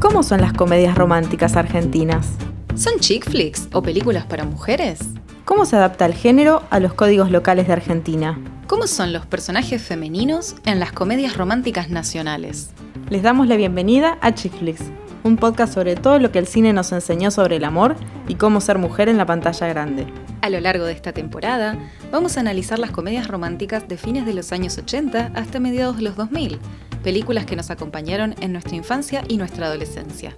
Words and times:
¿Cómo 0.00 0.22
son 0.22 0.40
las 0.40 0.52
comedias 0.54 0.96
románticas 0.96 1.56
argentinas? 1.56 2.28
¿Son 2.74 2.94
chick 2.98 3.28
flicks 3.28 3.68
o 3.72 3.82
películas 3.82 4.24
para 4.24 4.44
mujeres? 4.44 5.00
¿Cómo 5.44 5.66
se 5.66 5.76
adapta 5.76 6.06
el 6.06 6.14
género 6.14 6.62
a 6.70 6.80
los 6.80 6.94
códigos 6.94 7.30
locales 7.30 7.66
de 7.66 7.74
Argentina? 7.74 8.38
¿Cómo 8.66 8.86
son 8.86 9.12
los 9.12 9.26
personajes 9.26 9.82
femeninos 9.82 10.56
en 10.64 10.80
las 10.80 10.92
comedias 10.92 11.36
románticas 11.36 11.90
nacionales? 11.90 12.70
Les 13.10 13.22
damos 13.22 13.48
la 13.48 13.56
bienvenida 13.56 14.18
a 14.20 14.34
Chick 14.34 14.52
Flicks, 14.58 14.84
un 15.24 15.36
podcast 15.36 15.74
sobre 15.74 15.96
todo 15.96 16.18
lo 16.18 16.32
que 16.32 16.38
el 16.38 16.46
cine 16.46 16.72
nos 16.72 16.92
enseñó 16.92 17.30
sobre 17.30 17.56
el 17.56 17.64
amor 17.64 17.96
y 18.28 18.36
cómo 18.36 18.60
ser 18.60 18.78
mujer 18.78 19.08
en 19.08 19.18
la 19.18 19.26
pantalla 19.26 19.66
grande. 19.66 20.06
A 20.40 20.50
lo 20.50 20.60
largo 20.60 20.84
de 20.84 20.92
esta 20.92 21.12
temporada, 21.12 21.76
vamos 22.12 22.36
a 22.36 22.40
analizar 22.40 22.78
las 22.78 22.92
comedias 22.92 23.26
románticas 23.26 23.88
de 23.88 23.96
fines 23.96 24.24
de 24.24 24.34
los 24.34 24.52
años 24.52 24.78
80 24.78 25.32
hasta 25.34 25.58
mediados 25.58 25.96
de 25.96 26.02
los 26.02 26.14
2000, 26.14 26.60
películas 27.02 27.44
que 27.44 27.56
nos 27.56 27.70
acompañaron 27.70 28.36
en 28.40 28.52
nuestra 28.52 28.76
infancia 28.76 29.24
y 29.26 29.36
nuestra 29.36 29.66
adolescencia. 29.66 30.36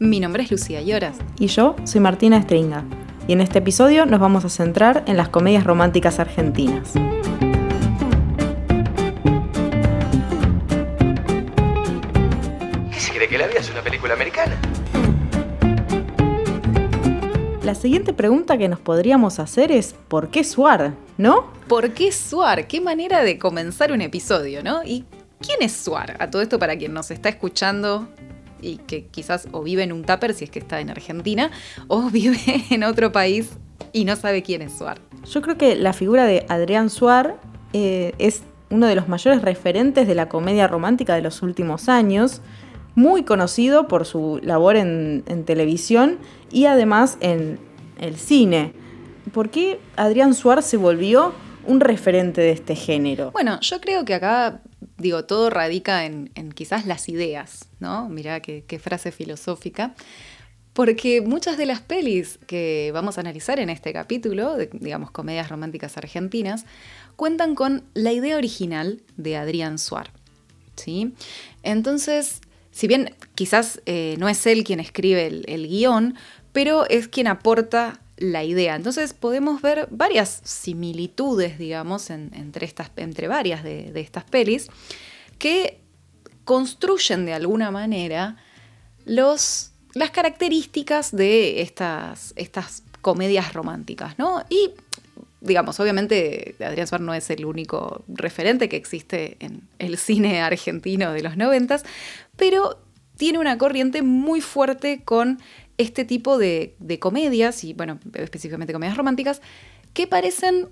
Mi 0.00 0.18
nombre 0.18 0.42
es 0.42 0.50
Lucía 0.50 0.82
Lloras. 0.82 1.18
Y 1.38 1.46
yo 1.46 1.76
soy 1.84 2.00
Martina 2.00 2.42
Stringa, 2.42 2.84
y 3.28 3.34
en 3.34 3.40
este 3.40 3.60
episodio 3.60 4.04
nos 4.04 4.18
vamos 4.18 4.44
a 4.44 4.48
centrar 4.48 5.04
en 5.06 5.16
las 5.16 5.28
comedias 5.28 5.62
románticas 5.62 6.18
argentinas. 6.18 6.92
¿Qué 12.92 13.00
se 13.00 13.12
cree 13.12 13.28
que 13.28 13.38
la 13.38 13.46
vida 13.46 13.60
es 13.60 13.70
una 13.70 13.82
película 13.82 14.14
americana? 14.14 14.56
La 17.66 17.74
siguiente 17.74 18.12
pregunta 18.12 18.56
que 18.58 18.68
nos 18.68 18.78
podríamos 18.78 19.40
hacer 19.40 19.72
es 19.72 19.92
¿por 20.06 20.30
qué 20.30 20.44
Suar? 20.44 20.94
¿No? 21.18 21.50
¿Por 21.66 21.94
qué 21.94 22.12
Suar? 22.12 22.68
Qué 22.68 22.80
manera 22.80 23.24
de 23.24 23.40
comenzar 23.40 23.90
un 23.90 24.02
episodio, 24.02 24.62
¿no? 24.62 24.84
¿Y 24.84 25.04
quién 25.40 25.58
es 25.60 25.72
Suar? 25.72 26.16
A 26.20 26.30
todo 26.30 26.42
esto 26.42 26.60
para 26.60 26.78
quien 26.78 26.94
nos 26.94 27.10
está 27.10 27.28
escuchando 27.28 28.06
y 28.62 28.76
que 28.76 29.06
quizás 29.06 29.48
o 29.50 29.64
vive 29.64 29.82
en 29.82 29.92
un 29.92 30.04
tupper 30.04 30.32
si 30.32 30.44
es 30.44 30.50
que 30.50 30.60
está 30.60 30.80
en 30.80 30.90
Argentina, 30.90 31.50
o 31.88 32.02
vive 32.12 32.38
en 32.70 32.84
otro 32.84 33.10
país 33.10 33.50
y 33.92 34.04
no 34.04 34.14
sabe 34.14 34.44
quién 34.44 34.62
es 34.62 34.78
Suar. 34.78 35.00
Yo 35.28 35.42
creo 35.42 35.58
que 35.58 35.74
la 35.74 35.92
figura 35.92 36.24
de 36.24 36.46
Adrián 36.48 36.88
Suar 36.88 37.40
eh, 37.72 38.12
es 38.18 38.44
uno 38.70 38.86
de 38.86 38.94
los 38.94 39.08
mayores 39.08 39.42
referentes 39.42 40.06
de 40.06 40.14
la 40.14 40.28
comedia 40.28 40.68
romántica 40.68 41.16
de 41.16 41.22
los 41.22 41.42
últimos 41.42 41.88
años, 41.88 42.42
muy 42.96 43.24
conocido 43.24 43.86
por 43.86 44.06
su 44.06 44.40
labor 44.42 44.74
en, 44.74 45.22
televisión 45.44 46.18
y 46.50 46.64
además 46.64 47.18
en 47.20 47.60
el 48.00 48.16
cine. 48.16 48.72
¿Por 49.32 49.50
qué 49.50 49.78
Adrián 49.96 50.34
Suar 50.34 50.62
se 50.62 50.78
volvió 50.78 51.34
un 51.66 51.80
referente 51.80 52.40
de 52.40 52.52
este 52.52 52.74
género? 52.74 53.30
Bueno, 53.32 53.60
yo 53.60 53.80
creo 53.80 54.04
que 54.04 54.14
acá, 54.14 54.62
digo, 54.96 55.24
todo 55.26 55.50
radica 55.50 56.06
en, 56.06 56.30
quizás 56.54 56.86
las 56.86 57.08
ideas, 57.08 57.68
¿no? 57.80 58.08
Mirá 58.08 58.40
qué, 58.40 58.64
qué 58.66 58.78
frase 58.78 59.12
filosófica. 59.12 59.94
Porque 60.72 61.20
muchas 61.20 61.56
de 61.56 61.66
las 61.66 61.80
pelis 61.80 62.38
que 62.46 62.90
vamos 62.92 63.18
a 63.18 63.20
analizar 63.20 63.58
en 63.60 63.70
este 63.70 63.92
capítulo, 63.92 64.56
de, 64.56 64.68
digamos, 64.72 65.10
comedias 65.10 65.48
románticas 65.48 65.96
argentinas, 65.96 66.64
cuentan 67.16 67.54
con 67.54 67.84
la 67.94 68.12
idea 68.12 68.36
original 68.36 69.02
de 69.16 69.36
Adrián 69.36 69.78
Suar. 69.78 70.10
¿sí? 70.76 71.14
Entonces, 71.62 72.40
si 72.76 72.86
bien 72.88 73.14
quizás 73.34 73.80
eh, 73.86 74.16
no 74.18 74.28
es 74.28 74.46
él 74.46 74.62
quien 74.64 74.80
escribe 74.80 75.26
el, 75.26 75.44
el 75.48 75.66
guion, 75.66 76.14
pero 76.52 76.86
es 76.90 77.08
quien 77.08 77.26
aporta 77.26 78.00
la 78.18 78.44
idea. 78.44 78.76
Entonces 78.76 79.14
podemos 79.14 79.62
ver 79.62 79.88
varias 79.90 80.42
similitudes, 80.44 81.58
digamos, 81.58 82.10
en- 82.10 82.30
entre, 82.34 82.66
estas, 82.66 82.90
entre 82.96 83.28
varias 83.28 83.62
de, 83.64 83.92
de 83.92 84.00
estas 84.00 84.24
pelis, 84.24 84.68
que 85.38 85.78
construyen 86.44 87.24
de 87.24 87.32
alguna 87.32 87.70
manera 87.70 88.36
los, 89.06 89.72
las 89.94 90.10
características 90.10 91.16
de 91.16 91.62
estas, 91.62 92.34
estas 92.36 92.82
comedias 93.00 93.54
románticas, 93.54 94.18
¿no? 94.18 94.44
Y, 94.50 94.70
digamos, 95.40 95.78
obviamente 95.78 96.56
Adrián 96.60 96.86
Suar 96.86 97.00
no 97.00 97.14
es 97.14 97.30
el 97.30 97.44
único 97.44 98.04
referente 98.08 98.68
que 98.68 98.76
existe 98.76 99.36
en 99.40 99.62
el 99.78 99.96
cine 99.96 100.40
argentino 100.40 101.12
de 101.12 101.22
los 101.22 101.36
noventas, 101.36 101.84
pero 102.36 102.78
tiene 103.16 103.38
una 103.38 103.58
corriente 103.58 104.02
muy 104.02 104.40
fuerte 104.40 105.02
con 105.04 105.40
este 105.78 106.04
tipo 106.04 106.38
de, 106.38 106.76
comedias, 107.00 107.64
y 107.64 107.74
bueno, 107.74 107.98
específicamente 108.14 108.72
comedias 108.72 108.96
románticas, 108.96 109.42
que 109.92 110.06
parecen 110.06 110.68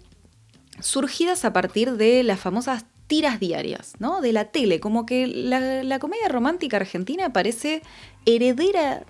surgidas 0.81 1.45
a 1.45 1.53
partir 1.53 1.97
de 1.97 2.23
las 2.23 2.41
famosas 2.41 2.85
tiras 3.07 3.39
diarias, 3.39 3.95
¿no? 3.99 4.21
De 4.21 4.33
la 4.33 4.47
tele, 4.47 4.81
como 4.81 5.05
que 5.07 5.27
la, 5.27 5.99
comedia 5.99 6.29
romántica 6.29 6.79
argentina 6.79 7.33
parece 7.33 7.83
heredera 8.25 9.05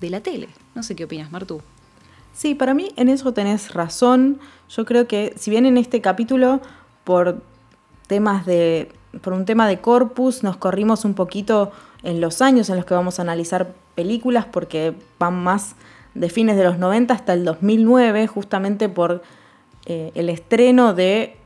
de 0.00 0.10
la 0.10 0.20
tele. 0.20 0.48
No 0.74 0.82
sé 0.82 0.96
qué 0.96 1.04
opinas, 1.04 1.30
Martu. 1.30 1.62
Sí, 2.32 2.54
para 2.54 2.74
mí 2.74 2.90
en 2.96 3.08
eso 3.08 3.32
tenés 3.32 3.74
razón. 3.74 4.38
Yo 4.68 4.84
creo 4.84 5.08
que 5.08 5.34
si 5.36 5.50
bien 5.50 5.66
en 5.66 5.76
este 5.76 6.00
capítulo 6.00 6.60
por 7.04 7.42
temas 8.06 8.44
de 8.46 8.92
por 9.22 9.32
un 9.32 9.44
tema 9.44 9.66
de 9.66 9.80
corpus 9.80 10.42
nos 10.42 10.56
corrimos 10.56 11.04
un 11.04 11.14
poquito 11.14 11.72
en 12.08 12.22
los 12.22 12.40
años 12.40 12.70
en 12.70 12.76
los 12.76 12.86
que 12.86 12.94
vamos 12.94 13.18
a 13.18 13.22
analizar 13.22 13.74
películas 13.94 14.46
porque 14.50 14.94
van 15.18 15.34
más 15.42 15.74
de 16.14 16.30
fines 16.30 16.56
de 16.56 16.64
los 16.64 16.78
90 16.78 17.12
hasta 17.12 17.34
el 17.34 17.44
2009 17.44 18.26
justamente 18.26 18.88
por 18.88 19.22
eh, 19.84 20.10
el 20.14 20.30
estreno 20.30 20.94
de 20.94 21.36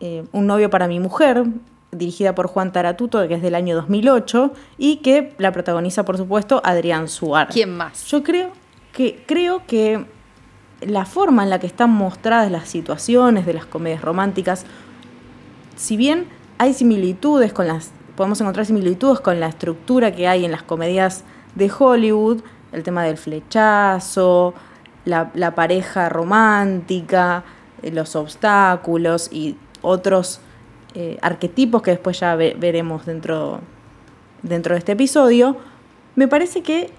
eh, 0.00 0.24
Un 0.32 0.46
novio 0.46 0.70
para 0.70 0.88
mi 0.88 0.98
mujer 0.98 1.44
dirigida 1.92 2.34
por 2.34 2.46
Juan 2.46 2.72
Taratuto 2.72 3.28
que 3.28 3.34
es 3.34 3.42
del 3.42 3.54
año 3.54 3.74
2008 3.74 4.52
y 4.78 4.96
que 4.96 5.34
la 5.36 5.52
protagoniza 5.52 6.06
por 6.06 6.16
supuesto 6.16 6.62
Adrián 6.64 7.08
Suar. 7.08 7.48
¿Quién 7.48 7.76
más? 7.76 8.06
Yo 8.06 8.22
creo 8.22 8.52
que, 8.94 9.22
creo 9.26 9.66
que 9.66 10.06
la 10.80 11.04
forma 11.04 11.42
en 11.42 11.50
la 11.50 11.58
que 11.58 11.66
están 11.66 11.90
mostradas 11.90 12.50
las 12.50 12.66
situaciones 12.66 13.44
de 13.44 13.52
las 13.52 13.66
comedias 13.66 14.00
románticas, 14.00 14.64
si 15.76 15.98
bien 15.98 16.28
hay 16.56 16.72
similitudes 16.72 17.52
con 17.52 17.66
las, 17.66 17.92
podemos 18.16 18.40
encontrar 18.40 18.66
similitudes 18.66 19.20
con 19.20 19.38
la 19.40 19.48
estructura 19.48 20.12
que 20.14 20.26
hay 20.28 20.44
en 20.44 20.50
las 20.52 20.62
comedias 20.62 21.24
de 21.54 21.70
Hollywood, 21.76 22.40
el 22.72 22.82
tema 22.82 23.04
del 23.04 23.16
flechazo, 23.16 24.54
la, 25.04 25.30
pareja 25.54 26.08
romántica, 26.08 27.44
eh, 27.82 27.92
los 27.92 28.16
obstáculos 28.16 29.28
y 29.32 29.56
otros 29.82 30.40
eh, 30.94 31.18
arquetipos 31.22 31.82
que 31.82 31.92
después 31.92 32.18
ya 32.18 32.34
ve- 32.34 32.56
veremos 32.58 33.06
dentro, 33.06 33.60
dentro 34.42 34.74
de 34.74 34.78
este 34.80 34.92
episodio, 34.92 35.56
me 36.16 36.26
parece 36.26 36.62
que 36.62 36.90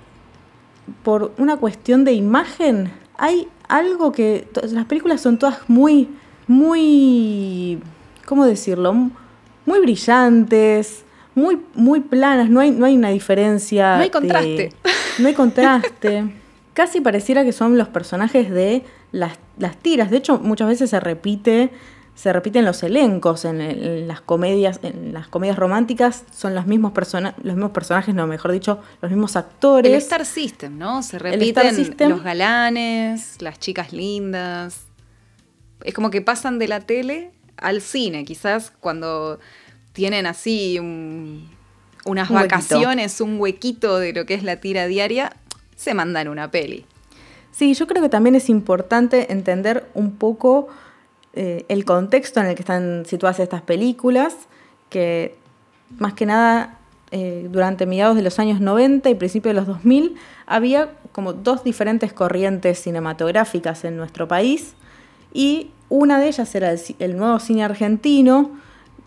por 1.03 1.33
una 1.37 1.57
cuestión 1.57 2.05
de 2.05 2.13
imagen, 2.13 2.93
hay 3.17 3.47
algo 3.67 4.11
que. 4.13 4.47
Las 4.71 4.85
películas 4.85 5.19
son 5.21 5.37
todas 5.37 5.59
muy. 5.67 6.09
muy. 6.47 7.79
¿cómo 8.25 8.45
decirlo? 8.45 8.93
Muy 9.65 9.79
brillantes, 9.81 11.03
muy, 11.37 11.61
muy 11.75 11.99
planas, 12.01 12.49
no 12.49 12.59
hay, 12.59 12.71
no 12.71 12.85
hay 12.85 12.95
una 12.97 13.09
diferencia. 13.09 13.95
No 13.97 14.01
hay 14.01 14.07
de- 14.09 14.11
contraste. 14.11 14.69
no 15.19 15.27
hay 15.27 15.33
contraste. 15.33 16.23
Casi 16.73 16.99
pareciera 17.01 17.43
que 17.43 17.51
son 17.53 17.77
los 17.77 17.87
personajes 17.87 18.49
de 18.49 18.83
las, 19.11 19.37
las 19.57 19.77
tiras. 19.77 20.09
De 20.11 20.17
hecho, 20.17 20.39
muchas 20.39 20.67
veces 20.67 20.89
se 20.89 20.99
repite. 20.99 21.69
Se 22.15 22.33
repiten 22.33 22.65
los 22.65 22.81
elencos 22.81 23.45
en, 23.45 24.07
las 24.07 24.21
comedias, 24.21 24.79
en 24.81 25.13
las 25.13 25.27
comedias 25.27 25.55
románticas, 25.55 26.23
son 26.35 26.55
los 26.55 26.65
mismos, 26.65 26.91
persona- 26.91 27.35
los 27.43 27.53
mismos 27.53 27.69
personajes, 27.71 28.15
no, 28.15 28.25
mejor 28.25 28.51
dicho, 28.51 28.79
los 29.03 29.11
mismos 29.11 29.35
actores. 29.35 29.91
El 29.91 29.97
Star 29.99 30.25
System, 30.25 30.79
¿no? 30.79 31.03
Se 31.03 31.19
repiten 31.19 32.09
los 32.09 32.23
galanes, 32.23 33.39
las 33.39 33.59
chicas 33.59 33.93
lindas. 33.93 34.87
Es 35.83 35.93
como 35.93 36.09
que 36.09 36.23
pasan 36.23 36.57
de 36.57 36.67
la 36.67 36.79
tele 36.79 37.33
al 37.55 37.81
cine, 37.81 38.25
quizás 38.25 38.71
cuando 38.79 39.39
tienen 39.97 40.27
así 40.27 40.77
un- 40.77 41.49
unas 42.05 42.29
Un 42.29 42.35
huequito. 42.35 42.55
vacaciones, 42.55 43.19
un 43.19 43.39
huequito 43.41 43.97
de 43.97 44.13
lo 44.13 44.27
que 44.27 44.35
es 44.35 44.43
la 44.43 44.57
tira 44.57 44.85
diaria, 44.85 45.35
se 45.75 45.95
mandan 45.95 46.27
una 46.27 46.51
peli. 46.51 46.85
Sí, 47.51 47.73
yo 47.73 47.87
creo 47.87 48.03
que 48.03 48.09
también 48.09 48.35
es 48.35 48.47
importante 48.47 49.31
entender 49.33 49.87
un 49.95 50.11
poco 50.15 50.67
eh, 51.33 51.65
el 51.67 51.83
contexto 51.83 52.39
en 52.39 52.45
el 52.45 52.55
que 52.55 52.61
están 52.61 53.05
situadas 53.07 53.39
estas 53.39 53.63
películas, 53.63 54.35
que 54.89 55.35
más 55.97 56.13
que 56.13 56.27
nada 56.27 56.77
eh, 57.11 57.47
durante 57.49 57.87
mediados 57.87 58.15
de 58.15 58.21
los 58.21 58.37
años 58.37 58.59
90 58.61 59.09
y 59.09 59.15
principios 59.15 59.55
de 59.55 59.59
los 59.61 59.65
2000 59.67 60.15
había 60.45 60.91
como 61.11 61.33
dos 61.33 61.63
diferentes 61.63 62.13
corrientes 62.13 62.79
cinematográficas 62.81 63.83
en 63.83 63.97
nuestro 63.97 64.27
país 64.27 64.73
y 65.33 65.71
una 65.89 66.19
de 66.19 66.27
ellas 66.27 66.53
era 66.53 66.73
el 66.99 67.17
nuevo 67.17 67.39
cine 67.39 67.63
argentino, 67.63 68.51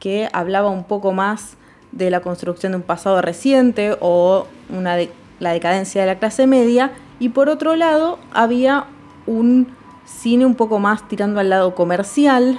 que 0.00 0.28
hablaba 0.32 0.68
un 0.70 0.82
poco 0.84 1.12
más 1.12 1.56
de 1.92 2.10
la 2.10 2.20
construcción 2.20 2.72
de 2.72 2.76
un 2.76 2.82
pasado 2.82 3.22
reciente 3.22 3.96
o 4.00 4.46
la 5.38 5.52
decadencia 5.52 6.00
de 6.00 6.06
la 6.08 6.18
clase 6.18 6.46
media, 6.46 6.92
y 7.20 7.28
por 7.28 7.48
otro 7.48 7.76
lado 7.76 8.18
había 8.32 8.86
un 9.26 9.68
cine 10.06 10.44
un 10.44 10.54
poco 10.56 10.78
más 10.78 11.06
tirando 11.06 11.38
al 11.38 11.50
lado 11.50 11.74
comercial, 11.74 12.58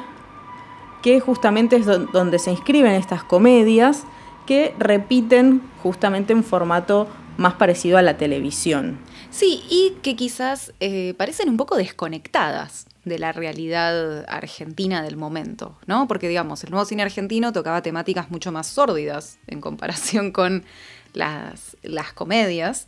que 1.01 1.19
justamente 1.19 1.75
es 1.75 1.85
don- 1.85 2.09
donde 2.13 2.39
se 2.39 2.51
inscriben 2.51 2.93
estas 2.93 3.23
comedias 3.23 4.03
que 4.45 4.73
repiten 4.77 5.61
justamente 5.81 6.33
en 6.33 6.43
formato 6.43 7.07
más 7.37 7.53
parecido 7.53 7.97
a 7.97 8.01
la 8.01 8.17
televisión. 8.17 8.99
Sí, 9.29 9.63
y 9.69 9.95
que 10.01 10.15
quizás 10.15 10.73
eh, 10.79 11.15
parecen 11.17 11.49
un 11.49 11.57
poco 11.57 11.75
desconectadas 11.75 12.85
de 13.05 13.17
la 13.17 13.31
realidad 13.31 14.25
argentina 14.29 15.01
del 15.01 15.17
momento, 15.17 15.77
¿no? 15.87 16.07
Porque, 16.07 16.27
digamos, 16.27 16.63
el 16.63 16.71
nuevo 16.71 16.85
cine 16.85 17.01
argentino 17.01 17.51
tocaba 17.51 17.81
temáticas 17.81 18.29
mucho 18.29 18.51
más 18.51 18.67
sórdidas 18.67 19.39
en 19.47 19.61
comparación 19.61 20.31
con 20.33 20.63
las, 21.13 21.77
las 21.81 22.13
comedias. 22.13 22.87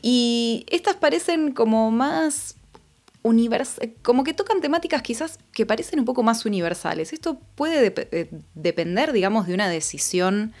Y 0.00 0.64
estas 0.68 0.96
parecen 0.96 1.52
como 1.52 1.90
más 1.90 2.56
como 4.02 4.24
que 4.24 4.34
tocan 4.34 4.60
temáticas 4.60 5.00
quizás 5.00 5.38
que 5.52 5.64
parecen 5.64 6.00
un 6.00 6.04
poco 6.04 6.22
más 6.24 6.44
universales. 6.44 7.12
Esto 7.12 7.38
puede 7.54 7.94
eh, 8.10 8.30
depender, 8.54 9.12
digamos, 9.12 9.46
de 9.46 9.54
una 9.54 9.68
decisión 9.68 10.52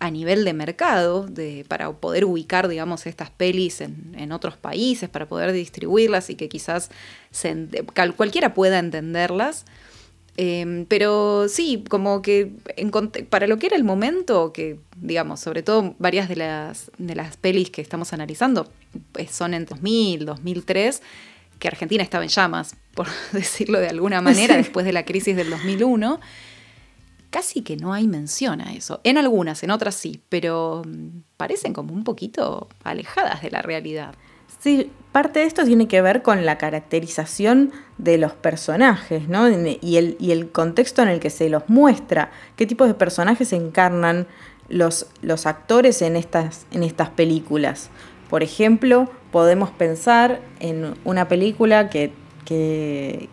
a 0.00 0.10
nivel 0.10 0.44
de 0.44 0.52
mercado, 0.52 1.26
de, 1.26 1.64
para 1.66 1.90
poder 1.92 2.24
ubicar, 2.24 2.68
digamos, 2.68 3.06
estas 3.06 3.30
pelis 3.30 3.80
en, 3.80 4.32
otros 4.32 4.56
países, 4.56 5.08
para 5.08 5.26
poder 5.26 5.52
distribuirlas 5.52 6.30
y 6.30 6.36
que 6.36 6.48
quizás 6.48 6.90
cualquiera 8.16 8.54
pueda 8.54 8.78
entenderlas. 8.78 9.64
Em, 10.36 10.86
pero 10.86 11.48
sí, 11.48 11.82
como 11.88 12.22
que 12.22 12.52
para 13.28 13.48
lo 13.48 13.58
que 13.58 13.66
era 13.66 13.76
el 13.76 13.82
momento, 13.82 14.52
que 14.52 14.78
digamos, 14.96 15.40
sobre 15.40 15.64
todo 15.64 15.96
varias 15.98 16.28
de 16.28 16.36
las, 16.36 16.92
de 16.98 17.16
las 17.16 17.36
pelis 17.36 17.70
que 17.70 17.82
estamos 17.82 18.12
analizando 18.12 18.70
pues, 19.10 19.32
son 19.32 19.52
en 19.52 19.64
2000, 19.64 20.26
2003, 20.26 21.02
que 21.58 21.66
Argentina 21.66 22.04
estaba 22.04 22.22
en 22.22 22.30
llamas, 22.30 22.76
por 22.94 23.08
decirlo 23.32 23.80
de 23.80 23.88
alguna 23.88 24.20
manera, 24.20 24.56
después 24.56 24.86
de 24.86 24.92
la 24.92 25.04
crisis 25.04 25.34
del 25.34 25.50
2001 25.50 26.20
casi 27.30 27.62
que 27.62 27.76
no 27.76 27.92
hay 27.92 28.06
mención 28.06 28.60
a 28.60 28.72
eso. 28.72 29.00
En 29.04 29.18
algunas, 29.18 29.62
en 29.62 29.70
otras 29.70 29.94
sí, 29.94 30.22
pero 30.28 30.82
mm, 30.86 31.20
parecen 31.36 31.72
como 31.72 31.94
un 31.94 32.04
poquito 32.04 32.68
alejadas 32.84 33.42
de 33.42 33.50
la 33.50 33.62
realidad. 33.62 34.14
Sí, 34.60 34.90
parte 35.12 35.40
de 35.40 35.46
esto 35.46 35.64
tiene 35.64 35.88
que 35.88 36.02
ver 36.02 36.22
con 36.22 36.44
la 36.44 36.58
caracterización 36.58 37.72
de 37.98 38.18
los 38.18 38.32
personajes, 38.32 39.28
¿no? 39.28 39.48
Y 39.48 39.96
el, 39.96 40.16
y 40.18 40.32
el 40.32 40.50
contexto 40.50 41.02
en 41.02 41.08
el 41.08 41.20
que 41.20 41.30
se 41.30 41.48
los 41.48 41.68
muestra, 41.68 42.32
qué 42.56 42.66
tipo 42.66 42.86
de 42.86 42.94
personajes 42.94 43.52
encarnan 43.52 44.26
los, 44.68 45.06
los 45.22 45.46
actores 45.46 46.02
en 46.02 46.16
estas, 46.16 46.66
en 46.70 46.82
estas 46.82 47.10
películas. 47.10 47.90
Por 48.28 48.42
ejemplo, 48.42 49.10
podemos 49.30 49.70
pensar 49.70 50.40
en 50.60 50.94
una 51.04 51.28
película 51.28 51.88
que, 51.88 52.12
que, 52.44 53.28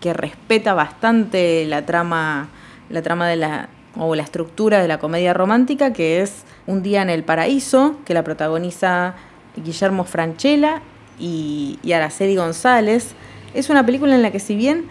que 0.00 0.12
respeta 0.12 0.74
bastante 0.74 1.64
la 1.66 1.84
trama 1.84 2.48
la 2.90 3.02
trama 3.02 3.28
de 3.28 3.36
la 3.36 3.68
o 3.96 4.14
la 4.14 4.22
estructura 4.22 4.80
de 4.80 4.88
la 4.88 4.98
comedia 4.98 5.34
romántica, 5.34 5.92
que 5.92 6.20
es 6.20 6.44
Un 6.66 6.82
día 6.82 7.02
en 7.02 7.10
el 7.10 7.24
paraíso, 7.24 7.96
que 8.04 8.14
la 8.14 8.22
protagoniza 8.22 9.14
Guillermo 9.56 10.04
Franchella 10.04 10.82
y, 11.18 11.78
y 11.82 11.92
Araceli 11.92 12.36
González. 12.36 13.14
Es 13.54 13.70
una 13.70 13.84
película 13.84 14.14
en 14.14 14.22
la 14.22 14.30
que 14.30 14.38
si 14.38 14.54
bien 14.54 14.86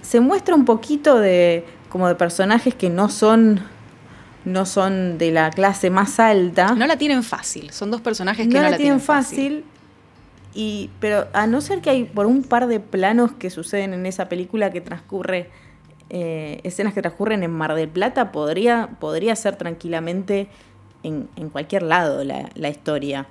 se 0.00 0.20
muestra 0.20 0.54
un 0.54 0.64
poquito 0.64 1.18
de 1.18 1.64
como 1.88 2.08
de 2.08 2.14
personajes 2.14 2.74
que 2.74 2.88
no 2.88 3.08
son 3.08 3.60
no 4.44 4.64
son 4.64 5.18
de 5.18 5.32
la 5.32 5.50
clase 5.50 5.90
más 5.90 6.20
alta. 6.20 6.74
No 6.76 6.86
la 6.86 6.96
tienen 6.96 7.24
fácil, 7.24 7.72
son 7.72 7.90
dos 7.90 8.00
personajes 8.00 8.46
que 8.46 8.54
no, 8.54 8.62
la, 8.62 8.76
tienen 8.76 9.00
fácil. 9.00 9.64
Y, 10.54 10.88
pero 11.00 11.26
a 11.32 11.46
no 11.46 11.60
ser 11.60 11.80
que 11.80 11.90
hay 11.90 12.04
por 12.04 12.26
un 12.26 12.44
par 12.44 12.68
de 12.68 12.78
planos 12.78 13.32
que 13.32 13.50
suceden 13.50 13.92
en 13.92 14.06
esa 14.06 14.28
película 14.28 14.70
que 14.70 14.80
transcurre 14.80 15.50
eh, 16.10 16.60
escenas 16.64 16.94
que 16.94 17.02
transcurren 17.02 17.42
en 17.42 17.50
Mar 17.50 17.74
del 17.74 17.88
Plata, 17.88 18.32
podría, 18.32 18.90
podría 19.00 19.34
ser 19.36 19.56
tranquilamente 19.56 20.48
en, 21.02 21.28
cualquier 21.50 21.82
lado 21.82 22.24
la, 22.24 22.50
la, 22.54 22.68
historia. 22.68 23.28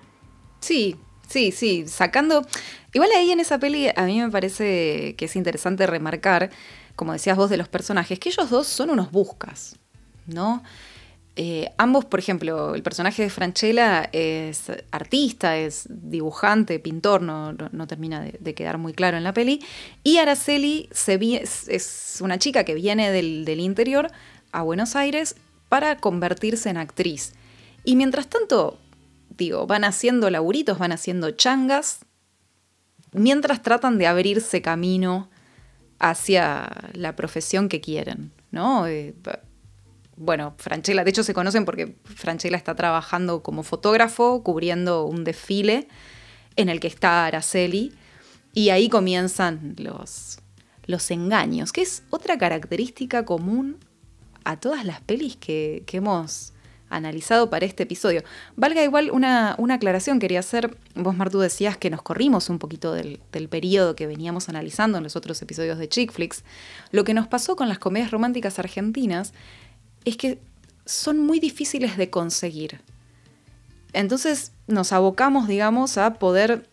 Sí, 0.60 0.96
sí, 1.28 1.52
sí, 1.52 1.88
sacando... 1.88 2.46
Igual 2.94 3.10
ahí 3.18 3.32
en 3.32 3.42
esa 3.42 3.60
peli 3.60 3.90
a 3.94 4.04
mí 4.04 4.22
me 4.22 4.30
parece 4.30 5.16
que 5.18 5.26
es 5.26 5.36
interesante 5.36 5.86
remarcar, 5.86 6.50
como 6.96 7.12
decías 7.12 7.36
vos 7.36 7.50
de 7.50 7.58
los 7.58 7.68
personajes, 7.68 8.18
que 8.20 8.30
ellos 8.30 8.50
dos 8.50 8.68
son 8.68 8.90
unos 8.90 9.12
buscas, 9.12 9.76
¿no? 10.28 10.64
Eh, 11.38 11.70
ambos, 11.78 12.06
por 12.06 12.20
ejemplo, 12.20 12.76
el 12.76 12.84
personaje 12.84 13.24
de 13.24 13.30
Franchella 13.30 14.10
es 14.14 14.72
artista, 14.92 15.58
es 15.58 15.86
dibujante, 15.90 16.80
pintor, 16.80 17.22
no, 17.22 17.88
termina 17.88 18.22
de, 18.22 18.54
quedar 18.54 18.78
muy 18.78 18.94
claro 18.94 19.18
en 19.18 19.24
la 19.24 19.34
peli. 19.34 19.62
Y 20.04 20.18
Araceli 20.18 20.90
es, 20.92 22.20
una 22.22 22.40
chica 22.40 22.64
que 22.64 22.74
viene 22.74 23.12
del, 23.12 23.44
del, 23.44 23.60
interior 23.60 24.12
a 24.54 24.62
Buenos 24.62 24.96
Aires 24.96 25.36
para 25.68 25.98
convertirse 25.98 26.70
en 26.70 26.78
actriz. 26.78 27.34
Y 27.84 27.98
mientras 27.98 28.28
tanto, 28.28 28.80
digo, 29.38 29.68
van 29.68 29.84
haciendo 29.84 30.30
laburitos, 30.30 30.80
van 30.80 30.94
haciendo 30.94 31.32
changas, 31.32 32.06
mientras 33.12 33.62
tratan 33.62 33.98
de 33.98 34.08
abrirse 34.08 34.62
camino 34.62 35.30
hacia 36.00 36.70
la 36.94 37.16
profesión 37.18 37.68
que 37.68 37.82
quieren, 37.82 38.32
¿no? 38.52 38.88
Eh, 38.88 39.14
bueno, 40.18 40.54
Franchella, 40.58 41.04
de 41.04 41.10
hecho 41.10 41.24
se 41.24 41.34
conocen 41.34 41.66
porque 41.66 41.96
Franchella 42.04 42.58
está 42.58 42.76
trabajando 42.76 43.44
como 43.44 43.64
fotógrafo, 43.64 44.44
cubriendo 44.44 45.06
un 45.06 45.24
desfile 45.24 45.88
en 46.56 46.70
el 46.70 46.80
que 46.80 46.88
está 46.88 47.26
Araceli, 47.26 47.94
y 48.54 48.70
ahí 48.70 48.88
comienzan 48.88 49.76
los, 49.78 50.40
los 50.86 51.12
engaños, 51.12 51.74
que 51.74 51.82
es 51.82 52.04
otra 52.10 52.38
característica 52.38 53.26
común 53.26 53.78
a 54.46 54.58
todas 54.58 54.86
las 54.86 55.02
pelis 55.02 55.36
que, 55.36 55.84
hemos 55.92 56.54
analizado 56.88 57.50
para 57.50 57.66
este 57.66 57.84
episodio. 57.84 58.24
Valga 58.56 58.84
igual 58.84 59.12
una, 59.12 59.58
aclaración, 59.74 60.20
quería 60.20 60.40
hacer, 60.40 60.78
vos 60.94 61.18
Martu 61.18 61.40
decías 61.40 61.78
que 61.78 61.90
nos 61.90 62.02
corrimos 62.02 62.50
un 62.50 62.60
poquito 62.60 62.94
del, 62.94 63.20
del 63.34 63.50
periodo 63.50 63.96
que 63.96 64.08
veníamos 64.08 64.48
analizando 64.48 64.98
en 64.98 65.04
los 65.04 65.16
otros 65.18 65.42
episodios 65.42 65.78
de 65.78 65.90
Chick 65.90 66.14
Flicks. 66.14 66.46
Lo 66.92 67.04
que 67.04 67.14
nos 67.14 67.28
pasó 67.28 67.56
con 67.58 67.68
las 67.68 67.80
comedias 67.80 68.12
románticas 68.12 68.60
argentinas 68.60 69.34
es 70.06 70.18
que 70.18 70.40
son 70.86 71.20
muy 71.20 71.40
difíciles 71.40 71.98
de 71.98 72.10
conseguir. 72.10 72.80
Entonces 73.94 74.52
nos 74.68 74.94
abocamos, 74.94 75.48
digamos, 75.48 75.98
a 75.98 76.16
poder 76.16 76.68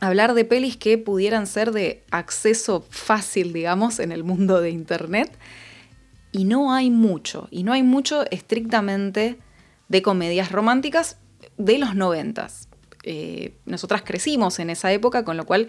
hablar 0.00 0.34
de 0.34 0.44
pelis 0.44 0.76
que 0.76 0.98
pudieran 0.98 1.46
ser 1.46 1.72
de 1.72 2.04
acceso 2.10 2.84
fácil, 2.90 3.52
digamos, 3.52 3.98
en 3.98 4.12
el 4.12 4.24
mundo 4.24 4.60
de 4.60 4.70
Internet. 4.70 5.32
Y 6.32 6.44
no 6.44 6.72
hay 6.72 6.90
mucho, 6.90 7.48
y 7.50 7.62
no 7.62 7.72
hay 7.72 7.82
mucho 7.82 8.24
estrictamente 8.30 9.38
de 9.88 10.02
comedias 10.02 10.52
románticas 10.52 11.16
de 11.56 11.78
los 11.78 11.94
noventas. 11.94 12.68
Eh, 13.04 13.54
nosotras 13.64 14.02
crecimos 14.02 14.58
en 14.58 14.68
esa 14.68 14.92
época, 14.92 15.24
con 15.24 15.36
lo 15.36 15.46
cual 15.46 15.68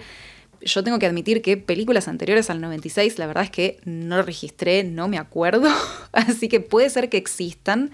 yo 0.61 0.83
tengo 0.83 0.99
que 0.99 1.05
admitir 1.05 1.41
que 1.41 1.57
películas 1.57 2.07
anteriores 2.07 2.49
al 2.49 2.61
96, 2.61 3.19
la 3.19 3.27
verdad 3.27 3.43
es 3.43 3.49
que 3.49 3.79
no 3.85 4.21
registré, 4.21 4.83
no 4.83 5.07
me 5.07 5.17
acuerdo, 5.17 5.69
así 6.11 6.47
que 6.47 6.59
puede 6.59 6.89
ser 6.89 7.09
que 7.09 7.17
existan. 7.17 7.91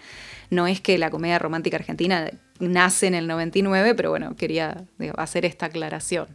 No 0.49 0.67
es 0.67 0.81
que 0.81 0.97
la 0.97 1.09
comedia 1.09 1.39
romántica 1.39 1.77
argentina 1.77 2.29
nace 2.59 3.07
en 3.07 3.15
el 3.15 3.27
99, 3.27 3.95
pero 3.95 4.09
bueno, 4.09 4.35
quería 4.35 4.85
hacer 5.17 5.45
esta 5.45 5.67
aclaración. 5.67 6.27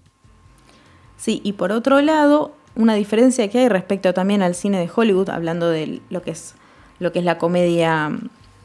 Sí, 1.17 1.41
y 1.45 1.55
por 1.55 1.73
otro 1.73 2.01
lado, 2.01 2.55
una 2.75 2.95
diferencia 2.95 3.49
que 3.49 3.59
hay 3.59 3.69
respecto 3.69 4.15
también 4.15 4.43
al 4.43 4.55
cine 4.55 4.79
de 4.79 4.91
Hollywood, 4.95 5.31
hablando 5.31 5.69
de 5.69 6.01
lo 6.11 6.23
que 6.23 6.31
es, 6.31 6.55
lo 6.99 7.13
que 7.13 7.19
es 7.21 7.25
la 7.25 7.39
comedia 7.39 8.11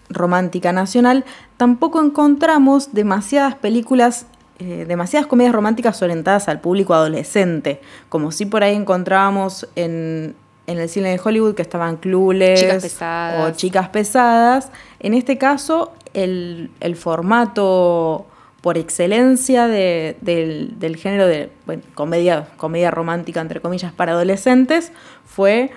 romántica 0.09 0.71
nacional, 0.71 1.25
tampoco 1.57 2.01
encontramos 2.01 2.93
demasiadas 2.93 3.55
películas 3.55 4.27
eh, 4.59 4.85
demasiadas 4.87 5.27
comedias 5.27 5.53
románticas 5.53 5.99
orientadas 6.03 6.47
al 6.47 6.61
público 6.61 6.93
adolescente, 6.93 7.81
como 8.09 8.31
si 8.31 8.45
por 8.45 8.63
ahí 8.63 8.75
encontrábamos 8.75 9.67
en, 9.75 10.35
el 10.67 10.89
cine 10.89 11.09
de 11.09 11.19
Hollywood 11.21 11.55
que 11.55 11.63
estaban 11.63 11.97
clules 11.97 12.61
o 12.61 13.49
chicas 13.51 13.89
pesadas. 13.89 14.71
En 14.99 15.15
este 15.15 15.39
caso, 15.39 15.91
el, 16.13 16.69
formato 16.95 18.27
por 18.61 18.77
excelencia 18.77 19.67
del, 19.67 20.95
género 20.97 21.25
de 21.25 21.49
comedia, 21.95 22.47
comedia 22.55 22.91
romántica, 22.91 23.41
entre 23.41 23.59
comillas, 23.59 23.91
para 23.91 24.11
adolescentes, 24.11 24.91
fue 25.25 25.71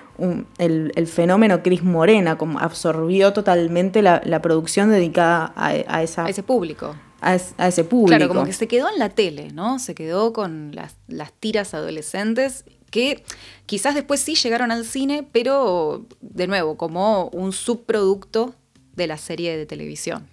el, 0.59 1.07
fenómeno 1.07 1.63
Cris 1.63 1.83
Morena, 1.83 2.37
como 2.37 2.59
absorbió 2.59 3.33
totalmente 3.33 4.03
la, 4.03 4.43
producción 4.43 4.91
dedicada 4.91 5.53
a, 5.57 5.69
a, 5.89 6.03
esa, 6.03 6.27
a 6.27 6.29
ese 6.29 6.43
público 6.43 6.95
a, 7.27 7.67
ese 7.67 7.85
público. 7.85 8.17
Claro, 8.17 8.29
como 8.29 8.45
que 8.45 8.53
se 8.53 8.69
quedó 8.69 8.89
en 8.89 8.99
la 8.99 9.09
tele, 9.09 9.51
¿no? 9.53 9.79
Se 9.79 9.95
quedó 9.95 10.33
con 10.33 10.75
las, 10.75 10.97
las 11.09 11.33
tiras 11.33 11.75
adolescentes 11.75 12.65
que 12.91 13.25
quizás 13.67 13.95
después 13.95 14.21
sí 14.21 14.37
llegaron 14.37 14.71
al 14.71 14.85
cine, 14.85 15.27
pero 15.31 16.07
de 16.21 16.47
nuevo, 16.47 16.77
como 16.77 17.29
un 17.29 17.53
subproducto 17.53 18.55
de 18.95 19.07
la 19.07 19.19
serie 19.19 19.57
de 19.57 19.67
televisión. 19.67 20.27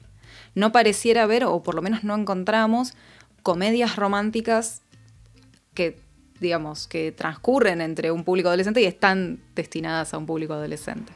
No 0.56 0.72
pareciera 0.72 1.24
haber, 1.24 1.46
o 1.46 1.64
por 1.64 1.76
lo 1.76 1.82
menos 1.82 2.04
no 2.04 2.16
encontramos, 2.16 2.94
comedias 3.42 3.96
románticas 3.96 4.84
que, 5.74 6.00
digamos, 6.40 6.88
que 6.88 7.12
transcurren 7.12 7.82
entre 7.82 8.12
un 8.12 8.24
público 8.24 8.50
adolescente 8.50 8.82
y 8.82 8.86
están 8.86 9.40
destinadas 9.56 10.14
a 10.14 10.20
un 10.20 10.28
público 10.28 10.54
adolescente. 10.54 11.12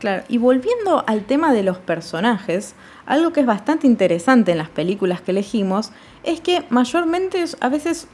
Claro, 0.00 0.24
y 0.28 0.38
volviendo 0.38 1.04
al 1.06 1.24
tema 1.24 1.52
de 1.52 1.62
los 1.62 1.76
personajes, 1.76 2.74
algo 3.04 3.34
que 3.34 3.40
es 3.40 3.46
bastante 3.46 3.86
interesante 3.86 4.52
en 4.52 4.56
las 4.56 4.70
películas 4.70 5.20
que 5.20 5.32
elegimos 5.32 5.92
es 6.22 6.40
que 6.40 6.64
mayormente, 6.70 7.44
a 7.60 7.68
veces, 7.68 8.08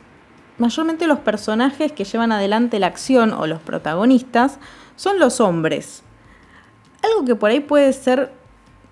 mayormente 0.59 1.07
los 1.07 1.21
personajes 1.21 1.93
que 1.93 2.03
llevan 2.03 2.33
adelante 2.33 2.81
la 2.81 2.89
acción 2.89 3.33
o 3.33 3.47
los 3.47 3.61
protagonistas 3.61 4.59
son 4.97 5.21
los 5.21 5.41
hombres. 5.41 6.03
Algo 7.05 7.25
que 7.25 7.37
por 7.37 7.51
ahí 7.51 7.61
puede 7.61 7.93
ser 7.93 8.33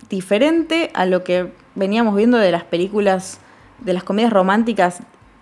diferente 0.08 0.92
a 0.94 1.04
lo 1.04 1.24
que 1.24 1.52
veníamos 1.74 2.14
viendo 2.14 2.38
de 2.38 2.52
las 2.52 2.62
películas, 2.62 3.40
de 3.80 3.92
las 3.92 4.04
comedias 4.04 4.32
románticas 4.32 5.00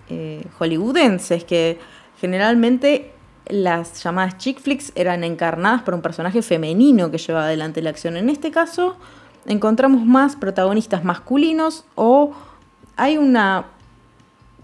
eh, 0.09 0.47
hollywoodenses, 0.59 1.45
que 1.45 1.79
generalmente 2.19 3.12
las 3.47 4.03
llamadas 4.03 4.39
chick 4.39 4.61
flicks 4.61 4.93
eran 4.95 5.25
encarnadas 5.25 5.83
por 5.83 5.95
un 5.95 6.03
personaje 6.03 6.43
femenino 6.43 7.11
que 7.11 7.19
llevaba 7.19 7.47
adelante 7.47 7.83
la 7.83 7.91
acción. 7.91 8.17
En 8.17 8.29
este 8.29 8.51
caso 8.51 8.97
encontramos 9.47 10.05
más 10.05 10.37
protagonistas 10.37 11.05
masculinos 11.05 11.85
o 11.95 12.33
hay 12.97 13.17
una 13.17 13.67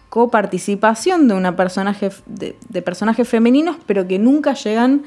coparticipación 0.08 1.28
de 1.28 1.34
una 1.34 1.56
personaje 1.56 2.10
de, 2.26 2.82
personajes 2.82 3.28
femeninos, 3.28 3.76
pero 3.86 4.06
que 4.06 4.18
nunca 4.18 4.54
llegan 4.54 5.04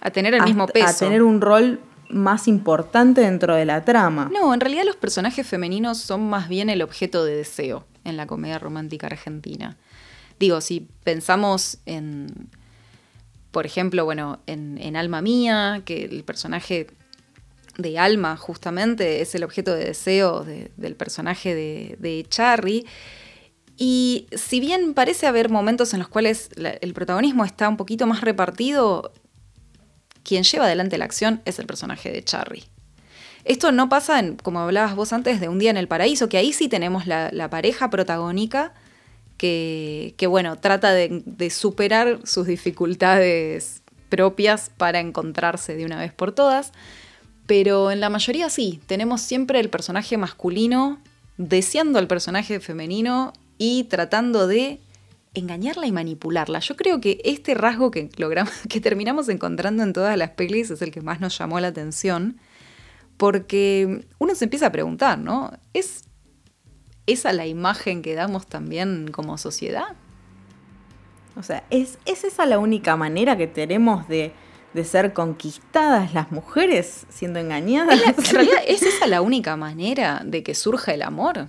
a 0.00 0.10
tener 0.10 0.34
el 0.34 0.42
mismo 0.42 0.66
peso. 0.66 0.86
A 0.86 0.92
tener 0.92 1.22
un 1.22 1.40
rol 1.40 1.80
más 2.10 2.46
importante 2.46 3.22
dentro 3.22 3.54
de 3.54 3.64
la 3.64 3.84
trama. 3.84 4.30
No, 4.32 4.52
en 4.52 4.60
realidad 4.60 4.84
los 4.84 4.96
personajes 4.96 5.46
femeninos 5.46 5.98
son 5.98 6.28
más 6.28 6.48
bien 6.48 6.68
el 6.68 6.82
objeto 6.82 7.24
de 7.24 7.36
deseo 7.36 7.86
en 8.04 8.16
la 8.16 8.26
comedia 8.26 8.58
romántica 8.58 9.06
argentina. 9.06 9.78
Digo, 10.38 10.60
si 10.60 10.88
pensamos 11.04 11.78
en 11.86 12.50
por 13.54 13.66
ejemplo, 13.66 14.04
bueno, 14.04 14.40
en, 14.48 14.96
Alma 14.96 15.22
Mía, 15.22 15.82
que 15.84 16.04
el 16.04 16.24
personaje 16.24 16.88
de 17.78 18.00
Alma 18.00 18.36
justamente 18.36 19.22
es 19.22 19.36
el 19.36 19.44
objeto 19.44 19.72
de 19.72 19.84
deseo 19.84 20.44
del 20.44 20.96
personaje 20.96 21.54
de, 21.54 21.96
de, 22.00 22.26
Charry. 22.28 22.84
Y 23.76 24.26
si 24.32 24.58
bien 24.58 24.92
parece 24.92 25.28
haber 25.28 25.50
momentos 25.50 25.92
en 25.92 26.00
los 26.00 26.08
cuales 26.08 26.50
el 26.56 26.94
protagonismo 26.94 27.44
está 27.44 27.68
un 27.68 27.76
poquito 27.76 28.08
más 28.08 28.22
repartido, 28.22 29.12
quien 30.24 30.42
lleva 30.42 30.64
adelante 30.64 30.98
la 30.98 31.04
acción 31.04 31.40
es 31.44 31.60
el 31.60 31.66
personaje 31.66 32.10
de 32.10 32.24
Charry. 32.24 32.64
Esto 33.44 33.70
no 33.70 33.88
pasa, 33.88 34.18
en, 34.18 34.34
como 34.34 34.58
hablabas 34.58 34.96
vos 34.96 35.12
antes, 35.12 35.38
de 35.38 35.48
Un 35.48 35.60
día 35.60 35.70
en 35.70 35.76
el 35.76 35.86
paraíso, 35.86 36.28
que 36.28 36.38
ahí 36.38 36.52
sí 36.52 36.66
tenemos 36.66 37.06
la, 37.06 37.30
la 37.30 37.48
pareja 37.50 37.88
protagónica 37.88 38.74
que, 39.36 40.26
bueno, 40.28 40.56
trata 40.56 40.92
de, 40.92 41.50
superar 41.50 42.20
sus 42.24 42.46
dificultades 42.46 43.82
propias 44.08 44.70
para 44.76 45.00
encontrarse 45.00 45.74
de 45.74 45.84
una 45.84 45.98
vez 45.98 46.12
por 46.12 46.32
todas. 46.32 46.72
Pero 47.46 47.90
en 47.90 48.00
la 48.00 48.08
mayoría 48.08 48.48
sí, 48.48 48.80
tenemos 48.86 49.20
siempre 49.20 49.60
el 49.60 49.68
personaje 49.68 50.16
masculino 50.16 50.98
deseando 51.36 51.98
al 51.98 52.06
personaje 52.06 52.60
femenino 52.60 53.32
y 53.58 53.84
tratando 53.84 54.46
de 54.46 54.80
engañarla 55.34 55.86
y 55.86 55.92
manipularla. 55.92 56.60
Yo 56.60 56.76
creo 56.76 57.00
que 57.00 57.20
este 57.24 57.54
rasgo 57.54 57.90
que, 57.90 58.08
logramos, 58.16 58.52
que 58.68 58.80
terminamos 58.80 59.28
encontrando 59.28 59.82
en 59.82 59.92
todas 59.92 60.16
las 60.16 60.30
pelis 60.30 60.70
es 60.70 60.80
el 60.80 60.90
que 60.90 61.02
más 61.02 61.20
nos 61.20 61.36
llamó 61.36 61.60
la 61.60 61.68
atención, 61.68 62.38
porque 63.16 64.06
uno 64.18 64.34
se 64.34 64.44
empieza 64.44 64.68
a 64.68 64.72
preguntar, 64.72 65.18
¿no? 65.18 65.52
¿Es 65.72 66.04
esa 67.06 67.32
la 67.32 67.46
imagen 67.46 68.02
que 68.02 68.14
damos 68.14 68.46
también 68.46 69.10
como 69.10 69.38
sociedad? 69.38 69.96
O 71.36 71.42
sea, 71.42 71.64
¿es, 71.70 71.98
esa 72.06 72.46
la 72.46 72.58
única 72.58 72.96
manera 72.96 73.36
que 73.36 73.46
tenemos 73.46 74.06
de, 74.08 74.32
ser 74.84 75.12
conquistadas 75.12 76.14
las 76.14 76.32
mujeres 76.32 77.06
siendo 77.08 77.38
engañadas? 77.38 78.00
en 78.00 78.24
realidad, 78.34 78.60
¿es 78.66 78.82
esa 78.82 79.06
la 79.06 79.20
única 79.20 79.56
manera 79.56 80.22
de 80.24 80.42
que 80.42 80.54
surja 80.54 80.94
el 80.94 81.02
amor? 81.02 81.48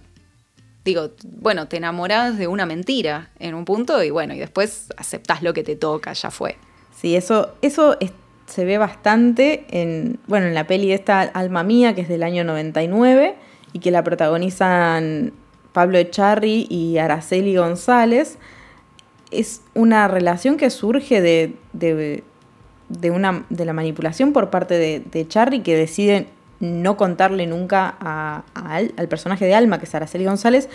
Digo, 0.83 1.11
bueno, 1.23 1.67
te 1.67 1.77
enamoras 1.77 2.37
de 2.37 2.47
una 2.47 2.65
mentira 2.65 3.29
en 3.39 3.55
un 3.55 3.65
punto 3.65 4.03
y 4.03 4.11
bueno, 4.11 4.35
y 4.35 4.39
después 4.39 4.89
aceptás 4.97 5.41
lo 5.41 5.53
que 5.53 5.63
te 5.63 5.75
toca, 5.75 6.13
ya 6.13 6.29
fue. 6.29 6.57
Sí, 6.95 7.15
eso, 7.15 7.55
eso 7.61 7.97
se 8.45 8.65
ve 8.65 8.77
bastante 8.77 9.65
en, 9.69 10.19
bueno, 10.27 10.47
en 10.47 10.53
la 10.53 10.67
peli 10.67 10.91
esta 10.91 11.21
Alma 11.21 11.63
Mía, 11.63 11.95
que 11.95 12.01
es 12.01 12.09
del 12.09 12.23
año 12.23 12.43
99 12.43 13.35
y 13.73 13.79
que 13.79 13.91
la 13.91 14.03
protagonizan 14.03 15.33
Pablo 15.75 15.97
Echarri 15.97 16.67
y 16.69 16.99
Araceli 16.99 17.57
González, 17.57 18.37
es 19.29 19.59
una 19.73 20.07
relación 20.07 20.55
que 20.55 20.69
surge 20.69 21.19
de, 21.19 21.53
de, 21.73 23.11
una, 23.11 23.45
de 23.49 23.65
la 23.65 23.73
manipulación 23.73 24.31
por 24.31 24.49
parte 24.49 24.75
de, 24.75 25.01
de 25.01 25.61
que 25.63 25.75
decide 25.75 26.27
no 26.61 26.95
contarle 26.95 27.45
nunca 27.45 27.89
al 28.53 29.07
personaje 29.09 29.43
de 29.43 29.53
Alma, 29.53 29.77
que 29.77 29.83
es 29.83 29.93
Araceli 29.93 30.23
González, 30.23 30.69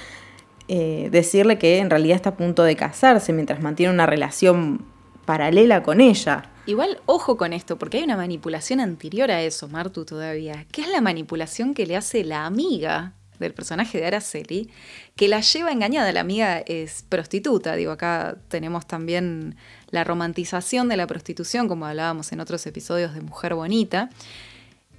eh, 0.69 1.09
decirle 1.11 1.57
que 1.57 1.79
en 1.79 1.89
realidad 1.89 2.17
está 2.17 2.31
a 2.31 2.37
punto 2.37 2.63
de 2.63 2.77
casarse 2.77 3.33
mientras 3.33 3.63
mantiene 3.63 3.95
una 3.95 4.05
relación 4.05 4.85
paralela 5.25 5.83
con 5.83 6.03
ella. 6.03 6.51
Igual, 6.67 7.01
ojo 7.07 7.39
con 7.39 7.55
esto, 7.55 7.79
porque 7.79 7.97
hay 7.97 8.05
una 8.05 8.19
manipulación 8.19 8.81
anterior 8.81 9.31
a 9.31 9.41
eso, 9.41 9.67
Martu, 9.67 10.05
todavía, 10.05 10.67
que 10.71 10.83
es 10.83 10.91
la 10.91 11.01
manipulación 11.01 11.73
que 11.73 11.87
le 11.87 11.97
hace 11.97 12.23
la 12.23 12.45
amiga 12.45 13.15
del 13.45 13.55
personaje 13.55 13.99
de 13.99 14.07
Araceli, 14.07 14.71
que 15.17 15.29
la 15.29 15.41
lleva 15.41 15.73
engañada. 15.73 16.13
La 16.13 16.21
amiga 16.21 16.59
es 16.59 17.05
prostituta, 17.09 17.75
digo, 17.75 17.93
acá 17.93 18.37
tenemos 18.49 18.87
también 18.87 19.57
la 19.91 20.05
romantización 20.05 20.89
de 20.89 20.97
la 20.97 21.07
prostitución, 21.07 21.69
como 21.69 21.87
hablábamos 21.87 22.33
en 22.33 22.41
otros 22.41 22.67
episodios 22.67 23.15
de 23.15 23.21
Mujer 23.21 23.55
Bonita. 23.55 24.11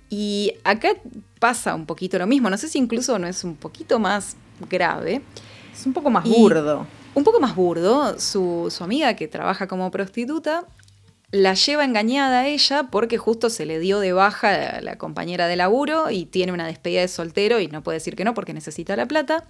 Y 0.09 0.53
acá 0.63 0.89
pasa 1.39 1.73
un 1.73 1.85
poquito 1.85 2.19
lo 2.19 2.27
mismo, 2.27 2.49
no 2.49 2.57
sé 2.57 2.67
si 2.67 2.77
incluso 2.77 3.17
no 3.17 3.27
es 3.27 3.43
un 3.43 3.55
poquito 3.55 3.97
más 3.99 4.35
grave. 4.69 5.21
Es 5.73 5.85
un 5.85 5.93
poco 5.93 6.09
más 6.09 6.27
burdo. 6.27 6.85
Un 7.13 7.23
poco 7.23 7.39
más 7.39 7.55
burdo, 7.55 8.19
su, 8.19 8.67
su 8.69 8.83
amiga 8.83 9.15
que 9.15 9.27
trabaja 9.27 9.67
como 9.67 9.89
prostituta 9.91 10.65
la 11.31 11.53
lleva 11.53 11.85
engañada 11.85 12.41
a 12.41 12.47
ella 12.47 12.89
porque 12.91 13.17
justo 13.17 13.49
se 13.49 13.65
le 13.65 13.79
dio 13.79 13.99
de 13.99 14.11
baja 14.11 14.77
a 14.77 14.81
la 14.81 14.97
compañera 14.97 15.47
de 15.47 15.55
laburo 15.55 16.11
y 16.11 16.25
tiene 16.25 16.51
una 16.51 16.67
despedida 16.67 17.01
de 17.01 17.07
soltero 17.07 17.59
y 17.59 17.67
no 17.67 17.83
puede 17.83 17.97
decir 17.97 18.15
que 18.15 18.25
no 18.25 18.33
porque 18.33 18.53
necesita 18.53 18.95
la 18.95 19.05
plata. 19.05 19.45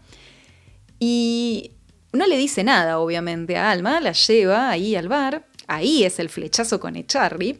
Y 0.99 1.71
no 2.13 2.27
le 2.27 2.37
dice 2.37 2.63
nada, 2.63 2.99
obviamente, 2.99 3.57
a 3.57 3.71
Alma, 3.71 3.99
la 3.99 4.11
lleva 4.11 4.69
ahí 4.69 4.95
al 4.95 5.07
bar. 5.07 5.47
Ahí 5.67 6.03
es 6.03 6.19
el 6.19 6.29
flechazo 6.29 6.79
con 6.79 6.95
Echarri, 6.95 7.59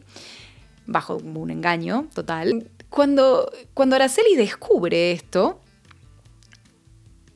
bajo 0.86 1.16
un 1.16 1.50
engaño 1.50 2.08
total. 2.14 2.68
Cuando, 2.90 3.50
cuando 3.74 3.96
Araceli 3.96 4.36
descubre 4.36 5.12
esto, 5.12 5.60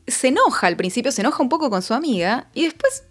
se 0.07 0.28
enoja 0.28 0.69
al 0.69 0.76
principio, 0.76 1.11
se 1.11 1.23
enoja 1.23 1.43
un 1.43 1.49
poco 1.49 1.69
con 1.69 1.83
su 1.83 1.95
amiga 1.95 2.49
y 2.55 2.64
después 2.64 3.05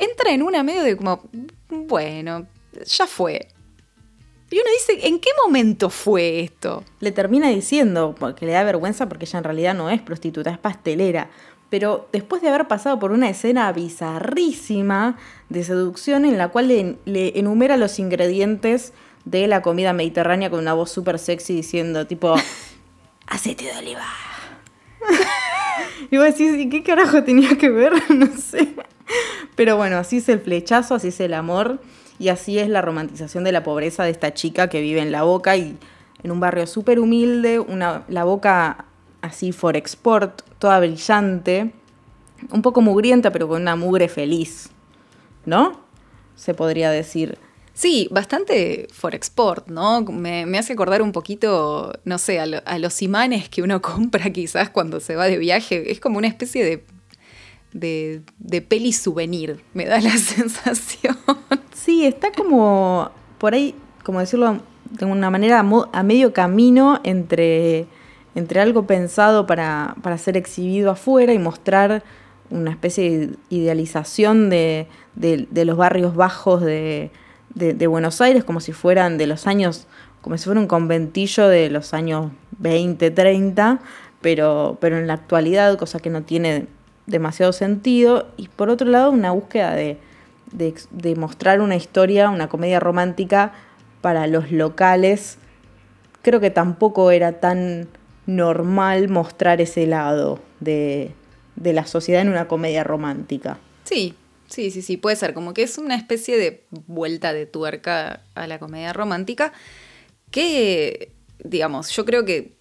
entra 0.00 0.32
en 0.32 0.42
una 0.42 0.62
medio 0.62 0.84
de 0.84 0.96
como, 0.96 1.22
bueno, 1.68 2.46
ya 2.84 3.06
fue. 3.06 3.48
Y 4.50 4.56
uno 4.56 4.70
dice, 4.72 5.06
¿en 5.06 5.18
qué 5.18 5.28
momento 5.44 5.90
fue 5.90 6.40
esto? 6.40 6.82
Le 7.00 7.12
termina 7.12 7.48
diciendo, 7.48 8.14
porque 8.18 8.46
le 8.46 8.52
da 8.52 8.64
vergüenza 8.64 9.08
porque 9.08 9.26
ella 9.26 9.38
en 9.38 9.44
realidad 9.44 9.74
no 9.74 9.90
es 9.90 10.00
prostituta, 10.00 10.50
es 10.50 10.58
pastelera. 10.58 11.28
Pero 11.70 12.08
después 12.12 12.40
de 12.40 12.48
haber 12.48 12.66
pasado 12.66 12.98
por 12.98 13.12
una 13.12 13.28
escena 13.28 13.70
bizarrísima 13.72 15.18
de 15.50 15.64
seducción 15.64 16.24
en 16.24 16.38
la 16.38 16.48
cual 16.48 16.68
le, 16.68 17.38
enumera 17.38 17.76
los 17.76 17.98
ingredientes 17.98 18.94
de 19.26 19.46
la 19.48 19.60
comida 19.60 19.92
mediterránea 19.92 20.48
con 20.48 20.60
una 20.60 20.72
voz 20.72 20.90
súper 20.90 21.18
sexy 21.18 21.54
diciendo 21.54 22.06
tipo, 22.06 22.34
aceite 23.26 23.64
de 23.64 23.76
oliva. 23.76 24.06
y 26.10 26.16
vos 26.16 26.24
decís, 26.24 26.56
¿y 26.56 26.70
qué 26.70 26.82
carajo 26.82 27.22
tenía 27.22 27.58
que 27.58 27.68
ver? 27.68 27.92
no 28.14 28.28
sé. 28.34 28.74
Pero 29.56 29.76
bueno, 29.76 29.98
así 29.98 30.18
es 30.18 30.28
el 30.30 30.40
flechazo, 30.40 30.94
así 30.94 31.08
es 31.08 31.20
el 31.20 31.34
amor. 31.34 31.82
Y 32.18 32.28
así 32.28 32.58
es 32.58 32.68
la 32.68 32.82
romantización 32.82 33.44
de 33.44 33.52
la 33.52 33.62
pobreza 33.62 34.04
de 34.04 34.10
esta 34.10 34.34
chica 34.34 34.68
que 34.68 34.80
vive 34.80 35.00
en 35.00 35.12
La 35.12 35.22
Boca 35.22 35.56
y 35.56 35.76
en 36.22 36.30
un 36.30 36.40
barrio 36.40 36.66
súper 36.66 36.98
humilde, 36.98 37.60
una, 37.60 38.04
La 38.08 38.24
Boca 38.24 38.86
así 39.20 39.52
for 39.52 39.76
export, 39.76 40.42
toda 40.58 40.80
brillante, 40.80 41.72
un 42.50 42.62
poco 42.62 42.80
mugrienta, 42.80 43.30
pero 43.30 43.48
con 43.48 43.62
una 43.62 43.76
mugre 43.76 44.08
feliz, 44.08 44.70
¿no? 45.44 45.80
Se 46.34 46.54
podría 46.54 46.90
decir. 46.90 47.38
Sí, 47.74 48.08
bastante 48.10 48.88
for 48.92 49.14
export, 49.14 49.68
¿no? 49.68 50.02
Me, 50.02 50.58
hace 50.58 50.72
acordar 50.72 51.00
un 51.00 51.12
poquito, 51.12 51.92
no 52.04 52.18
sé, 52.18 52.40
a, 52.40 52.78
los 52.78 53.02
imanes 53.02 53.48
que 53.48 53.62
uno 53.62 53.80
compra 53.82 54.30
quizás 54.30 54.70
cuando 54.70 54.98
se 55.00 55.14
va 55.14 55.26
de 55.26 55.38
viaje. 55.38 55.92
Es 55.92 56.00
como 56.00 56.18
una 56.18 56.26
especie 56.26 56.64
de 56.64 56.84
de, 57.72 58.22
de 58.38 58.62
peli 58.62 58.92
souvenir, 58.92 59.62
me 59.74 59.86
da 59.86 60.00
la 60.00 60.10
sensación. 60.16 61.16
Sí, 61.74 62.06
está 62.06 62.32
como 62.32 63.10
por 63.38 63.54
ahí, 63.54 63.74
como 64.04 64.20
decirlo 64.20 64.60
de 64.90 65.04
una 65.04 65.30
manera 65.30 65.60
a 65.60 66.02
medio 66.02 66.32
camino 66.32 67.00
entre, 67.04 67.86
entre 68.34 68.60
algo 68.60 68.86
pensado 68.86 69.46
para, 69.46 69.94
ser 70.18 70.36
exhibido 70.36 70.90
afuera 70.90 71.32
y 71.32 71.38
mostrar 71.38 72.02
una 72.50 72.70
especie 72.70 73.18
de 73.18 73.34
idealización 73.50 74.48
de, 74.50 74.86
los 75.52 75.76
barrios 75.76 76.14
bajos 76.14 76.62
de, 76.62 77.10
Buenos 77.88 78.20
Aires, 78.20 78.44
como 78.44 78.60
si 78.60 78.72
fueran 78.72 79.18
de 79.18 79.26
los 79.26 79.46
años 79.46 79.86
como 80.20 80.36
si 80.36 80.44
fuera 80.44 80.60
un 80.60 80.66
conventillo 80.66 81.46
de 81.46 81.70
los 81.70 81.94
años 81.94 82.32
20, 82.58 83.12
30, 83.12 83.78
pero, 84.20 84.76
pero 84.80 84.98
en 84.98 85.06
la 85.06 85.14
actualidad, 85.14 85.78
cosa 85.78 86.00
que 86.00 86.10
no 86.10 86.22
tiene 86.22 86.66
demasiado 87.08 87.52
sentido. 87.52 88.28
Y 88.36 88.48
por 88.48 88.70
otro 88.70 88.88
lado, 88.88 89.10
una 89.10 89.32
búsqueda 89.32 89.74
de, 89.74 89.98
de, 90.52 91.16
mostrar 91.16 91.60
una 91.60 91.74
historia, 91.74 92.30
una 92.30 92.48
comedia 92.48 92.78
romántica 92.78 93.52
para 94.00 94.26
los 94.26 94.52
locales. 94.52 95.38
Creo 96.22 96.38
que 96.40 96.50
tampoco 96.50 97.10
era 97.10 97.40
tan 97.40 97.88
normal 98.26 99.08
mostrar 99.08 99.60
ese 99.60 99.86
lado 99.86 100.38
de, 100.60 101.12
de 101.56 101.72
la 101.72 101.86
sociedad 101.86 102.22
en 102.22 102.28
una 102.28 102.46
comedia 102.46 102.84
romántica. 102.84 103.58
Sí, 103.84 104.14
sí, 104.46 104.70
sí, 104.70 104.82
sí, 104.82 104.96
puede 104.96 105.16
ser. 105.16 105.34
Como 105.34 105.54
que 105.54 105.62
es 105.62 105.78
una 105.78 105.96
especie 105.96 106.36
de 106.36 106.64
vuelta 106.86 107.32
de 107.32 107.46
tuerca 107.46 108.22
a 108.34 108.46
la 108.46 108.58
comedia 108.58 108.92
romántica 108.92 109.52
que, 110.30 111.12
digamos, 111.42 111.88
yo 111.90 112.04
creo 112.04 112.26
que 112.26 112.52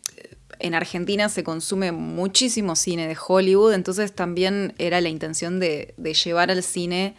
en 0.59 0.75
Argentina 0.75 1.29
se 1.29 1.43
consume 1.43 1.91
muchísimo 1.91 2.75
cine 2.75 3.07
de 3.07 3.17
Hollywood, 3.27 3.73
entonces 3.73 4.13
también 4.13 4.73
era 4.77 5.01
la 5.01 5.09
intención 5.09 5.59
de, 5.59 5.93
llevar 6.23 6.51
al 6.51 6.63
cine 6.63 7.15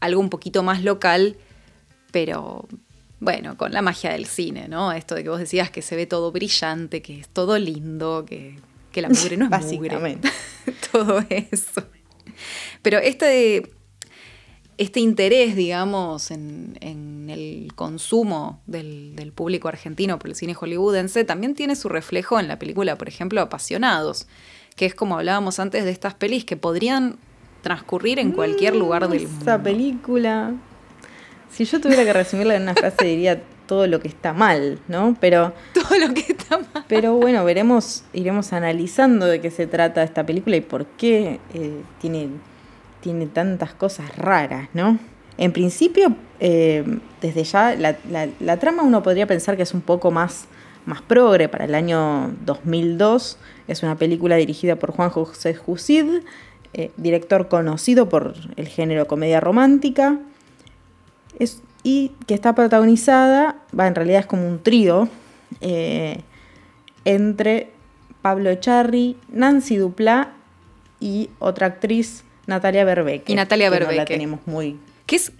algo 0.00 0.20
un 0.20 0.30
poquito 0.30 0.62
más 0.62 0.82
local, 0.82 1.36
pero 2.10 2.68
bueno, 3.20 3.56
con 3.56 3.72
la 3.72 3.80
magia 3.80 4.12
del 4.12 4.26
cine, 4.26 4.68
¿no? 4.68 4.92
Esto 4.92 5.14
de 5.14 5.22
que 5.22 5.30
vos 5.30 5.38
decías 5.38 5.70
que 5.70 5.82
se 5.82 5.96
ve 5.96 6.06
todo 6.06 6.30
brillante, 6.30 7.00
que 7.00 7.20
es 7.20 7.28
todo 7.28 7.58
lindo, 7.58 8.24
que, 8.26 8.56
que 8.92 9.00
la 9.00 9.08
mugre 9.08 9.36
no 9.36 9.46
es 9.46 9.50
Básicamente. 9.50 10.28
todo 10.92 11.24
eso. 11.30 11.82
Pero 12.82 12.98
este, 12.98 13.72
este 14.78 15.00
interés, 15.00 15.56
digamos, 15.56 16.30
en, 16.30 16.76
el 17.28 17.72
consumo 17.74 18.60
del, 18.66 19.32
público 19.34 19.68
argentino 19.68 20.18
por 20.18 20.30
el 20.30 20.36
cine 20.36 20.54
hollywoodense 20.54 21.24
también 21.24 21.54
tiene 21.54 21.74
su 21.74 21.88
reflejo 21.88 22.38
en 22.38 22.48
la 22.48 22.58
película, 22.58 22.96
por 22.96 23.08
ejemplo, 23.08 23.40
Apasionados, 23.40 24.26
que 24.76 24.86
es 24.86 24.94
como 24.94 25.16
hablábamos 25.16 25.58
antes 25.58 25.84
de 25.84 25.90
estas 25.90 26.14
pelis 26.14 26.44
que 26.44 26.56
podrían 26.56 27.16
transcurrir 27.62 28.18
en 28.18 28.32
cualquier 28.32 28.76
lugar 28.76 29.08
del 29.08 29.26
mundo. 29.26 29.40
Esa 29.40 29.62
película, 29.62 30.52
si 31.50 31.64
yo 31.64 31.80
tuviera 31.80 32.04
que 32.04 32.12
resumirla 32.12 32.56
en 32.56 32.62
una 32.62 32.74
frase 32.74 33.04
diría 33.04 33.42
todo 33.66 33.86
lo 33.86 34.00
que 34.00 34.08
está 34.08 34.32
mal, 34.32 34.78
¿no? 34.88 35.16
Pero 35.20 35.54
todo 35.74 35.98
lo 35.98 36.12
que 36.12 36.20
está 36.32 36.58
mal. 36.58 36.84
Pero 36.86 37.14
bueno, 37.14 37.44
veremos, 37.44 38.04
iremos 38.12 38.52
analizando 38.52 39.26
de 39.26 39.40
qué 39.40 39.50
se 39.50 39.66
trata 39.66 40.02
esta 40.02 40.26
película 40.26 40.56
y 40.56 40.60
por 40.60 40.86
qué 40.86 41.40
eh, 41.54 41.82
tiene 42.00 42.28
tiene 43.04 43.26
tantas 43.26 43.74
cosas 43.74 44.16
raras, 44.16 44.70
¿no? 44.72 44.98
En 45.36 45.52
principio, 45.52 46.16
eh, 46.40 47.00
desde 47.20 47.44
ya, 47.44 47.76
la, 47.76 48.56
trama 48.56 48.82
uno 48.82 49.02
podría 49.02 49.26
pensar 49.26 49.58
que 49.58 49.62
es 49.62 49.74
un 49.74 49.82
poco 49.82 50.10
más, 50.10 50.46
más 50.86 51.02
progre 51.02 51.50
para 51.50 51.66
el 51.66 51.74
año 51.74 52.34
2002. 52.46 53.36
Es 53.68 53.82
una 53.82 53.96
película 53.96 54.36
dirigida 54.36 54.76
por 54.76 54.92
Juan 54.92 55.10
José 55.10 55.54
Jusid, 55.54 56.22
eh, 56.72 56.92
director 56.96 57.48
conocido 57.48 58.08
por 58.08 58.34
el 58.56 58.68
género 58.68 59.06
comedia 59.06 59.38
romántica, 59.38 60.18
y 61.82 62.12
que 62.26 62.32
está 62.32 62.54
protagonizada, 62.54 63.56
va, 63.78 63.86
en 63.86 63.94
realidad 63.94 64.20
es 64.20 64.26
como 64.26 64.48
un 64.48 64.62
trío, 64.62 65.10
eh, 65.60 66.22
entre 67.04 67.70
Pablo 68.22 68.48
Echarri, 68.48 69.18
Nancy 69.28 69.76
Duplá 69.76 70.32
y 71.00 71.28
otra 71.38 71.66
actriz 71.66 72.24
Natalia 72.46 72.84
Berbeque. 72.84 73.32
Y 73.32 73.34
Natalia 73.36 73.70
Berbeque. 73.70 73.96
la 73.96 74.04
tenemos 74.04 74.40
muy. 74.46 74.78
Que 75.06 75.16
es, 75.16 75.32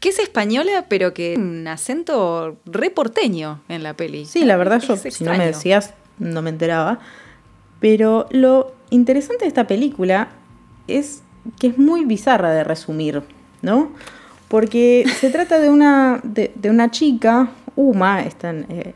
que 0.00 0.10
es 0.10 0.18
española, 0.18 0.86
pero 0.88 1.14
que 1.14 1.34
un 1.36 1.66
acento 1.66 2.56
reporteño 2.64 3.60
en 3.68 3.82
la 3.82 3.94
peli. 3.94 4.24
Sí, 4.26 4.44
la 4.44 4.56
verdad, 4.56 4.80
yo, 4.80 4.96
si 4.96 5.24
no 5.24 5.34
me 5.34 5.46
decías, 5.46 5.94
no 6.18 6.42
me 6.42 6.50
enteraba. 6.50 7.00
Pero 7.80 8.26
lo 8.30 8.74
interesante 8.90 9.44
de 9.44 9.48
esta 9.48 9.66
película 9.66 10.28
es 10.86 11.22
que 11.58 11.68
es 11.68 11.78
muy 11.78 12.04
bizarra 12.04 12.50
de 12.50 12.64
resumir, 12.64 13.22
¿no? 13.62 13.92
Porque 14.48 15.04
se 15.20 15.30
trata 15.32 15.58
de 15.58 15.70
una, 15.70 16.20
de, 16.22 16.52
una 16.70 16.90
chica, 16.90 17.50
Uma, 17.76 18.22
eh, 18.22 18.94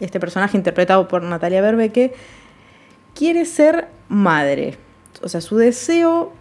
este 0.00 0.20
personaje 0.20 0.56
interpretado 0.56 1.08
por 1.08 1.22
Natalia 1.22 1.62
Berbeque, 1.62 2.14
quiere 3.14 3.44
ser 3.44 3.88
madre. 4.08 4.76
O 5.22 5.28
sea, 5.28 5.40
su 5.40 5.56
deseo 5.56 6.32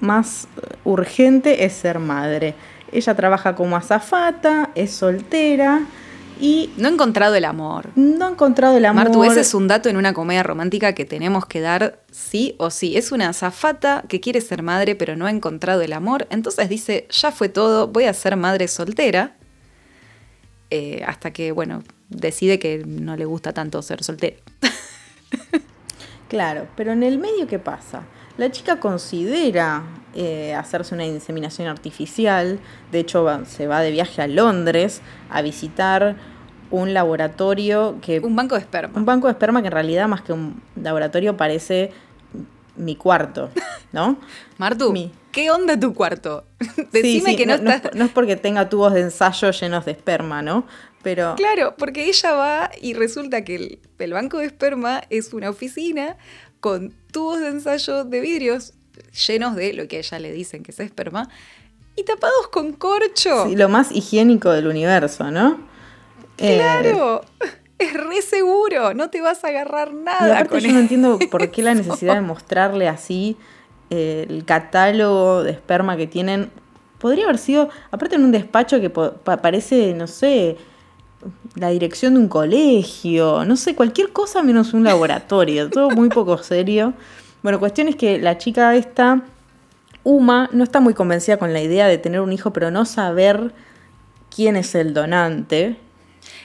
más 0.00 0.48
urgente 0.84 1.64
es 1.64 1.72
ser 1.74 1.98
madre. 1.98 2.54
Ella 2.92 3.14
trabaja 3.14 3.54
como 3.54 3.76
azafata, 3.76 4.70
es 4.74 4.90
soltera 4.90 5.82
y... 6.40 6.70
No 6.76 6.88
ha 6.88 6.90
encontrado 6.90 7.34
el 7.34 7.44
amor. 7.44 7.90
No 7.94 8.26
ha 8.26 8.30
encontrado 8.30 8.76
el 8.76 8.84
amor. 8.84 9.04
Martu, 9.04 9.24
ese 9.24 9.40
es 9.40 9.54
un 9.54 9.68
dato 9.68 9.88
en 9.88 9.96
una 9.96 10.12
comedia 10.12 10.42
romántica 10.42 10.94
que 10.94 11.04
tenemos 11.04 11.46
que 11.46 11.60
dar 11.60 12.00
sí 12.10 12.56
o 12.58 12.70
sí. 12.70 12.96
Es 12.96 13.12
una 13.12 13.28
azafata 13.28 14.04
que 14.08 14.20
quiere 14.20 14.40
ser 14.40 14.62
madre 14.62 14.96
pero 14.96 15.16
no 15.16 15.26
ha 15.26 15.30
encontrado 15.30 15.82
el 15.82 15.92
amor. 15.92 16.26
Entonces 16.30 16.68
dice, 16.68 17.06
ya 17.10 17.30
fue 17.30 17.48
todo, 17.48 17.88
voy 17.88 18.04
a 18.04 18.14
ser 18.14 18.36
madre 18.36 18.66
soltera. 18.68 19.36
Eh, 20.70 21.02
hasta 21.06 21.32
que, 21.32 21.52
bueno, 21.52 21.82
decide 22.08 22.58
que 22.58 22.84
no 22.86 23.16
le 23.16 23.24
gusta 23.24 23.52
tanto 23.52 23.82
ser 23.82 24.02
soltera. 24.02 24.36
claro, 26.28 26.68
pero 26.76 26.92
en 26.92 27.02
el 27.02 27.18
medio, 27.18 27.46
¿qué 27.46 27.58
pasa? 27.58 28.04
La 28.36 28.50
chica 28.50 28.80
considera 28.80 29.82
eh, 30.14 30.54
hacerse 30.54 30.94
una 30.94 31.04
inseminación 31.04 31.68
artificial, 31.68 32.58
de 32.90 32.98
hecho 32.98 33.44
se 33.44 33.66
va 33.66 33.80
de 33.80 33.90
viaje 33.90 34.22
a 34.22 34.26
Londres 34.26 35.02
a 35.28 35.42
visitar 35.42 36.16
un 36.70 36.94
laboratorio 36.94 37.98
que... 38.00 38.20
Un 38.20 38.36
banco 38.36 38.54
de 38.54 38.60
esperma. 38.60 38.96
Un 38.96 39.04
banco 39.04 39.26
de 39.26 39.32
esperma 39.32 39.60
que 39.60 39.68
en 39.68 39.72
realidad 39.72 40.08
más 40.08 40.22
que 40.22 40.32
un 40.32 40.62
laboratorio 40.76 41.36
parece 41.36 41.92
mi 42.76 42.96
cuarto, 42.96 43.50
¿no? 43.92 44.18
Martu, 44.58 44.94
¿qué 45.32 45.50
onda 45.50 45.78
tu 45.78 45.94
cuarto? 45.94 46.44
Decime 46.92 47.36
que 47.36 47.46
no, 47.46 47.58
no, 47.58 47.72
no, 47.94 48.04
es 48.04 48.10
porque 48.10 48.36
tenga 48.36 48.68
tubos 48.68 48.94
de 48.94 49.00
ensayo 49.00 49.50
llenos 49.50 49.84
de 49.84 49.92
esperma, 49.92 50.42
¿no? 50.42 50.66
Pero... 51.02 51.34
Claro, 51.36 51.74
porque 51.78 52.08
ella 52.08 52.32
va 52.32 52.70
y 52.80 52.94
resulta 52.94 53.44
que 53.44 53.80
el 53.98 54.12
banco 54.12 54.38
de 54.38 54.46
esperma 54.46 55.02
es 55.10 55.32
una 55.32 55.50
oficina 55.50 56.16
con 56.60 56.94
tubos 57.12 57.40
de 57.40 57.48
ensayo 57.48 58.04
de 58.04 58.20
vidrios 58.20 58.74
llenos 59.26 59.56
de 59.56 59.72
lo 59.72 59.88
que 59.88 59.96
a 59.96 59.98
ella 60.00 60.18
le 60.18 60.32
dicen 60.32 60.62
que 60.62 60.72
es 60.72 60.80
esperma 60.80 61.28
y 61.96 62.04
tapados 62.04 62.48
con 62.48 62.72
corcho. 62.72 63.46
Sí, 63.46 63.56
lo 63.56 63.68
más 63.68 63.92
higiénico 63.92 64.50
del 64.50 64.66
universo, 64.66 65.30
¿no? 65.30 65.60
Claro. 66.36 67.22
Eh, 67.40 67.46
es 67.78 67.94
re 67.94 68.22
seguro, 68.22 68.94
no 68.94 69.10
te 69.10 69.20
vas 69.20 69.42
a 69.44 69.48
agarrar 69.48 69.92
nada. 69.92 70.44
con 70.44 70.60
yo 70.60 70.72
no 70.72 70.78
entiendo 70.78 71.18
por 71.30 71.50
qué 71.50 71.62
la 71.62 71.74
necesidad 71.74 72.14
de 72.14 72.20
mostrarle 72.20 72.88
así 72.88 73.36
eh, 73.88 74.26
el 74.28 74.44
catálogo 74.44 75.42
de 75.42 75.52
esperma 75.52 75.96
que 75.96 76.06
tienen. 76.06 76.50
Podría 76.98 77.24
haber 77.24 77.38
sido, 77.38 77.70
aparte 77.90 78.16
en 78.16 78.24
un 78.24 78.32
despacho 78.32 78.78
que 78.78 78.90
parece, 78.90 79.94
no 79.94 80.06
sé, 80.06 80.58
la 81.54 81.70
dirección 81.70 82.14
de 82.14 82.20
un 82.20 82.28
colegio, 82.28 83.44
no 83.44 83.56
sé, 83.56 83.74
cualquier 83.74 84.12
cosa 84.12 84.42
menos 84.42 84.72
un 84.72 84.84
laboratorio, 84.84 85.68
todo 85.68 85.90
muy 85.90 86.08
poco 86.08 86.38
serio. 86.38 86.94
Bueno, 87.42 87.58
cuestión 87.58 87.88
es 87.88 87.96
que 87.96 88.18
la 88.18 88.38
chica 88.38 88.74
esta, 88.74 89.22
Uma, 90.02 90.48
no 90.52 90.64
está 90.64 90.80
muy 90.80 90.94
convencida 90.94 91.36
con 91.36 91.52
la 91.52 91.60
idea 91.60 91.86
de 91.86 91.98
tener 91.98 92.20
un 92.20 92.32
hijo, 92.32 92.52
pero 92.52 92.70
no 92.70 92.86
saber 92.86 93.52
quién 94.34 94.56
es 94.56 94.74
el 94.74 94.94
donante. 94.94 95.76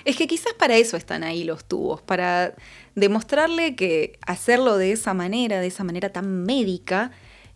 Es 0.04 0.18
que 0.18 0.28
quizás 0.28 0.54
para 0.54 0.76
eso 0.76 0.98
están 0.98 1.24
ahí 1.24 1.44
los 1.46 1.64
tubos, 1.64 2.02
para 2.02 2.54
demostrarle 2.96 3.76
que 3.76 4.20
hacerlo 4.26 4.78
de 4.78 4.92
esa 4.92 5.14
manera, 5.14 5.62
de 5.62 5.68
esa 5.68 5.84
manera 5.84 6.10
tan 6.10 6.44
médica, 6.44 7.12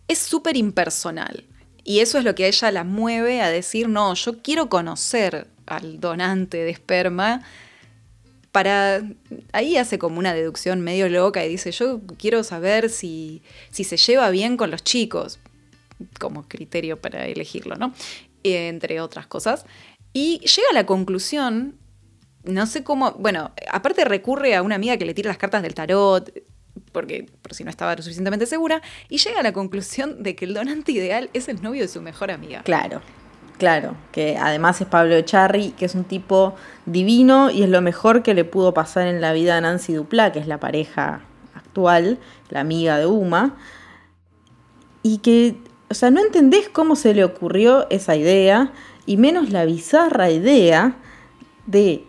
es 0.08 0.18
súper 0.18 0.56
impersonal. 0.56 1.44
Y 1.84 2.00
eso 2.00 2.18
es 2.18 2.24
lo 2.24 2.34
que 2.34 2.44
a 2.44 2.48
ella 2.48 2.70
la 2.70 2.84
mueve 2.84 3.42
a 3.42 3.50
decir, 3.50 3.88
no, 3.88 4.14
yo 4.14 4.42
quiero 4.42 4.68
conocer 4.68 5.48
al 5.70 6.00
donante 6.00 6.58
de 6.58 6.70
esperma, 6.70 7.42
para 8.52 9.02
ahí 9.52 9.76
hace 9.76 9.98
como 9.98 10.18
una 10.18 10.34
deducción 10.34 10.80
medio 10.80 11.08
loca 11.08 11.44
y 11.44 11.48
dice, 11.48 11.70
yo 11.70 12.00
quiero 12.18 12.42
saber 12.42 12.90
si, 12.90 13.42
si 13.70 13.84
se 13.84 13.96
lleva 13.96 14.30
bien 14.30 14.56
con 14.56 14.70
los 14.70 14.82
chicos, 14.82 15.38
como 16.18 16.48
criterio 16.48 17.00
para 17.00 17.26
elegirlo, 17.26 17.76
¿no? 17.76 17.94
Entre 18.42 19.00
otras 19.00 19.26
cosas. 19.26 19.66
Y 20.12 20.40
llega 20.40 20.68
a 20.70 20.74
la 20.74 20.86
conclusión, 20.86 21.76
no 22.42 22.66
sé 22.66 22.82
cómo, 22.82 23.12
bueno, 23.12 23.52
aparte 23.70 24.04
recurre 24.04 24.56
a 24.56 24.62
una 24.62 24.74
amiga 24.74 24.96
que 24.96 25.04
le 25.04 25.14
tira 25.14 25.28
las 25.28 25.38
cartas 25.38 25.62
del 25.62 25.74
tarot, 25.74 26.32
porque 26.90 27.26
por 27.42 27.54
si 27.54 27.62
no 27.62 27.70
estaba 27.70 27.96
suficientemente 27.96 28.46
segura, 28.46 28.82
y 29.08 29.18
llega 29.18 29.40
a 29.40 29.42
la 29.44 29.52
conclusión 29.52 30.22
de 30.24 30.34
que 30.34 30.44
el 30.44 30.54
donante 30.54 30.90
ideal 30.90 31.30
es 31.34 31.48
el 31.48 31.62
novio 31.62 31.82
de 31.82 31.88
su 31.88 32.02
mejor 32.02 32.32
amiga. 32.32 32.62
Claro. 32.64 33.00
Claro, 33.60 33.94
que 34.10 34.38
además 34.38 34.80
es 34.80 34.86
Pablo 34.86 35.14
Echarri, 35.16 35.72
que 35.72 35.84
es 35.84 35.94
un 35.94 36.04
tipo 36.04 36.54
divino 36.86 37.50
y 37.50 37.62
es 37.62 37.68
lo 37.68 37.82
mejor 37.82 38.22
que 38.22 38.32
le 38.32 38.46
pudo 38.46 38.72
pasar 38.72 39.06
en 39.06 39.20
la 39.20 39.34
vida 39.34 39.58
a 39.58 39.60
Nancy 39.60 39.92
Duplá, 39.92 40.32
que 40.32 40.38
es 40.38 40.46
la 40.46 40.58
pareja 40.58 41.20
actual, 41.54 42.18
la 42.48 42.60
amiga 42.60 42.96
de 42.96 43.04
Uma. 43.04 43.58
Y 45.02 45.18
que, 45.18 45.56
o 45.90 45.94
sea, 45.94 46.10
no 46.10 46.22
entendés 46.22 46.70
cómo 46.70 46.96
se 46.96 47.12
le 47.12 47.22
ocurrió 47.22 47.86
esa 47.90 48.16
idea, 48.16 48.72
y 49.04 49.18
menos 49.18 49.50
la 49.50 49.66
bizarra 49.66 50.30
idea 50.30 50.96
de 51.66 52.06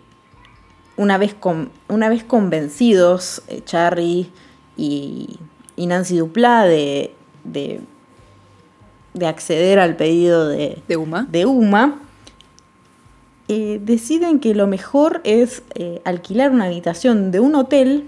una 0.96 1.18
vez, 1.18 1.34
con, 1.34 1.74
una 1.90 2.08
vez 2.08 2.24
convencidos, 2.24 3.42
Charry 3.66 4.32
y, 4.78 5.38
y 5.76 5.88
Nancy 5.88 6.16
Duplá 6.16 6.64
de, 6.64 7.14
de, 7.44 7.82
de 9.14 9.28
acceder 9.28 9.80
al 9.80 9.96
pedido 9.96 10.48
de, 10.48 10.78
De 10.88 10.98
Uma. 10.98 11.28
de 11.30 11.46
Uma, 11.46 12.00
eh, 13.48 13.80
deciden 13.82 14.40
que 14.40 14.54
lo 14.56 14.68
mejor 14.68 15.22
es 15.24 15.64
eh, 15.76 16.02
alquilar 16.06 16.52
una 16.52 16.66
habitación 16.66 17.32
de 17.32 17.40
un 17.40 17.56
hotel, 17.56 18.06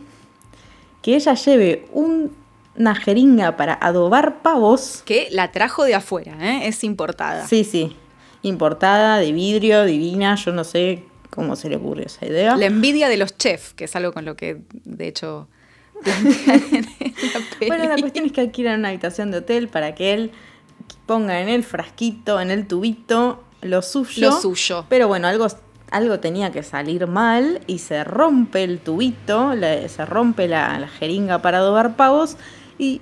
que 1.01 1.15
ella 1.15 1.33
lleve 1.33 1.85
un- 1.91 2.31
una 2.77 2.95
jeringa 2.95 3.57
para 3.57 3.73
adobar 3.73 4.41
pavos. 4.41 5.03
Que 5.05 5.27
la 5.31 5.51
trajo 5.51 5.83
de 5.83 5.95
afuera, 5.95 6.33
¿eh? 6.41 6.67
es 6.67 6.83
importada. 6.83 7.45
Sí, 7.47 7.63
sí, 7.65 7.95
importada, 8.41 9.17
de 9.17 9.31
vidrio, 9.33 9.83
divina, 9.83 10.35
yo 10.35 10.53
no 10.53 10.63
sé 10.63 11.03
cómo 11.29 11.55
se 11.57 11.67
le 11.69 11.75
ocurrió 11.75 12.05
esa 12.05 12.25
idea. 12.25 12.55
La 12.55 12.67
envidia 12.67 13.09
de 13.09 13.17
los 13.17 13.37
chefs, 13.37 13.73
que 13.73 13.83
es 13.85 13.95
algo 13.97 14.13
con 14.13 14.23
lo 14.23 14.35
que, 14.37 14.61
de 14.85 15.07
hecho, 15.07 15.47
la 16.05 16.13
peli. 17.59 17.67
Bueno, 17.67 17.87
la 17.89 17.97
cuestión 17.97 18.25
es 18.25 18.31
que 18.31 18.41
alquilan 18.41 18.79
una 18.79 18.89
habitación 18.89 19.31
de 19.31 19.39
hotel 19.39 19.67
para 19.67 19.93
que 19.95 20.13
él 20.13 20.31
ponga 21.05 21.41
en 21.41 21.49
el 21.49 21.63
frasquito, 21.63 22.39
en 22.39 22.51
el 22.51 22.67
tubito, 22.67 23.43
lo 23.61 23.81
suyo. 23.81 24.29
Lo 24.29 24.39
suyo. 24.39 24.85
Pero 24.89 25.07
bueno, 25.07 25.27
algo, 25.27 25.47
algo 25.91 26.19
tenía 26.19 26.51
que 26.51 26.63
salir 26.63 27.07
mal 27.07 27.61
y 27.67 27.79
se 27.79 28.03
rompe 28.03 28.63
el 28.63 28.79
tubito, 28.79 29.53
la- 29.55 29.87
se 29.89 30.05
rompe 30.05 30.47
la, 30.47 30.79
la 30.79 30.87
jeringa 30.87 31.41
para 31.41 31.59
adobar 31.59 31.95
pavos 31.95 32.37
y 32.77 33.01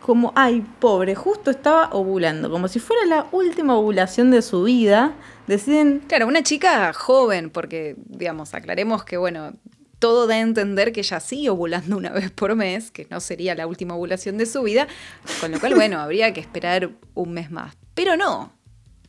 como, 0.00 0.32
ay, 0.36 0.64
pobre, 0.78 1.14
justo 1.16 1.50
estaba 1.50 1.88
ovulando, 1.92 2.48
como 2.50 2.68
si 2.68 2.78
fuera 2.78 3.04
la 3.06 3.26
última 3.32 3.74
ovulación 3.74 4.30
de 4.30 4.40
su 4.40 4.62
vida, 4.62 5.14
deciden 5.48 6.00
Claro, 6.06 6.28
una 6.28 6.42
chica 6.44 6.92
joven, 6.92 7.50
porque, 7.50 7.96
digamos, 8.06 8.54
aclaremos 8.54 9.02
que, 9.04 9.16
bueno, 9.16 9.54
todo 10.06 10.28
da 10.28 10.36
a 10.36 10.38
entender 10.38 10.92
que 10.92 11.00
ella 11.00 11.18
sigue 11.18 11.50
ovulando 11.50 11.96
una 11.96 12.10
vez 12.10 12.30
por 12.30 12.54
mes, 12.54 12.92
que 12.92 13.08
no 13.10 13.18
sería 13.18 13.56
la 13.56 13.66
última 13.66 13.96
ovulación 13.96 14.38
de 14.38 14.46
su 14.46 14.62
vida, 14.62 14.86
con 15.40 15.50
lo 15.50 15.58
cual, 15.58 15.74
bueno, 15.74 15.98
habría 15.98 16.32
que 16.32 16.38
esperar 16.38 16.90
un 17.14 17.32
mes 17.32 17.50
más. 17.50 17.74
Pero 17.92 18.16
no, 18.16 18.52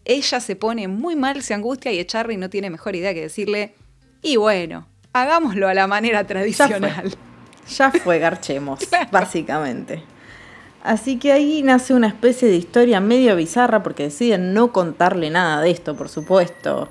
ella 0.05 0.39
se 0.39 0.55
pone 0.55 0.87
muy 0.87 1.15
mal, 1.15 1.43
se 1.43 1.53
angustia 1.53 1.91
y 1.91 2.03
Charlie 2.03 2.37
no 2.37 2.49
tiene 2.49 2.71
mejor 2.71 2.95
idea 2.95 3.13
que 3.13 3.21
decirle, 3.21 3.75
y 4.23 4.37
bueno, 4.37 4.87
hagámoslo 5.13 5.67
a 5.67 5.75
la 5.75 5.85
manera 5.85 6.25
tradicional. 6.25 7.15
Ya 7.77 7.91
fue, 7.91 8.17
garchemos, 8.17 8.79
básicamente. 9.11 10.01
Así 10.81 11.19
que 11.19 11.31
ahí 11.31 11.61
nace 11.61 11.93
una 11.93 12.07
especie 12.07 12.47
de 12.47 12.55
historia 12.55 12.99
medio 13.01 13.35
bizarra 13.35 13.83
porque 13.83 14.05
deciden 14.05 14.55
no 14.55 14.73
contarle 14.73 15.29
nada 15.29 15.61
de 15.61 15.69
esto, 15.69 15.95
por 15.95 16.09
supuesto, 16.09 16.89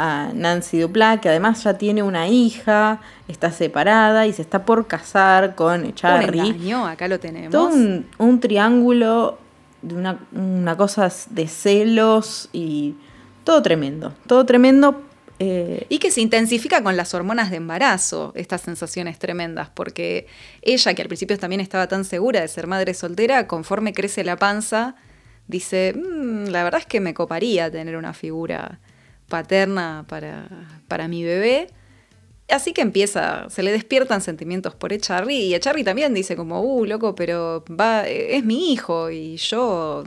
a 0.00 0.30
Nancy 0.32 0.78
Duplá, 0.78 1.20
que 1.20 1.28
además 1.28 1.64
ya 1.64 1.76
tiene 1.76 2.04
una 2.04 2.28
hija, 2.28 3.00
está 3.26 3.50
separada 3.50 4.26
y 4.28 4.32
se 4.32 4.42
está 4.42 4.64
por 4.64 4.86
casar 4.86 5.56
con 5.56 5.84
Un 5.84 5.94
Charlie. 5.94 6.38
engaño, 6.50 6.86
acá 6.86 7.08
lo 7.08 7.18
tenemos. 7.18 7.50
Todo 7.50 7.66
un, 7.74 8.06
un 8.18 8.38
triángulo 8.38 9.38
de 9.82 9.94
una, 9.96 10.20
una 10.32 10.76
cosa 10.76 11.10
de 11.30 11.48
celos 11.48 12.48
y 12.52 12.94
todo 13.42 13.60
tremendo, 13.60 14.14
todo 14.28 14.46
tremendo. 14.46 15.02
eh, 15.40 15.86
Y 15.88 15.98
que 15.98 16.10
se 16.12 16.20
intensifica 16.20 16.82
con 16.82 16.96
las 16.96 17.12
hormonas 17.14 17.50
de 17.50 17.56
embarazo, 17.56 18.32
estas 18.36 18.60
sensaciones 18.60 19.18
tremendas, 19.18 19.68
porque 19.74 20.26
ella, 20.62 20.94
que 20.94 21.02
al 21.02 21.08
principio 21.08 21.36
también 21.38 21.60
estaba 21.60 21.88
tan 21.88 22.04
segura 22.04 22.40
de 22.40 22.46
ser 22.48 22.66
madre 22.68 22.94
soltera, 22.94 23.46
conforme 23.48 23.92
crece 23.92 24.22
la 24.22 24.36
panza, 24.36 24.94
dice, 25.48 25.92
"Mm, 25.96 26.50
la 26.50 26.62
verdad 26.62 26.80
es 26.80 26.86
que 26.86 27.00
me 27.00 27.14
coparía 27.14 27.68
tener 27.70 27.96
una 27.96 28.12
figura 28.12 28.78
paterna 29.28 30.04
para, 30.08 30.48
para 30.88 31.08
mi 31.08 31.24
bebé. 31.24 31.68
Así 32.48 32.72
que 32.72 32.80
empieza, 32.80 33.48
se 33.50 33.62
le 33.62 33.72
despiertan 33.72 34.22
sentimientos 34.22 34.74
por 34.74 34.92
Echarri 34.92 35.36
y 35.36 35.54
Echarri 35.54 35.84
también 35.84 36.14
dice 36.14 36.34
como, 36.34 36.62
uh, 36.62 36.86
loco, 36.86 37.14
pero 37.14 37.62
va, 37.68 38.08
es 38.08 38.42
mi 38.42 38.72
hijo 38.72 39.10
y 39.10 39.36
yo 39.36 40.04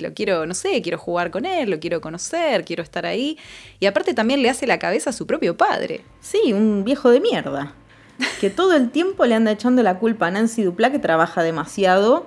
lo 0.00 0.14
quiero, 0.14 0.46
no 0.46 0.54
sé, 0.54 0.80
quiero 0.82 0.98
jugar 0.98 1.30
con 1.30 1.44
él, 1.44 1.70
lo 1.70 1.78
quiero 1.78 2.00
conocer, 2.00 2.64
quiero 2.64 2.82
estar 2.82 3.04
ahí. 3.04 3.38
Y 3.78 3.86
aparte 3.86 4.14
también 4.14 4.42
le 4.42 4.48
hace 4.48 4.66
la 4.66 4.78
cabeza 4.78 5.10
a 5.10 5.12
su 5.12 5.26
propio 5.26 5.56
padre. 5.56 6.00
Sí, 6.20 6.52
un 6.52 6.82
viejo 6.82 7.10
de 7.10 7.20
mierda. 7.20 7.74
Que 8.40 8.48
todo 8.48 8.74
el 8.74 8.90
tiempo 8.90 9.26
le 9.26 9.34
anda 9.34 9.52
echando 9.52 9.82
la 9.82 9.98
culpa 9.98 10.28
a 10.28 10.30
Nancy 10.30 10.62
Duplá, 10.62 10.90
que 10.90 10.98
trabaja 10.98 11.42
demasiado 11.42 12.26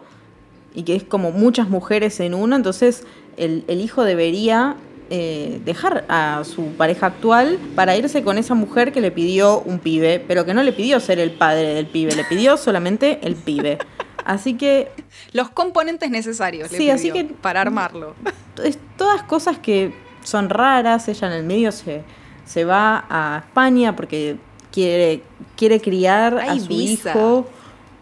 y 0.75 0.83
que 0.83 0.95
es 0.95 1.03
como 1.03 1.31
muchas 1.31 1.69
mujeres 1.69 2.19
en 2.19 2.33
uno. 2.33 2.55
Entonces, 2.55 3.03
el, 3.35 3.63
el 3.67 3.81
hijo 3.81 4.03
debería 4.03 4.75
eh, 5.09 5.61
dejar 5.65 6.05
a 6.09 6.43
su 6.43 6.73
pareja 6.73 7.07
actual 7.07 7.57
para 7.75 7.95
irse 7.95 8.23
con 8.23 8.37
esa 8.37 8.53
mujer 8.53 8.91
que 8.91 9.01
le 9.01 9.11
pidió 9.11 9.59
un 9.61 9.79
pibe, 9.79 10.23
pero 10.27 10.45
que 10.45 10.53
no 10.53 10.63
le 10.63 10.73
pidió 10.73 10.99
ser 10.99 11.19
el 11.19 11.31
padre 11.31 11.73
del 11.73 11.87
pibe, 11.87 12.15
le 12.15 12.23
pidió 12.25 12.57
solamente 12.57 13.19
el 13.23 13.35
pibe. 13.35 13.77
Así 14.25 14.55
que 14.55 14.91
Los 15.33 15.49
componentes 15.49 16.09
necesarios 16.09 16.71
le 16.71 16.77
Sí, 16.77 16.89
así 16.89 17.11
pidió 17.11 17.27
que- 17.27 17.33
para 17.33 17.61
armarlo. 17.61 18.15
es 18.63 18.77
todas 18.97 19.23
cosas 19.23 19.57
que 19.59 19.93
son 20.23 20.49
raras. 20.49 21.07
Ella 21.07 21.27
en 21.27 21.33
el 21.33 21.43
medio 21.43 21.71
se, 21.71 22.03
se 22.45 22.65
va 22.65 23.05
a 23.09 23.43
España 23.45 23.95
porque 23.95 24.37
quiere, 24.71 25.21
quiere 25.55 25.79
criar 25.79 26.37
A 26.37 26.51
a 26.51 26.59
su 26.59 26.71
Ibiza. 26.73 27.11
hijo 27.11 27.47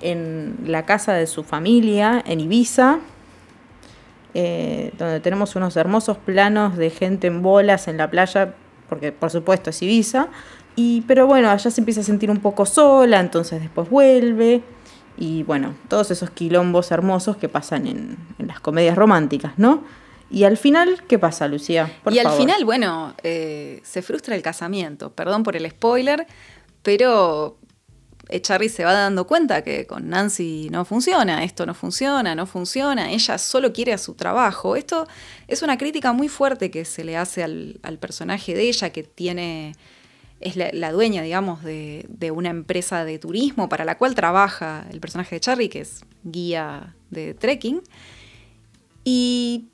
en 0.02 0.56
la 0.66 0.86
casa 0.86 1.14
de 1.14 1.26
su 1.28 1.44
familia, 1.44 2.24
en 2.28 2.40
Ibiza, 2.40 3.00
eh, 4.36 4.92
donde 4.98 5.22
tenemos 5.22 5.56
unos 5.56 5.78
hermosos 5.78 6.18
planos 6.18 6.76
de 6.76 6.90
gente 6.90 7.28
en 7.28 7.42
bolas 7.42 7.88
en 7.88 7.98
la 7.98 8.12
playa, 8.12 8.54
porque 8.90 9.12
por 9.12 9.32
supuesto 9.32 9.70
es 9.70 9.82
Ibiza. 9.82 10.28
Y, 10.76 11.02
pero 11.08 11.26
bueno, 11.26 11.50
allá 11.50 11.72
se 11.72 11.80
empieza 11.80 12.02
a 12.02 12.04
sentir 12.04 12.30
un 12.30 12.42
poco 12.42 12.66
sola, 12.66 13.22
entonces 13.22 13.62
después 13.62 13.90
vuelve. 13.90 14.62
Y 15.18 15.44
bueno, 15.44 15.74
todos 15.88 16.12
esos 16.12 16.30
quilombos 16.32 16.92
hermosos 16.92 17.38
que 17.38 17.48
pasan 17.48 17.88
en, 17.88 18.18
en 18.38 18.48
las 18.48 18.60
comedias 18.60 18.98
románticas, 18.98 19.54
¿no? 19.56 19.84
Y 20.30 20.44
al 20.44 20.58
final, 20.58 21.04
¿qué 21.08 21.18
pasa, 21.18 21.48
Lucía? 21.48 21.90
Por 22.04 22.12
y 22.12 22.20
al 22.20 22.32
final, 22.32 22.66
bueno, 22.66 23.14
eh, 23.24 23.80
se 23.84 24.02
frustra 24.02 24.36
el 24.36 24.42
casamiento. 24.42 25.12
Perdón 25.12 25.44
por 25.44 25.56
el 25.56 25.70
spoiler, 25.70 26.28
pero 26.84 27.58
Charlie 28.42 28.70
se 28.70 28.84
va 28.84 28.94
dando 28.94 29.28
cuenta 29.28 29.64
que 29.64 29.86
con 29.86 30.10
Nancy 30.10 30.70
no 30.72 30.86
funciona, 30.86 31.44
esto 31.44 31.66
no 31.66 31.74
funciona, 31.74 32.36
no 32.36 32.46
funciona, 32.46 33.12
ella 33.12 33.38
solo 33.38 33.72
quiere 33.72 33.94
a 33.94 33.98
su 33.98 34.16
trabajo. 34.16 34.76
Esto 34.76 35.08
es 35.48 35.62
una 35.62 35.78
crítica 35.78 36.12
muy 36.14 36.28
fuerte 36.28 36.72
que 36.72 36.86
se 36.86 37.04
le 37.04 37.18
hace 37.18 37.44
al, 37.44 37.80
personaje 38.00 38.56
de 38.56 38.64
ella, 38.64 38.90
que 38.92 39.04
tiene, 39.04 39.76
es 40.40 40.56
la, 40.56 40.92
dueña, 40.92 41.22
digamos, 41.22 41.64
de, 41.64 42.32
una 42.34 42.50
empresa 42.50 43.06
de 43.06 43.20
turismo 43.20 43.70
para 43.70 43.86
la 43.86 43.98
cual 43.98 44.16
trabaja 44.16 44.86
el 44.92 45.00
personaje 45.00 45.36
de 45.36 45.40
Charlie, 45.40 45.70
que 45.70 45.82
es 45.82 46.04
guía 46.24 46.96
de 47.12 47.34
trekking. 47.34 47.82
Y 49.04 49.70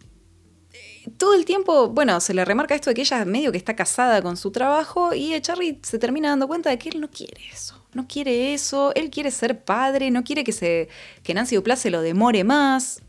todo 1.17 1.33
el 1.35 1.45
tiempo, 1.45 1.89
bueno, 1.89 2.19
se 2.19 2.33
le 2.33 2.43
remarca 2.43 2.75
esto 2.75 2.89
de 2.89 2.95
que 2.95 3.01
ella 3.01 3.23
medio 3.25 3.51
que 3.51 3.57
está 3.57 3.75
casada 3.75 4.21
con 4.21 4.35
su 4.35 4.51
trabajo 4.51 5.13
y 5.13 5.39
Charlie 5.41 5.79
se 5.83 5.99
termina 5.99 6.29
dando 6.29 6.47
cuenta 6.47 6.69
de 6.69 6.77
que 6.77 6.89
él 6.89 6.99
no 6.99 7.09
quiere 7.09 7.41
eso. 7.51 7.80
No 7.93 8.07
quiere 8.07 8.53
eso, 8.53 8.93
él 8.95 9.09
quiere 9.09 9.31
ser 9.31 9.63
padre, 9.63 10.11
no 10.11 10.23
quiere 10.23 10.43
que, 10.43 10.51
se, 10.51 10.89
que 11.23 11.33
Nancy 11.33 11.55
Duplá 11.55 11.75
se 11.75 11.89
lo 11.89 12.01
demore 12.01 12.43
más. 12.43 13.01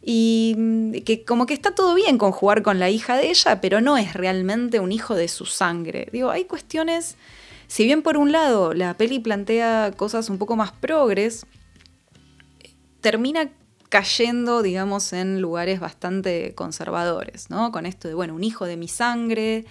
Y 0.00 0.54
mm, 0.56 0.92
que 1.04 1.24
como 1.24 1.46
que 1.46 1.54
está 1.54 1.74
todo 1.74 1.94
bien 1.94 2.18
con 2.18 2.32
jugar 2.32 2.62
con 2.62 2.78
la 2.78 2.88
hija 2.88 3.16
de 3.16 3.30
ella, 3.30 3.60
pero 3.60 3.80
no 3.80 3.98
es 3.98 4.14
realmente 4.14 4.80
un 4.80 4.92
hijo 4.92 5.14
de 5.14 5.28
su 5.28 5.44
sangre. 5.44 6.08
Digo, 6.12 6.30
hay 6.30 6.44
cuestiones, 6.44 7.16
si 7.66 7.84
bien 7.84 8.02
por 8.02 8.16
un 8.16 8.32
lado 8.32 8.72
la 8.74 8.96
peli 8.96 9.18
plantea 9.18 9.92
cosas 9.96 10.30
un 10.30 10.38
poco 10.38 10.56
más 10.56 10.72
progres, 10.72 11.44
termina 13.00 13.50
cayendo, 13.88 14.62
digamos, 14.62 15.12
en 15.12 15.40
lugares 15.40 15.80
bastante 15.80 16.54
conservadores, 16.54 17.50
¿no? 17.50 17.72
Con 17.72 17.86
esto 17.86 18.08
de, 18.08 18.14
bueno, 18.14 18.34
un 18.34 18.44
hijo 18.44 18.66
de 18.66 18.76
mi 18.76 18.88
sangre 18.88 19.64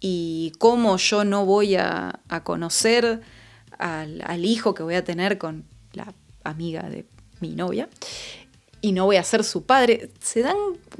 y 0.00 0.52
cómo 0.58 0.96
yo 0.96 1.24
no 1.24 1.44
voy 1.44 1.76
a, 1.76 2.20
a 2.28 2.44
conocer 2.44 3.22
al, 3.78 4.44
hijo 4.44 4.74
que 4.74 4.82
voy 4.82 4.94
a 4.94 5.04
tener 5.04 5.38
con 5.38 5.64
la 5.92 6.12
amiga 6.44 6.82
de 6.82 7.06
mi 7.40 7.54
novia 7.54 7.88
y 8.80 8.92
no 8.92 9.06
voy 9.06 9.16
a 9.16 9.24
ser 9.24 9.44
su 9.44 9.64
padre. 9.64 10.10
Se 10.20 10.42
dan 10.42 10.56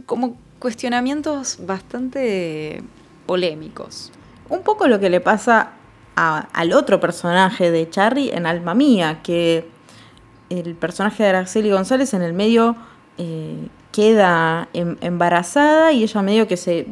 como 0.07 0.37
cuestionamientos 0.59 1.59
bastante 1.61 2.83
polémicos. 3.27 4.11
Un 4.49 4.63
poco 4.63 4.89
lo 4.89 5.01
que 5.01 5.11
le 5.11 5.21
pasa 5.21 5.73
al 6.17 6.73
otro 6.73 7.01
personaje 7.01 7.71
de 7.71 7.89
Charlie 7.91 8.31
en 8.33 8.47
Alma 8.47 8.75
Mía, 8.75 9.21
que 9.23 9.69
el 10.51 10.75
personaje 10.75 11.23
de 11.23 11.31
Araceli 11.31 11.71
González 11.71 12.15
en 12.15 12.23
el 12.23 12.33
medio 12.33 12.77
eh, 13.19 13.69
queda 13.93 14.69
em, 14.73 14.97
embarazada 15.01 15.93
y 15.93 16.03
ella 16.03 16.23
medio 16.23 16.49
que 16.49 16.57
se 16.57 16.87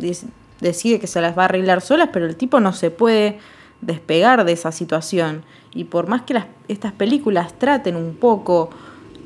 decide 0.61 1.01
que 1.01 1.07
se 1.07 1.21
las 1.21 1.37
va 1.37 1.43
a 1.43 1.45
arreglar 1.47 1.81
solas, 1.81 2.11
pero 2.13 2.27
el 2.27 2.37
tipo 2.37 2.61
no 2.61 2.73
se 2.73 2.91
puede 2.91 3.39
despegar 3.81 4.45
de 4.45 4.53
esa 4.53 4.73
situación. 4.73 5.45
Y 5.75 5.85
por 5.85 6.07
más 6.07 6.23
que 6.23 6.35
las, 6.35 6.47
estas 6.69 6.93
películas 6.93 7.59
traten 7.59 7.97
un 7.97 8.15
poco 8.15 8.71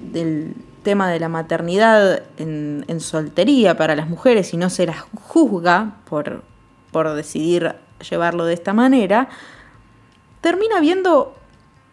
del 0.00 0.54
tema 0.82 1.10
de 1.10 1.18
la 1.18 1.28
maternidad 1.28 2.22
en, 2.38 2.84
en, 2.86 3.00
soltería 3.00 3.76
para 3.76 3.96
las 3.96 4.08
mujeres 4.08 4.54
y 4.54 4.56
no 4.56 4.70
se 4.70 4.86
las 4.86 5.00
juzga 5.26 5.96
por, 6.08 6.44
por 6.92 7.12
decidir 7.14 7.74
llevarlo 8.08 8.44
de 8.44 8.54
esta 8.54 8.72
manera, 8.72 9.28
termina 10.40 10.78
viendo 10.80 11.34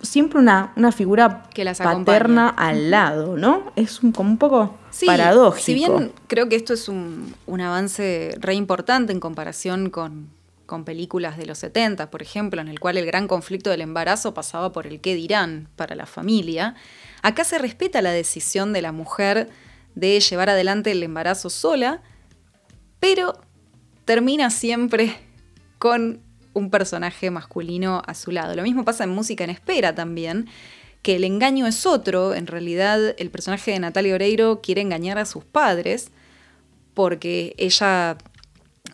siempre 0.04 0.38
una, 0.40 0.74
una 0.76 0.92
figura 0.92 1.44
Que 1.54 1.64
las 1.64 1.80
paterna 1.80 2.50
acompaña. 2.50 2.70
al 2.70 2.92
lado, 2.92 3.38
¿no? 3.38 3.72
Es 3.76 4.04
un, 4.04 4.12
como 4.12 4.30
un 4.30 4.38
poco 4.38 4.76
Sí, 4.92 5.08
paradójico. 5.08 5.66
Si 5.66 5.74
bien 5.74 6.12
creo 6.28 6.48
que 6.50 6.56
esto 6.56 6.74
es 6.74 6.88
un, 6.88 7.34
un 7.48 7.62
avance 7.62 8.36
re 8.40 8.54
importante 8.54 9.12
en 9.12 9.20
comparación 9.20 9.90
con, 9.90 10.28
con 10.74 10.86
películas 10.86 11.38
de 11.38 11.46
los 11.46 11.60
70, 11.60 12.10
por 12.10 12.24
ejemplo, 12.24 12.60
en 12.60 12.68
el 12.68 12.80
cual 12.80 12.98
el 12.98 13.06
gran 13.06 13.28
conflicto 13.28 13.70
del 13.70 13.82
embarazo 13.82 14.34
pasaba 14.34 14.72
por 14.72 14.88
el 14.88 15.02
qué 15.02 15.14
dirán 15.14 15.70
para 15.76 15.94
la 15.94 16.08
familia, 16.08 16.74
acá 17.22 17.44
se 17.44 17.60
respeta 17.60 18.02
la 18.02 18.10
decisión 18.10 18.74
de 18.74 18.82
la 18.82 18.92
mujer 18.92 19.52
de 19.94 20.20
llevar 20.20 20.50
adelante 20.50 20.90
el 20.90 21.04
embarazo 21.04 21.52
sola, 21.52 22.02
pero 23.00 23.40
termina 24.06 24.50
siempre 24.50 25.16
con 25.78 26.22
un 26.54 26.72
personaje 26.72 27.30
masculino 27.30 28.02
a 28.08 28.16
su 28.16 28.32
lado. 28.32 28.56
Lo 28.56 28.64
mismo 28.64 28.84
pasa 28.84 29.04
en 29.04 29.12
Música 29.12 29.44
en 29.44 29.52
Espera 29.52 29.94
también, 29.94 30.48
que 31.04 31.18
el 31.18 31.24
engaño 31.24 31.68
es 31.68 31.86
otro. 31.86 32.34
En 32.34 32.48
realidad, 32.48 33.14
el 33.20 33.30
personaje 33.30 33.70
de 33.70 33.80
Natalia 33.80 34.16
Oreiro 34.16 34.60
quiere 34.64 34.82
engañar 34.82 35.20
a 35.20 35.26
sus 35.26 35.44
padres 35.44 36.10
porque 36.96 37.54
ella 37.60 38.18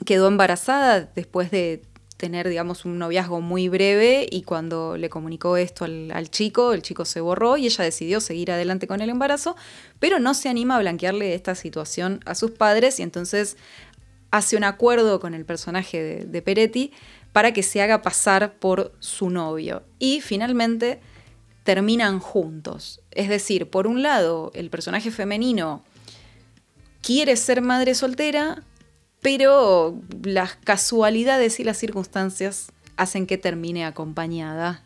quedó 0.06 0.28
embarazada 0.28 1.02
después 1.02 1.52
de 1.52 1.82
tener, 2.18 2.50
digamos, 2.50 2.84
un 2.84 3.00
noviazgo 3.00 3.40
muy 3.40 3.70
breve 3.70 4.28
y 4.30 4.42
cuando 4.42 4.98
le 4.98 5.10
comunicó 5.10 5.56
esto 5.56 5.86
al, 5.86 6.30
chico, 6.30 6.74
el 6.74 6.82
chico 6.82 7.06
se 7.06 7.22
borró 7.22 7.56
y 7.56 7.66
ella 7.66 7.86
decidió 7.86 8.20
seguir 8.20 8.52
adelante 8.52 8.88
con 8.88 9.00
el 9.00 9.10
embarazo, 9.10 9.56
pero 10.00 10.20
no 10.20 10.34
se 10.34 10.50
anima 10.50 10.76
a 10.76 10.80
blanquearle 10.80 11.34
esta 11.34 11.56
situación 11.56 12.20
a 12.26 12.36
sus 12.36 12.52
padres 12.52 13.00
y 13.00 13.04
entonces 13.04 13.56
hace 14.32 14.58
un 14.58 14.66
acuerdo 14.66 15.22
con 15.22 15.34
el 15.34 15.46
personaje 15.46 16.26
de 16.26 16.42
Peretti 16.42 16.92
para 17.32 17.54
que 17.54 17.64
se 17.64 17.82
haga 17.82 18.02
pasar 18.02 18.56
por 18.56 18.92
su 19.00 19.30
novio. 19.30 19.84
Y 19.98 20.20
finalmente 20.22 21.00
terminan 21.64 22.20
juntos. 22.20 23.02
Es 23.12 23.30
decir, 23.30 23.70
por 23.70 23.88
un 23.88 24.02
lado, 24.02 24.52
el 24.56 24.70
personaje 24.70 25.12
femenino 25.12 25.84
quiere 27.02 27.36
ser 27.36 27.62
madre 27.62 27.96
soltera, 27.96 28.64
pero 29.22 30.00
las 30.24 30.56
casualidades 30.56 31.60
y 31.60 31.64
las 31.64 31.78
circunstancias 31.78 32.72
hacen 32.98 33.28
que 33.28 33.38
termine 33.38 33.86
acompañada 33.86 34.84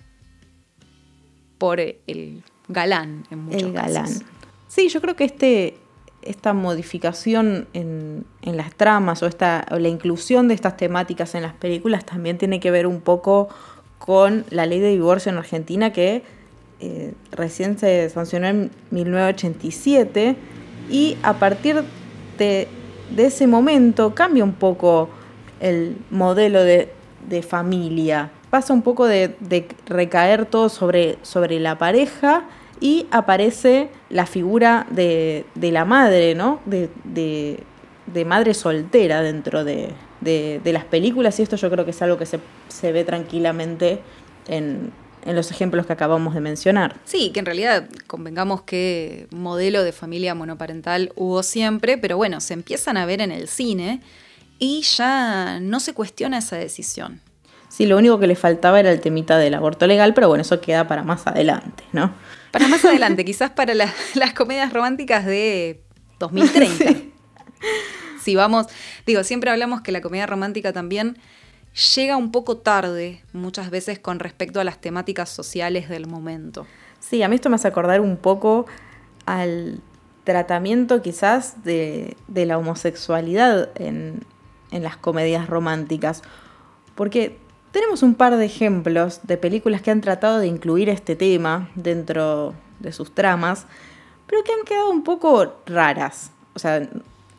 por 1.58 1.80
el 1.80 2.44
galán 2.68 3.26
en 3.32 3.40
muchos 3.40 3.62
el 3.62 3.74
galán. 3.74 4.06
casos. 4.06 4.24
Sí, 4.68 4.90
yo 4.90 5.02
creo 5.02 5.16
que 5.16 5.26
este, 5.26 5.78
esta 6.22 6.54
modificación 6.54 7.68
en, 7.74 8.26
en 8.42 8.58
las 8.58 8.74
tramas 8.76 9.22
o, 9.24 9.28
esta, 9.28 9.66
o 9.72 9.78
la 9.78 9.88
inclusión 9.88 10.48
de 10.48 10.56
estas 10.56 10.78
temáticas 10.78 11.36
en 11.36 11.44
las 11.44 11.54
películas 11.54 12.06
también 12.06 12.38
tiene 12.38 12.60
que 12.60 12.72
ver 12.72 12.88
un 12.88 13.02
poco 13.02 13.50
con 14.00 14.46
la 14.50 14.66
ley 14.66 14.80
de 14.80 14.90
divorcio 14.90 15.32
en 15.32 15.38
Argentina 15.38 15.94
que 15.94 16.24
eh, 16.80 17.14
recién 17.32 17.78
se 17.78 18.10
sancionó 18.10 18.48
en 18.48 18.72
1987 18.92 20.36
y 20.90 21.18
a 21.24 21.34
partir 21.36 21.84
de, 22.38 22.68
de 23.16 23.26
ese 23.28 23.48
momento 23.48 24.14
cambia 24.16 24.44
un 24.44 24.54
poco 24.54 25.10
el 25.60 25.98
modelo 26.10 26.64
de, 26.64 26.92
de 27.30 27.42
familia. 27.42 28.32
Pasa 28.50 28.74
un 28.74 28.82
poco 28.82 29.06
de, 29.08 29.36
de 29.40 29.68
recaer 29.88 30.46
todo 30.46 30.70
sobre, 30.70 31.18
sobre 31.22 31.60
la 31.60 31.78
pareja 31.78 32.44
y 32.80 33.08
aparece 33.12 33.90
la 34.10 34.26
figura 34.26 34.86
de, 34.90 35.46
de 35.56 35.72
la 35.72 35.86
madre, 35.86 36.36
¿no? 36.36 36.60
De, 36.66 36.90
madre 38.26 38.54
soltera 38.54 39.22
dentro 39.22 39.64
de, 39.64 39.90
de- 40.22 40.60
de 40.64 40.74
las 40.74 40.84
películas 40.86 41.40
y 41.40 41.44
esto 41.44 41.56
yo 41.56 41.70
creo 41.72 41.86
que 41.86 41.92
es 41.92 42.02
algo 42.02 42.18
que 42.18 42.26
se, 42.26 42.40
se 42.68 42.92
ve 42.92 43.04
tranquilamente 43.04 44.00
en, 44.48 44.92
en 45.26 45.36
los 45.36 45.52
ejemplos 45.52 45.86
que 45.86 45.94
acabamos 45.94 46.34
de 46.34 46.42
mencionar. 46.42 46.96
Sí, 47.06 47.32
que 47.34 47.40
en 47.40 47.46
realidad 47.46 47.88
convengamos 48.08 48.62
que 48.64 49.28
modelo 49.32 49.84
de 49.84 49.92
familia 49.92 50.36
monoparental 50.36 51.12
hubo 51.16 51.44
siempre, 51.44 51.98
pero 51.98 52.18
bueno, 52.18 52.42
se 52.42 52.54
empiezan 52.54 52.98
a 52.98 53.06
ver 53.06 53.22
en 53.22 53.32
el 53.32 53.48
cine 53.48 54.02
y 54.60 54.82
ya 54.82 55.60
no 55.62 55.80
se 55.80 55.94
cuestiona 55.94 56.38
esa 56.38 56.56
decisión. 56.58 57.22
Sí, 57.70 57.86
lo 57.88 57.98
único 57.98 58.20
que 58.20 58.28
le 58.28 58.36
faltaba 58.36 58.80
era 58.80 58.92
el 58.92 59.02
temita 59.02 59.38
del 59.38 59.56
aborto 59.56 59.88
legal, 59.88 60.14
pero 60.14 60.28
bueno, 60.28 60.44
eso 60.44 60.62
queda 60.62 60.88
para 60.88 61.04
más 61.04 61.26
adelante, 61.26 61.84
¿no? 61.92 62.14
Para 62.52 62.68
más 62.68 62.86
adelante, 62.86 63.26
quizás 63.26 63.50
para 63.50 63.74
la- 63.74 63.92
las 64.14 64.34
comedias 64.34 64.72
románticas 64.72 65.26
de 65.26 65.82
2030. 66.20 66.86
Si 68.22 68.36
vamos, 68.36 68.68
digo, 69.06 69.24
siempre 69.24 69.50
hablamos 69.52 69.82
que 69.82 69.92
la 69.92 70.00
comedia 70.02 70.26
romántica 70.26 70.72
también 70.72 71.18
llega 71.96 72.18
un 72.18 72.32
poco 72.32 72.58
tarde, 72.58 73.22
muchas 73.34 73.70
veces 73.70 74.00
con 74.00 74.20
respecto 74.20 74.60
a 74.60 74.64
las 74.64 74.80
temáticas 74.80 75.30
sociales 75.30 75.90
del 75.90 76.08
momento. 76.08 76.66
Sí, 77.00 77.24
a 77.24 77.28
mí 77.28 77.36
esto 77.36 77.50
me 77.50 77.56
hace 77.56 77.68
acordar 77.68 78.02
un 78.02 78.18
poco 78.18 78.66
al 79.26 79.82
tratamiento 80.24 81.02
quizás 81.02 81.64
de, 81.64 82.16
la 82.28 82.58
homosexualidad 82.58 83.70
en, 83.76 84.22
en 84.72 84.84
las 84.84 84.98
comedias 84.98 85.48
románticas. 85.48 86.22
Porque 86.96 87.38
tenemos 87.72 88.04
un 88.04 88.16
par 88.16 88.38
de 88.38 88.46
ejemplos 88.46 89.22
de 89.24 89.38
películas 89.38 89.82
que 89.82 89.92
han 89.92 90.02
tratado 90.02 90.40
de 90.40 90.48
incluir 90.48 90.90
este 90.90 91.16
tema 91.16 91.70
dentro 91.76 92.54
de 92.80 92.92
sus 92.92 93.14
tramas, 93.14 93.66
pero 94.28 94.44
que 94.44 94.54
han 94.54 94.64
quedado 94.64 94.92
un 94.92 95.04
poco 95.04 95.56
raras. 95.66 96.32
O 96.54 96.60
sea, 96.60 96.88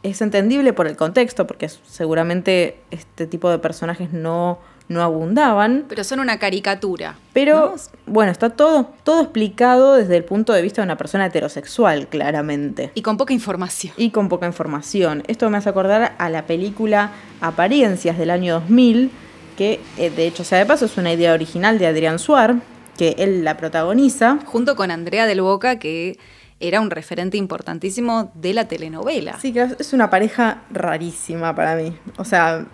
es 0.04 0.20
entendible 0.20 0.72
por 0.72 0.86
el 0.86 0.96
contexto, 0.96 1.46
porque 1.46 1.68
seguramente 1.68 2.76
este 2.90 3.26
tipo 3.26 3.50
de 3.50 3.58
personajes 3.58 4.12
no, 4.12 4.58
no 4.88 5.02
abundaban. 5.02 5.86
Pero 5.88 6.04
son 6.04 6.20
una 6.20 6.38
caricatura. 6.38 7.16
Pero 7.32 7.74
¿no? 7.74 7.82
bueno, 8.12 8.30
está 8.30 8.50
todo, 8.50 8.90
todo 9.02 9.22
explicado 9.22 9.94
desde 9.94 10.18
el 10.18 10.24
punto 10.24 10.52
de 10.52 10.60
vista 10.60 10.82
de 10.82 10.86
una 10.86 10.98
persona 10.98 11.24
heterosexual, 11.26 12.08
claramente. 12.08 12.92
Y 12.94 13.00
con 13.00 13.16
poca 13.16 13.32
información. 13.32 13.94
Y 13.96 14.10
con 14.10 14.28
poca 14.28 14.46
información. 14.46 15.22
Esto 15.26 15.48
me 15.48 15.56
hace 15.56 15.70
acordar 15.70 16.14
a 16.18 16.28
la 16.28 16.46
película 16.46 17.12
Apariencias 17.40 18.18
del 18.18 18.30
año 18.30 18.60
2000, 18.60 19.10
que 19.56 19.80
eh, 19.96 20.10
de 20.10 20.26
hecho, 20.26 20.44
sea 20.44 20.58
de 20.58 20.66
paso, 20.66 20.84
es 20.84 20.98
una 20.98 21.14
idea 21.14 21.32
original 21.32 21.78
de 21.78 21.86
Adrián 21.86 22.18
Suar, 22.18 22.56
que 22.98 23.16
él 23.18 23.42
la 23.42 23.56
protagoniza. 23.56 24.38
Junto 24.44 24.76
con 24.76 24.90
Andrea 24.90 25.24
del 25.24 25.40
Boca, 25.40 25.78
que 25.78 26.18
era 26.66 26.80
un 26.80 26.90
referente 26.90 27.36
importantísimo 27.36 28.30
de 28.34 28.54
la 28.54 28.66
telenovela. 28.68 29.38
Sí, 29.40 29.54
es 29.78 29.92
una 29.92 30.10
pareja 30.10 30.62
rarísima 30.70 31.54
para 31.54 31.76
mí. 31.76 31.96
O 32.16 32.24
sea, 32.24 32.66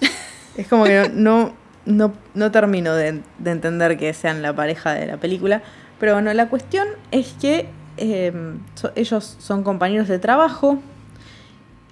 es 0.56 0.66
como 0.68 0.84
que 0.84 1.10
no, 1.14 1.54
no, 1.84 2.12
no 2.34 2.50
termino 2.50 2.94
de, 2.94 3.22
de 3.38 3.50
entender 3.50 3.96
que 3.96 4.12
sean 4.14 4.42
la 4.42 4.54
pareja 4.54 4.92
de 4.94 5.06
la 5.06 5.16
película. 5.18 5.62
Pero 5.98 6.12
bueno, 6.14 6.32
la 6.34 6.48
cuestión 6.48 6.86
es 7.10 7.34
que 7.40 7.68
eh, 7.96 8.32
so- 8.74 8.92
ellos 8.94 9.36
son 9.38 9.62
compañeros 9.62 10.08
de 10.08 10.18
trabajo 10.18 10.78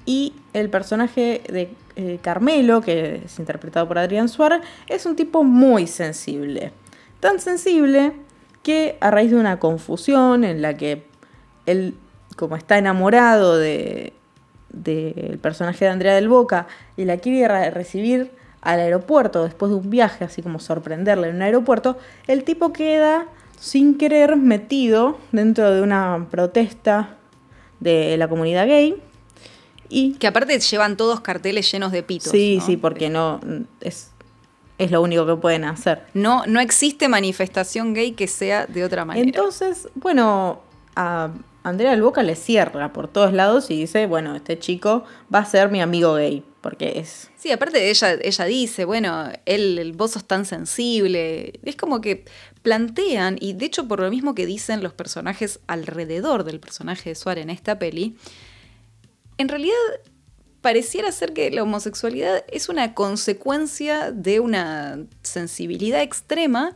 y 0.06 0.34
el 0.52 0.68
personaje 0.70 1.42
de 1.48 1.70
eh, 1.96 2.18
Carmelo, 2.20 2.80
que 2.82 3.22
es 3.24 3.38
interpretado 3.38 3.88
por 3.88 3.98
Adrián 3.98 4.28
Suárez, 4.28 4.60
es 4.88 5.06
un 5.06 5.16
tipo 5.16 5.44
muy 5.44 5.86
sensible. 5.86 6.72
Tan 7.20 7.40
sensible 7.40 8.12
que 8.62 8.96
a 9.00 9.10
raíz 9.10 9.30
de 9.30 9.36
una 9.36 9.58
confusión 9.58 10.44
en 10.44 10.60
la 10.60 10.74
que 10.76 11.06
él, 11.66 11.94
como 12.36 12.56
está 12.56 12.78
enamorado 12.78 13.56
de 13.58 14.12
del 14.70 15.38
personaje 15.38 15.84
de 15.84 15.90
Andrea 15.92 16.14
del 16.16 16.28
Boca 16.28 16.66
y 16.96 17.04
la 17.04 17.18
quiere 17.18 17.46
re- 17.46 17.70
recibir 17.70 18.32
al 18.60 18.80
aeropuerto 18.80 19.44
después 19.44 19.70
de 19.70 19.76
un 19.76 19.88
viaje, 19.88 20.24
así 20.24 20.42
como 20.42 20.58
sorprenderle 20.58 21.28
en 21.28 21.36
un 21.36 21.42
aeropuerto, 21.42 21.96
el 22.26 22.42
tipo 22.42 22.72
queda 22.72 23.26
sin 23.60 23.96
querer 23.96 24.34
metido 24.36 25.16
dentro 25.30 25.70
de 25.72 25.80
una 25.80 26.26
protesta 26.28 27.16
de 27.78 28.16
la 28.16 28.26
comunidad 28.26 28.66
gay 28.66 28.96
y 29.88 30.14
Que 30.14 30.26
aparte 30.26 30.58
llevan 30.58 30.96
todos 30.96 31.20
carteles 31.20 31.70
llenos 31.70 31.92
de 31.92 32.02
pitos. 32.02 32.32
sí, 32.32 32.56
¿no? 32.58 32.66
sí, 32.66 32.76
porque 32.76 33.10
no 33.10 33.40
es, 33.80 34.10
es 34.78 34.90
lo 34.90 35.02
único 35.02 35.24
que 35.24 35.36
pueden 35.36 35.64
hacer. 35.64 36.02
No, 36.14 36.46
no 36.46 36.58
existe 36.58 37.06
manifestación 37.06 37.94
gay 37.94 38.12
que 38.12 38.26
sea 38.26 38.66
de 38.66 38.82
otra 38.82 39.04
manera. 39.04 39.24
Entonces, 39.26 39.88
bueno, 39.94 40.60
a 40.96 41.28
Andrea 41.64 41.92
del 41.92 42.02
Boca 42.02 42.22
le 42.22 42.36
cierra 42.36 42.92
por 42.92 43.08
todos 43.08 43.32
lados 43.32 43.70
y 43.70 43.80
dice, 43.80 44.04
bueno, 44.06 44.36
este 44.36 44.58
chico 44.58 45.04
va 45.34 45.38
a 45.38 45.44
ser 45.46 45.70
mi 45.70 45.80
amigo 45.80 46.12
gay, 46.14 46.44
porque 46.60 46.98
es... 46.98 47.30
Sí, 47.36 47.50
aparte 47.52 47.78
de 47.78 47.88
ella, 47.88 48.18
ella 48.22 48.44
dice, 48.44 48.84
bueno, 48.84 49.30
él, 49.46 49.78
el 49.78 49.94
vos 49.94 50.10
sos 50.10 50.26
tan 50.26 50.44
sensible. 50.44 51.58
Es 51.62 51.74
como 51.74 52.02
que 52.02 52.26
plantean, 52.60 53.38
y 53.40 53.54
de 53.54 53.64
hecho 53.64 53.88
por 53.88 54.00
lo 54.00 54.10
mismo 54.10 54.34
que 54.34 54.44
dicen 54.44 54.82
los 54.82 54.92
personajes 54.92 55.58
alrededor 55.66 56.44
del 56.44 56.60
personaje 56.60 57.08
de 57.08 57.14
Suárez 57.14 57.44
en 57.44 57.50
esta 57.50 57.78
peli, 57.78 58.14
en 59.38 59.48
realidad 59.48 59.74
pareciera 60.60 61.12
ser 61.12 61.32
que 61.32 61.50
la 61.50 61.62
homosexualidad 61.62 62.44
es 62.52 62.68
una 62.68 62.92
consecuencia 62.92 64.12
de 64.12 64.40
una 64.40 64.98
sensibilidad 65.22 66.02
extrema 66.02 66.74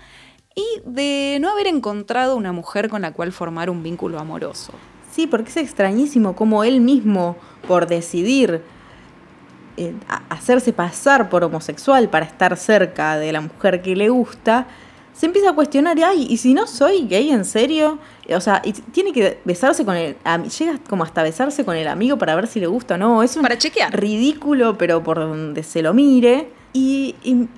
y 0.58 0.80
de 0.84 1.38
no 1.40 1.50
haber 1.50 1.68
encontrado 1.68 2.36
una 2.36 2.52
mujer 2.52 2.88
con 2.88 3.02
la 3.02 3.12
cual 3.12 3.32
formar 3.32 3.70
un 3.70 3.82
vínculo 3.82 4.18
amoroso. 4.18 4.72
Sí, 5.12 5.26
porque 5.26 5.50
es 5.50 5.56
extrañísimo 5.56 6.34
cómo 6.34 6.64
él 6.64 6.80
mismo, 6.80 7.36
por 7.66 7.86
decidir 7.86 8.62
eh, 9.76 9.94
hacerse 10.28 10.72
pasar 10.72 11.28
por 11.28 11.44
homosexual 11.44 12.08
para 12.08 12.26
estar 12.26 12.56
cerca 12.56 13.16
de 13.16 13.32
la 13.32 13.40
mujer 13.40 13.82
que 13.82 13.94
le 13.94 14.08
gusta, 14.08 14.66
se 15.12 15.26
empieza 15.26 15.50
a 15.50 15.52
cuestionar, 15.52 15.96
ay, 16.04 16.26
¿y 16.30 16.36
si 16.36 16.54
no 16.54 16.66
soy 16.66 17.06
gay 17.08 17.30
en 17.30 17.44
serio? 17.44 17.98
O 18.34 18.40
sea, 18.40 18.62
y 18.64 18.72
tiene 18.72 19.12
que 19.12 19.40
besarse 19.44 19.84
con 19.84 19.96
el... 19.96 20.16
Llega 20.58 20.78
como 20.88 21.02
hasta 21.02 21.24
besarse 21.24 21.64
con 21.64 21.76
el 21.76 21.88
amigo 21.88 22.18
para 22.18 22.36
ver 22.36 22.46
si 22.46 22.60
le 22.60 22.68
gusta 22.68 22.94
o 22.94 22.98
no. 22.98 23.22
Es 23.24 23.36
un 23.36 23.42
para 23.42 23.58
chequear. 23.58 23.98
ridículo, 23.98 24.78
pero 24.78 25.02
por 25.02 25.18
donde 25.18 25.64
se 25.64 25.82
lo 25.82 25.92
mire. 25.92 26.57
Y, 26.72 27.14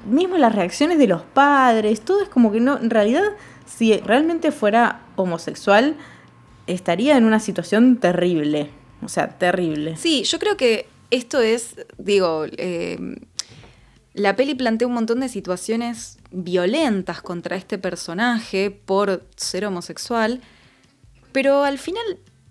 mismo 0.06 0.38
las 0.38 0.54
reacciones 0.54 0.98
de 0.98 1.06
los 1.06 1.22
padres, 1.22 2.00
todo 2.00 2.22
es 2.22 2.28
como 2.28 2.52
que 2.52 2.60
no, 2.60 2.78
en 2.78 2.90
realidad, 2.90 3.24
si 3.66 3.96
realmente 3.98 4.52
fuera 4.52 5.02
homosexual, 5.16 5.96
estaría 6.66 7.16
en 7.16 7.24
una 7.24 7.40
situación 7.40 7.96
terrible. 7.96 8.70
O 9.02 9.08
sea, 9.08 9.28
terrible. 9.38 9.96
Sí, 9.96 10.22
yo 10.24 10.38
creo 10.38 10.56
que 10.56 10.86
esto 11.10 11.40
es, 11.40 11.76
digo, 11.98 12.44
eh, 12.56 12.98
la 14.14 14.36
peli 14.36 14.54
plantea 14.54 14.88
un 14.88 14.94
montón 14.94 15.20
de 15.20 15.28
situaciones 15.28 16.18
violentas 16.30 17.22
contra 17.22 17.56
este 17.56 17.78
personaje 17.78 18.70
por 18.70 19.24
ser 19.36 19.66
homosexual, 19.66 20.40
pero 21.32 21.64
al 21.64 21.78
final, 21.78 22.04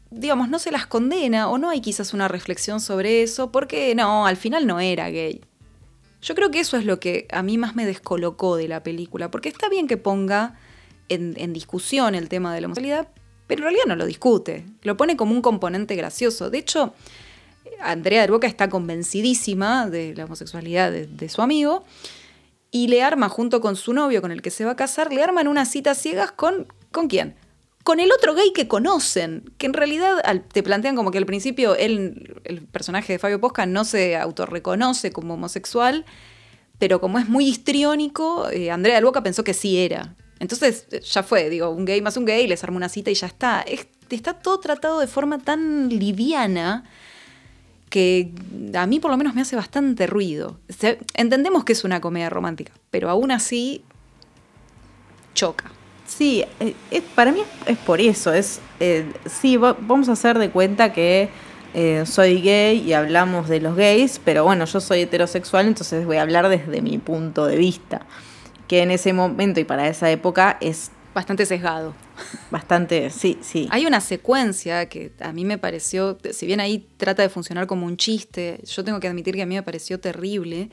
digamos, 0.10 0.50
no 0.50 0.60
se 0.60 0.72
las 0.72 0.88
condena 0.88 1.50
o 1.50 1.58
no 1.58 1.70
hay 1.70 1.82
quizás 1.82 2.14
una 2.14 2.28
reflexión 2.28 2.80
sobre 2.80 3.24
eso, 3.24 3.52
porque 3.52 3.94
no, 3.96 4.26
al 4.26 4.38
final 4.38 4.68
no 4.68 4.80
era 4.80 5.10
gay. 5.10 5.42
Yo 6.22 6.36
creo 6.36 6.52
que 6.52 6.60
eso 6.60 6.78
es 6.78 6.86
lo 6.86 7.00
que 7.00 7.28
a 7.32 7.44
mí 7.44 7.58
más 7.58 7.76
me 7.76 7.86
descolocó 7.86 8.58
de 8.58 8.68
la 8.68 8.84
película, 8.84 9.32
porque 9.32 9.50
está 9.50 9.70
bien 9.70 9.88
que 9.88 9.98
ponga 9.98 10.60
en, 11.08 11.54
discusión 11.54 12.14
el 12.16 12.30
tema 12.30 12.54
de 12.54 12.62
la 12.62 12.68
homosexualidad, 12.68 13.08
pero 13.48 13.60
en 13.60 13.64
realidad 13.64 13.86
no 13.88 13.96
lo 13.96 14.06
discute, 14.06 14.66
lo 14.84 14.98
pone 14.98 15.18
como 15.18 15.34
un 15.34 15.42
componente 15.42 15.96
gracioso. 15.96 16.50
De 16.50 16.60
hecho, 16.60 16.94
Andrea 17.82 18.22
de 18.22 18.32
Boca 18.32 18.48
está 18.48 18.70
convencidísima 18.70 19.90
de 19.90 20.14
la 20.16 20.26
homosexualidad 20.26 20.92
de, 20.92 21.30
su 21.30 21.42
amigo 21.42 21.84
y 22.72 22.88
le 22.88 23.02
arma 23.02 23.30
junto 23.30 23.62
con 23.62 23.76
su 23.76 23.94
novio 23.94 24.22
con 24.22 24.32
el 24.32 24.42
que 24.42 24.52
se 24.52 24.66
va 24.66 24.72
a 24.72 24.76
casar, 24.76 25.12
le 25.12 25.24
arman 25.24 25.48
unas 25.48 25.72
citas 25.72 25.98
ciegas 25.98 26.32
con 26.32 26.68
¿con 26.92 27.08
quién? 27.08 27.36
Con 27.90 28.00
el 28.00 28.12
otro 28.12 28.36
gay 28.36 28.54
que 28.54 28.68
conocen, 28.68 29.52
que 29.58 29.66
en 29.66 29.74
realidad 29.74 30.22
te 30.54 30.62
plantean 30.62 30.96
como 30.96 31.10
que 31.10 31.18
al 31.18 31.26
principio 31.26 31.76
él, 31.76 32.40
el 32.44 32.62
personaje 32.62 33.14
de 33.14 33.18
Fabio 33.18 33.42
Posca 33.42 33.66
no 33.66 33.84
se 33.84 34.16
autorreconoce 34.16 35.12
como 35.12 35.34
homosexual, 35.34 36.06
pero 36.78 37.02
como 37.02 37.18
es 37.18 37.28
muy 37.28 37.48
histriónico, 37.48 38.48
eh, 38.52 38.70
Andrea 38.70 38.98
de 38.98 39.04
Boca 39.04 39.24
pensó 39.24 39.44
que 39.44 39.56
sí 39.56 39.80
era. 39.80 40.16
Entonces 40.38 40.86
ya 41.02 41.24
fue, 41.24 41.50
digo, 41.50 41.72
un 41.72 41.86
gay 41.86 42.00
más 42.00 42.16
un 42.16 42.26
gay, 42.26 42.46
les 42.46 42.64
arma 42.64 42.78
una 42.78 42.90
cita 42.90 43.10
y 43.10 43.16
ya 43.16 43.26
está. 43.26 43.66
está 44.12 44.34
todo 44.36 44.60
tratado 44.60 45.00
de 45.00 45.08
forma 45.08 45.40
tan 45.40 45.90
liviana 45.90 46.84
que 47.90 48.32
a 48.76 48.86
mí 48.86 49.00
por 49.00 49.10
lo 49.10 49.18
menos 49.18 49.34
me 49.34 49.42
hace 49.42 49.56
bastante 49.56 50.06
ruido. 50.06 50.60
entendemos 51.16 51.64
que 51.64 51.74
es 51.74 51.84
una 51.84 52.02
comedia 52.02 52.30
romántica, 52.30 52.72
pero 52.92 53.10
aún 53.10 53.32
así 53.32 53.84
choca. 55.34 55.72
Sí, 56.10 56.44
eh, 56.60 56.74
para 57.16 57.32
mí 57.32 57.42
es, 57.68 57.78
por 57.78 58.02
eso. 58.02 58.34
Es, 58.34 58.60
eh, 58.80 59.12
sí, 59.26 59.58
vamos 59.58 60.10
a 60.10 60.14
hacer 60.14 60.40
de 60.40 60.50
cuenta 60.50 60.92
que 60.92 61.30
eh, 61.76 62.04
soy 62.06 62.42
gay 62.42 62.80
y 62.80 62.94
hablamos 62.94 63.48
de 63.48 63.62
los 63.62 63.76
gays, 63.76 64.20
pero 64.26 64.44
bueno, 64.44 64.66
yo 64.66 64.82
soy 64.82 65.02
heterosexual, 65.02 65.68
entonces 65.68 66.06
voy 66.06 66.18
a 66.18 66.24
hablar 66.24 66.50
desde 66.50 66.82
mi 66.82 66.98
punto 66.98 67.46
de 67.46 67.58
vista, 67.58 68.08
que 68.68 68.82
en 68.82 68.90
ese 68.90 69.14
momento 69.14 69.60
y 69.60 69.66
para 69.66 69.88
esa 69.88 70.10
época 70.10 70.58
es 70.62 70.92
bastante 71.14 71.46
sesgado. 71.46 71.94
Bastante, 72.50 73.12
sí, 73.12 73.38
sí. 73.42 73.68
Hay 73.72 73.86
una 73.86 74.02
secuencia 74.02 74.90
que 74.90 75.14
a 75.20 75.32
mí 75.32 75.46
me 75.46 75.60
pareció, 75.60 76.18
si 76.32 76.48
bien 76.48 76.60
ahí 76.60 76.88
trata 76.98 77.22
de 77.22 77.30
funcionar 77.30 77.68
como 77.68 77.86
un 77.86 77.98
chiste, 77.98 78.62
yo 78.66 78.84
tengo 78.84 79.00
que 79.00 79.08
admitir 79.08 79.36
que 79.36 79.44
a 79.44 79.46
mí 79.46 79.56
me 79.56 79.64
pareció 79.64 80.00
terrible, 80.00 80.70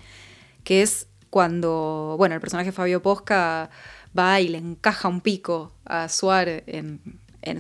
que 0.65 0.81
es 0.81 1.09
cuando, 1.29 2.15
bueno, 2.17 2.35
el 2.35 2.41
personaje 2.41 2.73
Fabio 2.73 3.03
Posca 3.03 3.69
va 4.17 4.41
y 4.41 4.49
le 4.49 4.59
encaja 4.59 5.09
un 5.09 5.21
pico 5.21 5.73
a 5.85 6.09
Suar 6.09 6.65
en, 6.67 7.01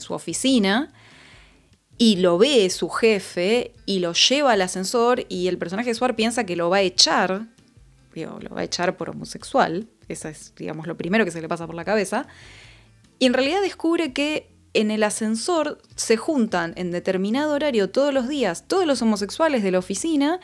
su 0.00 0.14
oficina 0.14 0.92
y 1.96 2.16
lo 2.16 2.38
ve 2.38 2.68
su 2.70 2.88
jefe 2.88 3.72
y 3.86 4.00
lo 4.00 4.12
lleva 4.14 4.52
al 4.52 4.62
ascensor 4.62 5.24
y 5.28 5.46
el 5.46 5.58
personaje 5.58 5.90
de 5.90 5.94
Suar 5.94 6.16
piensa 6.16 6.44
que 6.44 6.56
lo 6.56 6.70
va 6.70 6.78
a 6.78 6.82
echar, 6.82 7.46
digo, 8.14 8.38
lo 8.40 8.50
va 8.50 8.62
a 8.62 8.64
echar 8.64 8.96
por 8.96 9.10
homosexual, 9.10 9.86
eso 10.08 10.28
es, 10.28 10.52
digamos, 10.56 10.86
lo 10.86 10.96
primero 10.96 11.24
que 11.24 11.30
se 11.30 11.40
le 11.40 11.48
pasa 11.48 11.66
por 11.66 11.76
la 11.76 11.84
cabeza, 11.84 12.26
y 13.18 13.26
en 13.26 13.32
realidad 13.32 13.62
descubre 13.62 14.12
que 14.12 14.50
en 14.74 14.90
el 14.90 15.04
ascensor 15.04 15.78
se 15.94 16.16
juntan 16.16 16.74
en 16.76 16.90
determinado 16.90 17.54
horario 17.54 17.88
todos 17.90 18.12
los 18.12 18.28
días 18.28 18.64
todos 18.66 18.86
los 18.86 19.00
homosexuales 19.00 19.62
de 19.62 19.70
la 19.70 19.78
oficina 19.78 20.40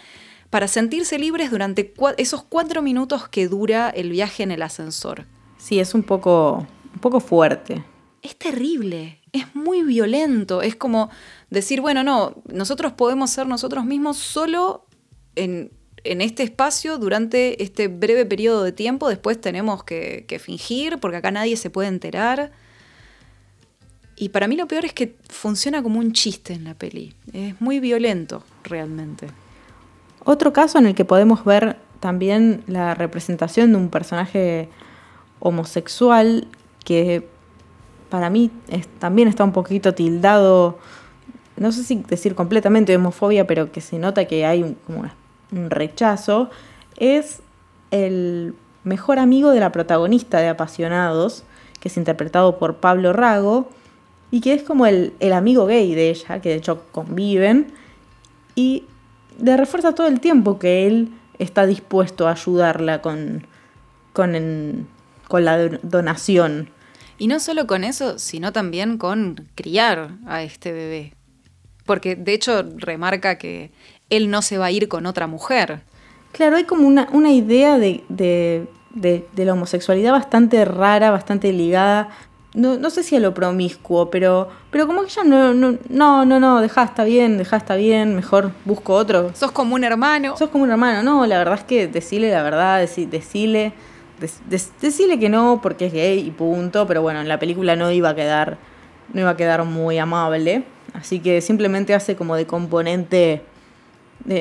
para 0.53 0.69
sentirse 0.69 1.19
libres 1.19 1.51
durante 1.51 1.95
esos 2.19 2.43
cuatro 2.43 2.83
minutos 2.83 3.27
que 3.27 3.49
dura 3.49 3.89
el 3.89 4.11
viaje 4.11 4.43
en 4.43 4.51
el 4.51 4.61
ascensor. 4.61 5.25
Sí, 5.63 5.79
es 5.79 5.95
un 5.95 6.03
poco, 6.03 6.67
un 6.93 7.01
poco 7.01 7.21
fuerte. 7.21 7.85
Es 8.21 8.37
terrible, 8.37 9.21
es 9.33 9.55
muy 9.55 9.85
violento, 9.85 10.61
es 10.61 10.75
como 10.75 11.09
decir, 11.51 11.81
bueno, 11.81 12.03
no, 12.03 12.35
nosotros 12.53 12.95
podemos 12.95 13.31
ser 13.31 13.47
nosotros 13.47 13.85
mismos 13.85 14.17
solo 14.17 14.87
en, 15.37 15.71
este 16.03 16.43
espacio 16.43 16.99
durante 16.99 17.63
este 17.63 17.87
breve 17.87 18.27
periodo 18.27 18.65
de 18.65 18.73
tiempo, 18.73 19.09
después 19.09 19.41
tenemos 19.41 19.85
que 19.85 20.41
fingir 20.43 20.99
porque 20.99 21.19
acá 21.19 21.31
nadie 21.31 21.57
se 21.57 21.71
puede 21.71 21.87
enterar. 21.87 22.51
Y 24.17 24.31
para 24.31 24.49
mí 24.49 24.57
lo 24.57 24.67
peor 24.67 24.85
es 24.85 24.93
que 24.93 25.17
funciona 25.29 25.81
como 25.81 26.01
un 26.01 26.13
chiste 26.13 26.55
en 26.55 26.65
la 26.65 26.75
peli. 26.75 27.15
Es 27.33 27.61
muy 27.61 27.79
violento, 27.79 28.43
realmente. 28.65 29.29
Otro 30.25 30.53
caso 30.53 30.79
en 30.79 30.87
el 30.87 30.97
que 30.97 31.05
podemos 31.05 31.45
ver 31.45 31.77
también 32.01 32.65
la 32.67 32.97
representación 32.97 33.71
de 33.71 33.79
un 33.79 33.91
personaje 33.91 34.69
homosexual 35.43 36.47
que 36.85 37.29
para 38.09 38.31
mí 38.31 38.51
también 38.99 39.29
está 39.29 39.45
un 39.45 39.53
poquito 39.53 39.95
tildado, 39.95 40.79
no 41.57 41.73
sé 41.73 41.85
si 41.85 41.97
decir 41.97 42.35
completamente 42.35 42.95
homofobia, 42.95 43.47
pero 43.47 43.73
que 43.73 43.81
se 43.81 43.99
nota 43.99 44.27
que 44.27 44.47
hay 44.47 44.77
como 44.87 45.05
un 45.51 45.71
rechazo, 45.71 46.51
es 46.97 47.41
el 47.91 48.55
mejor 48.85 49.19
amigo 49.19 49.51
de 49.51 49.61
la 49.61 49.73
protagonista 49.73 50.39
de 50.41 50.49
Apasionados, 50.49 51.45
que 51.81 51.89
es 51.89 51.97
interpretado 51.97 52.59
por 52.59 52.77
Pablo 52.77 53.13
Rago, 53.13 53.69
y 54.31 54.41
que 54.41 54.55
es 54.55 54.63
como 54.63 54.87
el, 54.87 55.13
amigo 55.33 55.67
gay 55.67 55.95
de 55.95 56.11
ella, 56.11 56.41
que 56.41 56.51
de 56.51 56.55
hecho 56.57 56.85
conviven, 56.93 57.73
y 58.55 58.85
le 59.41 59.57
refuerza 59.57 59.95
todo 59.95 60.07
el 60.07 60.21
tiempo 60.21 60.59
que 60.59 60.87
él 60.87 61.13
está 61.39 61.67
dispuesto 61.67 62.29
a 62.29 62.33
ayudarla 62.33 63.03
con, 63.03 63.47
con, 64.13 64.87
con 65.33 65.47
la 65.47 65.57
donación. 65.83 66.69
Y 67.17 67.27
no 67.27 67.41
solo 67.41 67.67
con 67.67 67.85
eso, 67.85 68.19
sino 68.19 68.53
también 68.53 68.99
con 68.99 69.49
criar 69.55 70.11
a 70.27 70.43
este 70.43 70.73
bebé. 70.73 71.15
Porque 71.87 72.17
de 72.17 72.35
hecho 72.35 72.63
remarca 72.77 73.39
que 73.39 73.71
él 74.11 74.29
no 74.29 74.43
se 74.43 74.59
va 74.59 74.67
a 74.67 74.71
ir 74.71 74.89
con 74.89 75.07
otra 75.07 75.27
mujer. 75.27 75.81
Claro, 76.33 76.57
hay 76.57 76.65
como 76.65 76.87
una, 76.87 77.09
una 77.13 77.31
idea 77.31 77.79
de, 77.79 78.05
de, 78.11 78.67
de, 78.91 79.45
la 79.47 79.55
homosexualidad 79.55 80.13
bastante 80.13 80.67
rara, 80.67 81.11
bastante 81.11 81.51
ligada 81.51 82.11
no, 82.55 82.77
no 82.77 82.91
sé 82.91 83.03
si 83.03 83.17
a 83.17 83.21
lo 83.21 83.33
promiscuo, 83.33 84.11
pero, 84.11 84.51
pero 84.71 84.87
como 84.87 85.03
que 85.03 85.09
ya 85.09 85.25
no, 85.25 85.55
no, 85.55 85.79
no, 85.89 86.25
no, 86.27 86.39
no, 86.39 86.61
dejá, 86.61 86.85
está 86.85 87.05
bien, 87.05 87.39
dejá, 87.39 87.57
está 87.57 87.77
bien, 87.77 88.15
mejor 88.15 88.53
busco 88.67 88.93
otro. 88.95 89.31
Sos 89.35 89.53
como 89.53 89.75
un 89.75 89.85
hermano. 89.85 90.37
Sos 90.37 90.51
como 90.51 90.65
un 90.65 90.71
hermano, 90.71 91.03
no, 91.03 91.27
la 91.27 91.39
verdad 91.39 91.55
es 91.55 91.65
que 91.65 91.89
decile 91.89 92.31
la 92.31 92.43
verdad, 92.43 92.81
decile, 92.81 93.73
decile 94.81 95.19
que 95.19 95.29
no 95.29 95.61
porque 95.63 95.87
es 95.87 95.93
gay 95.93 96.19
y 96.21 96.31
punto, 96.31 96.87
pero 96.87 97.03
bueno, 97.03 97.21
en 97.21 97.29
la 97.29 97.39
película 97.39 97.77
no 97.77 97.91
iba 97.91 98.11
a 98.11 98.15
quedar, 98.15 98.59
no 99.13 99.21
iba 99.21 99.31
a 99.31 99.37
quedar 99.37 99.65
muy 99.65 99.99
amable, 99.99 100.65
así 100.95 101.21
que 101.21 101.41
simplemente 101.41 101.95
hace 101.95 102.17
como 102.17 102.37
de 102.37 102.47
componente, 102.47 103.43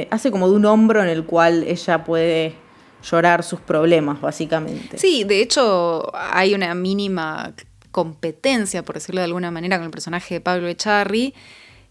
hace 0.10 0.32
como 0.32 0.50
de 0.50 0.56
un 0.56 0.66
hombro 0.66 1.02
en 1.02 1.10
el 1.10 1.26
cual 1.26 1.64
ella 1.64 2.04
puede 2.04 2.56
llorar 3.04 3.44
sus 3.44 3.60
problemas, 3.60 4.22
básicamente. 4.22 4.98
Sí, 4.98 5.24
de 5.24 5.42
hecho 5.42 6.12
hay 6.14 6.54
una 6.54 6.74
mínima 6.76 7.54
competencia, 7.92 8.84
por 8.84 8.96
decirlo 8.96 9.22
de 9.22 9.26
alguna 9.26 9.52
manera, 9.52 9.78
con 9.78 9.86
el 9.86 9.92
personaje 9.92 10.36
de 10.36 10.42
Pablo 10.42 10.68
Echarri, 10.68 11.34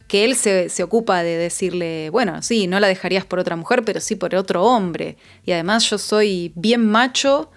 que 0.09 0.25
él 0.25 0.35
se, 0.35 0.83
ocupa 0.83 1.23
de 1.23 1.37
decirle, 1.37 2.11
bueno, 2.11 2.43
sí, 2.43 2.67
no 2.67 2.81
la 2.81 2.89
dejarías 2.89 3.25
por 3.25 3.39
otra 3.39 3.55
mujer, 3.55 3.85
pero 3.85 4.01
sí 4.01 4.17
por 4.17 4.35
otro 4.35 4.64
hombre. 4.64 5.17
Y 5.45 5.53
además 5.53 5.89
yo 5.89 5.99
soy 5.99 6.53
bien 6.57 6.85
macho, 6.85 7.51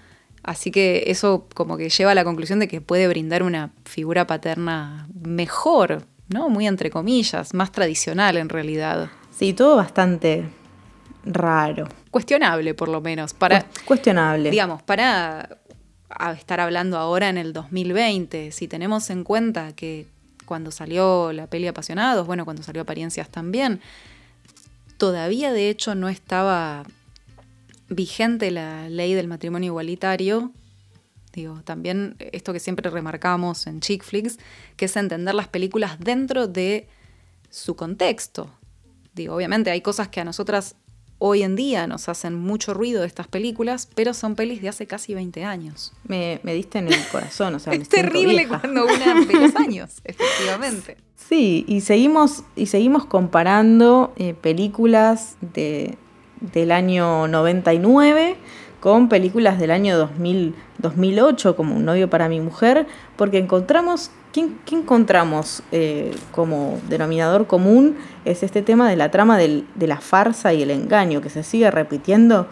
así 0.43 0.71
que 0.71 1.05
eso 1.07 1.47
como 1.53 1.77
que 1.77 1.89
lleva 1.89 2.11
a 2.11 2.15
la 2.15 2.23
conclusión 2.23 2.59
de 2.59 2.67
que 2.67 2.81
puede 2.81 3.07
brindar 3.07 3.43
una 3.43 3.71
figura 3.85 4.27
paterna 4.27 5.07
mejor, 5.13 6.05
¿no? 6.27 6.49
Muy 6.49 6.67
entre 6.67 6.89
comillas, 6.89 7.53
más 7.53 7.71
tradicional 7.71 8.37
en 8.37 8.49
realidad. 8.49 9.09
Sí, 9.31 9.53
todo 9.53 9.77
bastante 9.77 10.45
raro. 11.25 11.87
Cuestionable, 12.11 12.73
por 12.73 12.89
lo 12.89 13.01
menos. 13.01 13.33
Para, 13.33 13.65
Cuestionable. 13.85 14.51
Digamos, 14.51 14.83
para 14.83 15.57
estar 16.37 16.59
hablando 16.59 16.97
ahora 16.97 17.29
en 17.29 17.37
el 17.37 17.53
2020, 17.53 18.51
si 18.51 18.67
tenemos 18.67 19.09
en 19.09 19.23
cuenta 19.23 19.73
que 19.73 20.07
cuando 20.45 20.71
salió 20.71 21.31
la 21.33 21.47
peli 21.47 21.67
Apasionados, 21.67 22.27
bueno, 22.27 22.45
cuando 22.45 22.63
salió 22.63 22.81
Apariencias 22.81 23.29
también, 23.29 23.81
todavía 24.97 25.51
de 25.51 25.69
hecho 25.69 25.95
no 25.95 26.09
estaba 26.09 26.83
vigente 27.95 28.51
la 28.51 28.89
ley 28.89 29.13
del 29.13 29.27
matrimonio 29.27 29.67
igualitario 29.67 30.51
Digo, 31.33 31.61
también 31.63 32.15
esto 32.19 32.53
que 32.53 32.59
siempre 32.59 32.89
remarcamos 32.91 33.65
en 33.65 33.79
chick 33.79 34.03
flicks, 34.03 34.37
que 34.77 34.85
es 34.85 34.95
entender 34.95 35.33
las 35.33 35.47
películas 35.47 35.99
dentro 35.99 36.47
de 36.47 36.87
su 37.49 37.75
contexto. 37.75 38.51
Digo, 39.15 39.35
obviamente 39.35 39.71
hay 39.71 39.81
cosas 39.81 40.07
que 40.09 40.21
a 40.21 40.25
nosotras 40.25 40.75
hoy 41.17 41.41
en 41.41 41.55
día 41.55 41.87
nos 41.87 42.07
hacen 42.07 42.35
mucho 42.35 42.75
ruido 42.75 43.01
de 43.01 43.07
estas 43.07 43.27
películas, 43.27 43.89
pero 43.95 44.13
son 44.13 44.35
pelis 44.35 44.61
de 44.61 44.69
hace 44.69 44.85
casi 44.85 45.15
20 45.15 45.43
años. 45.43 45.91
Me, 46.03 46.39
me 46.43 46.53
diste 46.53 46.77
en 46.77 46.89
el 46.89 47.07
corazón, 47.11 47.55
o 47.55 47.59
sea, 47.59 47.73
es 47.73 47.89
terrible 47.89 48.47
cuando 48.47 48.85
una 48.85 49.25
de 49.25 49.33
los 49.33 49.55
años, 49.55 50.01
efectivamente. 50.03 50.97
Sí, 51.15 51.65
y 51.67 51.81
seguimos, 51.81 52.43
y 52.55 52.67
seguimos 52.67 53.05
comparando 53.05 54.13
eh, 54.17 54.35
películas 54.35 55.35
de, 55.41 55.97
del 56.51 56.71
año 56.71 57.27
99 57.27 58.35
con 58.79 59.07
películas 59.07 59.59
del 59.59 59.71
año 59.71 59.97
2000, 59.97 60.55
2008, 60.79 61.55
como 61.55 61.75
Un 61.75 61.85
novio 61.85 62.09
para 62.09 62.27
mi 62.27 62.41
mujer, 62.41 62.85
porque 63.15 63.37
encontramos, 63.37 64.11
¿qué, 64.33 64.49
encontramos 64.71 65.63
eh, 65.71 66.13
como 66.31 66.79
denominador 66.89 67.47
común? 67.47 67.95
Es 68.25 68.43
este 68.43 68.61
tema 68.61 68.89
de 68.89 68.97
la 68.97 69.09
trama 69.09 69.37
del, 69.37 69.65
de 69.75 69.87
la 69.87 70.01
farsa 70.01 70.51
y 70.53 70.61
el 70.63 70.71
engaño, 70.71 71.21
que 71.21 71.29
se 71.29 71.43
sigue 71.43 71.71
repitiendo 71.71 72.49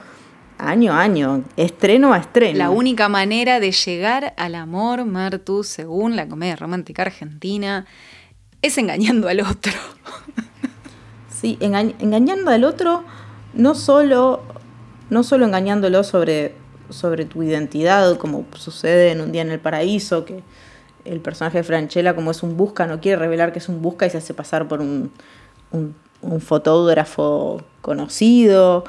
año 0.57 0.93
a 0.93 1.01
año, 1.01 1.43
estreno 1.57 2.13
a 2.13 2.19
estreno. 2.19 2.57
La 2.57 2.69
única 2.69 3.09
manera 3.09 3.59
de 3.59 3.73
llegar 3.73 4.33
al 4.37 4.55
amor, 4.55 5.03
Martu, 5.03 5.63
según 5.65 6.15
la 6.15 6.29
comedia 6.29 6.55
romántica 6.55 7.01
argentina, 7.01 7.85
es 8.61 8.77
engañando 8.77 9.27
al 9.27 9.41
otro. 9.41 9.73
Sí, 11.29 11.57
engañando 11.59 12.51
al 12.51 12.63
otro, 12.63 13.03
no 13.53 13.75
solo 13.75 14.41
no 15.11 15.23
solo 15.23 15.45
engañándolo 15.45 16.03
sobre, 16.03 16.55
sobre 16.89 17.25
tu 17.25 17.43
identidad, 17.43 18.17
como 18.17 18.45
sucede 18.55 19.11
en 19.11 19.21
Un 19.21 19.31
día 19.31 19.43
en 19.43 19.51
el 19.51 19.59
paraíso, 19.59 20.25
que 20.25 20.41
el 21.03 21.19
personaje 21.19 21.59
de 21.59 21.63
Franchella, 21.63 22.15
como 22.15 22.31
es 22.31 22.41
un 22.43 22.57
busca, 22.57 22.87
no 22.87 23.01
quiere 23.01 23.17
revelar 23.17 23.51
que 23.51 23.59
es 23.59 23.67
un 23.69 23.81
busca 23.81 24.05
y 24.05 24.09
se 24.09 24.17
hace 24.17 24.33
pasar 24.33 24.67
por 24.67 24.79
un, 24.79 25.11
fotógrafo 26.39 27.61
conocido. 27.81 28.85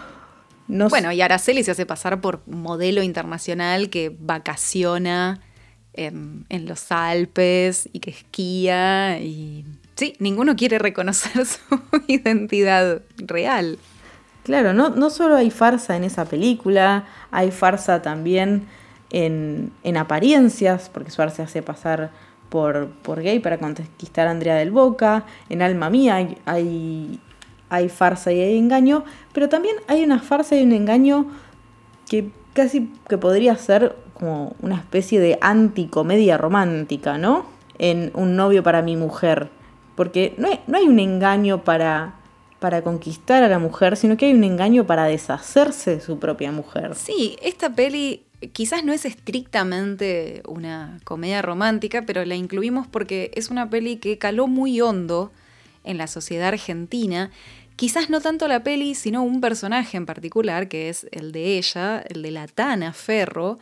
bueno, 0.68 1.10
y 1.10 1.20
Araceli 1.20 1.64
se 1.64 1.72
hace 1.72 1.86
pasar 1.86 2.20
por 2.20 2.42
modelo 2.46 3.02
internacional 3.02 3.90
que 3.90 4.14
vacaciona 4.16 5.40
en, 5.92 6.46
en, 6.50 6.66
los 6.66 6.92
Alpes 6.92 7.88
y 7.92 7.98
que 7.98 8.10
esquía 8.10 9.18
y... 9.18 9.64
Sí, 9.96 10.14
ninguno 10.20 10.54
quiere 10.54 10.78
reconocer 10.78 11.46
su 11.46 11.58
identidad 12.06 13.02
real. 13.18 13.78
Claro, 14.42 14.72
no, 14.72 14.90
no 14.90 15.10
solo 15.10 15.36
hay 15.36 15.50
farsa 15.50 15.96
en 15.96 16.02
esa 16.02 16.24
película, 16.24 17.04
hay 17.30 17.52
farsa 17.52 18.02
también 18.02 18.66
en, 19.10 19.96
apariencias, 19.96 20.88
porque 20.88 21.10
Suárez 21.10 21.34
se 21.34 21.42
hace 21.42 21.62
pasar 21.62 22.10
por, 22.48 22.88
por, 22.88 23.22
gay 23.22 23.38
para 23.38 23.58
conquistar 23.58 24.26
a 24.26 24.30
Andrea 24.30 24.56
del 24.56 24.70
Boca, 24.70 25.24
en 25.48 25.62
Alma 25.62 25.90
Mía 25.90 26.16
hay, 26.16 26.38
hay, 26.44 27.20
hay, 27.68 27.88
farsa 27.88 28.32
y 28.32 28.40
hay 28.40 28.58
engaño, 28.58 29.04
pero 29.32 29.48
también 29.48 29.76
hay 29.86 30.02
una 30.02 30.18
farsa 30.18 30.56
y 30.56 30.64
un 30.64 30.72
engaño 30.72 31.26
que 32.08 32.30
casi 32.52 32.92
que 33.08 33.18
podría 33.18 33.56
ser 33.56 33.96
como 34.14 34.56
una 34.60 34.76
especie 34.76 35.20
de 35.20 35.38
anticomedia 35.40 36.36
romántica, 36.36 37.16
¿no? 37.16 37.46
En 37.78 38.10
Un 38.14 38.36
novio 38.36 38.62
para 38.62 38.82
mi 38.82 38.96
mujer, 38.96 39.48
porque 39.94 40.34
no 40.36 40.48
no 40.66 40.78
hay 40.78 40.84
un 40.84 40.98
engaño 40.98 41.64
para 41.64 42.14
para 42.62 42.82
conquistar 42.82 43.42
a 43.42 43.48
la 43.48 43.58
mujer, 43.58 43.96
sino 43.96 44.16
que 44.16 44.26
hay 44.26 44.34
un 44.34 44.44
engaño 44.44 44.86
para 44.86 45.04
deshacerse 45.04 45.96
de 45.96 46.00
su 46.00 46.20
propia 46.20 46.52
mujer. 46.52 46.94
Sí, 46.94 47.36
esta 47.42 47.74
peli 47.74 48.22
quizás 48.52 48.84
no 48.84 48.92
es 48.92 49.04
estrictamente 49.04 50.42
una 50.46 51.00
comedia 51.02 51.42
romántica, 51.42 52.04
pero 52.06 52.24
la 52.24 52.36
incluimos 52.36 52.86
porque 52.86 53.32
es 53.34 53.50
una 53.50 53.68
peli 53.68 53.96
que 53.96 54.16
caló 54.16 54.46
muy 54.46 54.80
hondo 54.80 55.32
en 55.82 55.98
la 55.98 56.06
sociedad 56.06 56.48
argentina. 56.48 57.32
Quizás 57.74 58.10
no 58.10 58.20
tanto 58.20 58.46
la 58.46 58.62
peli, 58.62 58.94
sino 58.94 59.24
un 59.24 59.40
personaje 59.40 59.96
en 59.96 60.06
particular, 60.06 60.68
que 60.68 60.88
es 60.88 61.08
el 61.10 61.32
de 61.32 61.58
ella, 61.58 62.00
el 62.08 62.22
de 62.22 62.30
la 62.30 62.46
Tana 62.46 62.92
Ferro, 62.92 63.58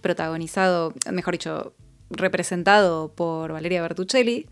protagonizado, 0.00 0.94
mejor 1.10 1.34
dicho, 1.34 1.72
representado 2.08 3.08
por 3.08 3.52
Valeria 3.52 3.82
Bertuccelli, 3.82 4.46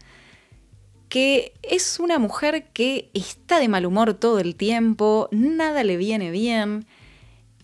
que 1.13 1.53
es 1.63 2.01
una 2.01 2.19
mujer 2.19 2.69
que 2.73 3.11
está 3.13 3.59
de 3.59 3.69
mal 3.69 3.85
humor 3.85 4.15
todo 4.15 4.39
el 4.39 4.57
tiempo, 4.57 5.29
nada 5.31 5.85
le 5.85 5.99
viene 5.99 6.31
bien. 6.31 6.87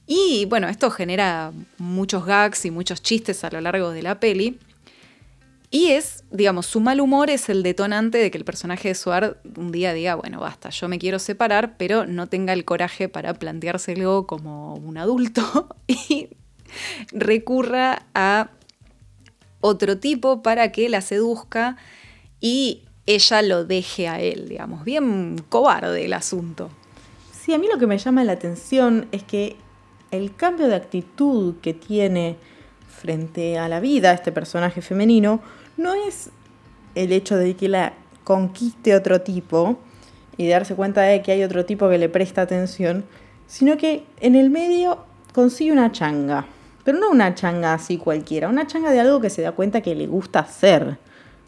Y 0.07 0.45
bueno, 0.51 0.69
esto 0.69 0.91
genera 0.91 1.55
muchos 1.79 2.27
gags 2.27 2.67
y 2.67 2.71
muchos 2.71 3.01
chistes 3.01 3.45
a 3.45 3.51
lo 3.51 3.63
largo 3.63 3.89
de 3.93 4.03
la 4.03 4.21
peli. 4.21 4.59
Y 5.71 5.93
es, 5.93 6.25
digamos, 6.31 6.67
su 6.67 6.81
mal 6.81 7.01
humor 7.01 7.31
es 7.31 7.49
el 7.49 7.63
detonante 7.63 8.19
de 8.19 8.31
que 8.31 8.37
el 8.37 8.45
personaje 8.45 8.89
de 8.89 8.95
Suar 8.95 9.41
un 9.57 9.73
día 9.73 9.95
diga, 9.95 10.17
bueno, 10.17 10.41
basta, 10.41 10.69
yo 10.69 10.87
me 10.91 10.99
quiero 10.99 11.19
separar, 11.19 11.79
pero 11.79 12.05
no 12.05 12.27
tenga 12.27 12.53
el 12.53 12.67
coraje 12.67 13.09
para 13.09 13.33
planteárselo 13.33 14.27
como 14.27 14.75
un 14.75 14.99
adulto 14.99 15.75
y 15.87 16.29
recurra 17.13 18.03
a 18.13 18.51
otro 19.63 19.97
tipo 19.97 20.43
para 20.43 20.71
que 20.71 20.91
la 20.91 21.01
seduzca 21.01 21.79
y 22.43 22.83
ella 23.09 23.41
lo 23.41 23.65
deje 23.65 24.07
a 24.07 24.21
él, 24.21 24.49
digamos. 24.51 24.85
Bien 24.85 25.43
cobarde 25.49 26.05
el 26.05 26.13
asunto. 26.13 26.69
Sí, 27.33 27.55
a 27.55 27.59
mí 27.59 27.67
lo 27.73 27.79
que 27.79 27.87
me 27.87 27.97
llama 27.97 28.23
la 28.23 28.33
atención 28.33 29.07
es 29.13 29.23
que 29.23 29.57
el 30.11 30.37
cambio 30.37 30.69
de 30.69 30.75
actitud 30.75 31.55
que 31.63 31.73
tiene 31.73 32.37
frente 32.87 33.59
a 33.59 33.67
la 33.69 33.81
vida 33.81 34.13
este 34.13 34.31
personaje 34.31 34.83
femenino 34.83 35.41
no 35.79 35.95
es 35.95 36.29
el 36.95 37.13
hecho 37.13 37.37
de 37.37 37.57
que 37.57 37.69
la 37.69 37.95
conquiste 38.25 38.95
otro 38.95 39.23
tipo 39.23 39.79
y 40.37 40.47
darse 40.47 40.75
cuenta 40.75 41.01
de 41.01 41.23
que 41.23 41.33
hay 41.33 41.43
otro 41.43 41.65
tipo 41.65 41.89
que 41.89 41.97
le 41.97 42.11
presta 42.11 42.43
atención, 42.43 43.07
sino 43.47 43.79
que 43.79 44.05
en 44.21 44.35
el 44.35 44.51
medio 44.51 45.07
consigue 45.33 45.73
una 45.73 45.93
changa. 45.93 46.45
Pero 46.85 46.99
no 46.99 47.09
una 47.09 47.35
changa 47.35 47.73
así 47.73 47.97
cualquiera, 47.97 48.49
una 48.49 48.67
changa 48.67 48.91
de 48.91 49.01
algo 49.01 49.19
que 49.23 49.31
se 49.31 49.41
da 49.41 49.53
cuenta 49.53 49.81
que 49.81 49.95
le 49.95 50.07
gusta 50.07 50.41
hacer. 50.41 50.99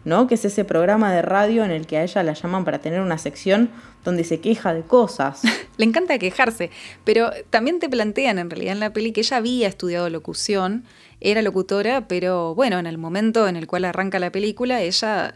¿No? 0.05 0.27
Que 0.27 0.35
es 0.35 0.45
ese 0.45 0.65
programa 0.65 1.13
de 1.13 1.23
radio 1.23 1.65
en 1.65 1.71
el 1.71 1.87
que 1.87 1.99
a 1.99 2.03
ella 2.03 2.23
la 2.23 2.33
llaman 2.33 2.65
para 2.65 2.79
tener 2.79 3.01
una 3.01 3.19
sección 3.19 3.71
donde 4.05 4.25
se 4.25 4.41
queja 4.41 4.73
de 4.73 4.83
cosas. 4.83 5.43
Le 5.77 5.85
encanta 5.85 6.19
quejarse, 6.19 6.71
pero 7.05 7.31
también 7.51 7.79
te 7.79 7.89
plantean 7.89 8.39
en 8.39 8.51
realidad 8.51 8.73
en 8.73 8.81
la 8.81 8.93
peli 8.93 9.13
que 9.13 9.21
ella 9.21 9.37
había 9.37 9.69
estudiado 9.69 10.09
locución, 10.11 10.85
era 11.21 11.43
locutora, 11.43 12.09
pero 12.09 12.55
bueno, 12.55 12.79
en 12.79 12.87
el 12.87 12.99
momento 12.99 13.47
en 13.49 13.57
el 13.57 13.67
cual 13.67 13.85
arranca 13.85 14.19
la 14.19 14.33
película, 14.33 14.81
ella 14.81 15.35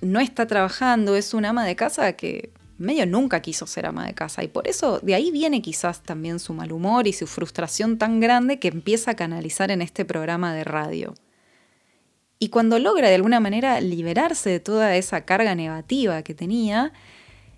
no 0.00 0.20
está 0.20 0.46
trabajando, 0.46 1.16
es 1.16 1.34
una 1.34 1.50
ama 1.50 1.64
de 1.64 1.76
casa 1.76 2.12
que 2.14 2.50
medio 2.78 3.06
nunca 3.06 3.40
quiso 3.40 3.66
ser 3.66 3.86
ama 3.86 4.06
de 4.06 4.14
casa 4.14 4.44
y 4.44 4.48
por 4.48 4.68
eso 4.68 5.00
de 5.00 5.14
ahí 5.14 5.30
viene 5.30 5.62
quizás 5.62 6.02
también 6.02 6.38
su 6.38 6.52
mal 6.52 6.72
humor 6.72 7.06
y 7.06 7.14
su 7.14 7.26
frustración 7.26 7.96
tan 7.96 8.20
grande 8.20 8.58
que 8.58 8.68
empieza 8.68 9.12
a 9.12 9.14
canalizar 9.14 9.70
en 9.70 9.80
este 9.80 10.04
programa 10.04 10.54
de 10.54 10.64
radio. 10.64 11.14
Y 12.38 12.48
cuando 12.48 12.78
logra 12.78 13.08
de 13.08 13.14
alguna 13.14 13.40
manera 13.40 13.80
liberarse 13.80 14.50
de 14.50 14.60
toda 14.60 14.96
esa 14.96 15.24
carga 15.24 15.54
negativa 15.54 16.22
que 16.22 16.34
tenía, 16.34 16.92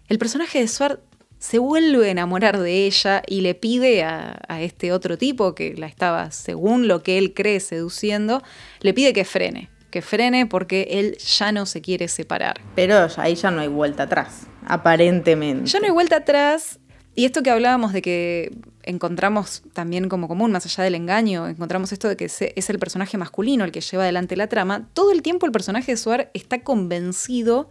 el 0.09 0.19
personaje 0.19 0.61
de 0.61 0.69
Swart 0.69 1.01
se 1.39 1.59
vuelve 1.59 2.09
a 2.09 2.11
enamorar 2.11 2.59
de 2.59 2.87
ella 2.87 3.23
y 3.27 3.41
le 3.41 3.55
pide 3.55 4.03
a, 4.03 4.41
este 4.61 4.93
otro 4.93 5.19
tipo 5.19 5.55
que 5.55 5.75
la 5.75 5.87
estaba, 5.87 6.31
según 6.31 6.89
lo 6.89 7.03
que 7.03 7.19
él 7.19 7.35
cree, 7.35 7.61
seduciendo, 7.61 8.43
le 8.81 8.93
pide 8.93 9.13
que 9.13 9.25
frene, 9.25 9.69
que 9.91 10.03
frene 10.03 10.47
porque 10.47 10.89
él 10.91 11.17
ya 11.19 11.53
no 11.53 11.67
se 11.67 11.81
quiere 11.81 12.09
separar. 12.09 12.61
Pero 12.75 13.07
ahí 13.17 13.35
ya 13.35 13.51
no 13.51 13.61
hay 13.61 13.69
vuelta 13.69 14.05
atrás, 14.05 14.47
aparentemente. 14.67 15.71
Ya 15.71 15.81
no 15.81 15.87
hay 15.87 15.93
vuelta 15.93 16.17
atrás 16.17 16.81
y 17.19 17.25
esto 17.25 17.43
que 17.43 17.51
hablábamos 17.51 17.93
de 17.93 18.01
que 18.01 18.57
encontramos 18.85 19.65
también 19.73 20.09
como 20.09 20.29
común, 20.29 20.53
más 20.53 20.67
allá 20.67 20.85
del 20.85 20.95
engaño, 20.95 21.49
encontramos 21.49 21.91
esto 21.91 22.07
de 22.07 22.17
que 22.17 22.27
es 22.27 22.71
el 22.71 22.79
personaje 22.79 23.19
masculino 23.19 23.65
el 23.65 23.73
que 23.73 23.81
lleva 23.81 24.05
adelante 24.05 24.37
la 24.37 24.47
trama, 24.47 24.89
todo 24.93 25.11
el 25.11 25.21
tiempo 25.23 25.45
el 25.45 25.51
personaje 25.51 25.91
de 25.91 25.97
Suar 25.97 26.31
está 26.33 26.63
convencido 26.63 27.71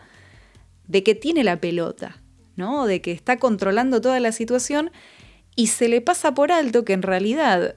de 0.88 1.02
que 1.02 1.16
tiene 1.16 1.46
la 1.46 1.62
pelota, 1.62 2.22
¿no? 2.58 2.88
De 2.88 3.02
que 3.02 3.14
está 3.14 3.38
controlando 3.38 4.02
toda 4.02 4.20
la 4.20 4.34
situación 4.34 4.92
y 5.56 5.68
se 5.68 5.88
le 5.88 6.02
pasa 6.02 6.34
por 6.34 6.52
alto 6.52 6.84
que 6.84 6.92
en 6.92 7.02
realidad 7.04 7.76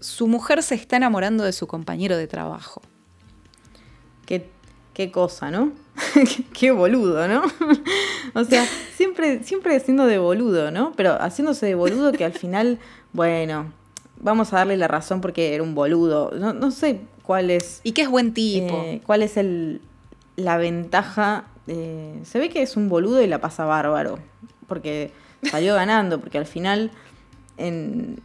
su 0.00 0.26
mujer 0.26 0.62
se 0.62 0.76
está 0.76 0.96
enamorando 0.96 1.44
de 1.44 1.52
su 1.52 1.66
compañero 1.66 2.16
de 2.16 2.28
trabajo. 2.28 2.80
Qué, 4.24 4.48
qué 4.94 5.10
cosa, 5.12 5.50
¿no? 5.50 5.74
qué 6.52 6.70
boludo, 6.70 7.26
¿no? 7.28 7.42
o 8.34 8.44
sea, 8.44 8.66
siempre, 8.94 9.42
siempre 9.42 9.78
siendo 9.80 10.06
de 10.06 10.18
boludo, 10.18 10.70
¿no? 10.70 10.92
Pero 10.96 11.20
haciéndose 11.20 11.66
de 11.66 11.74
boludo 11.74 12.12
que 12.12 12.24
al 12.24 12.32
final, 12.32 12.78
bueno, 13.12 13.72
vamos 14.18 14.52
a 14.52 14.58
darle 14.58 14.76
la 14.76 14.88
razón 14.88 15.20
porque 15.20 15.54
era 15.54 15.62
un 15.62 15.74
boludo. 15.74 16.30
No, 16.32 16.70
sé 16.70 17.00
cuál 17.22 17.50
es. 17.50 17.80
Y 17.84 17.92
que 17.92 18.02
es 18.02 18.08
buen 18.08 18.34
tipo. 18.34 18.74
Eh, 18.84 19.00
¿Cuál 19.04 19.22
es 19.22 19.36
el, 19.36 19.80
la 20.36 20.56
ventaja? 20.56 21.46
se 21.66 22.38
ve 22.38 22.48
que 22.48 22.62
es 22.62 22.76
un 22.76 22.88
boludo 22.88 23.20
y 23.22 23.26
la 23.26 23.40
pasa 23.40 23.64
bárbaro. 23.64 24.18
Porque 24.68 25.10
salió 25.42 25.74
ganando, 25.74 26.20
porque 26.20 26.38
al 26.38 26.46
final 26.46 26.92
en, 27.56 28.20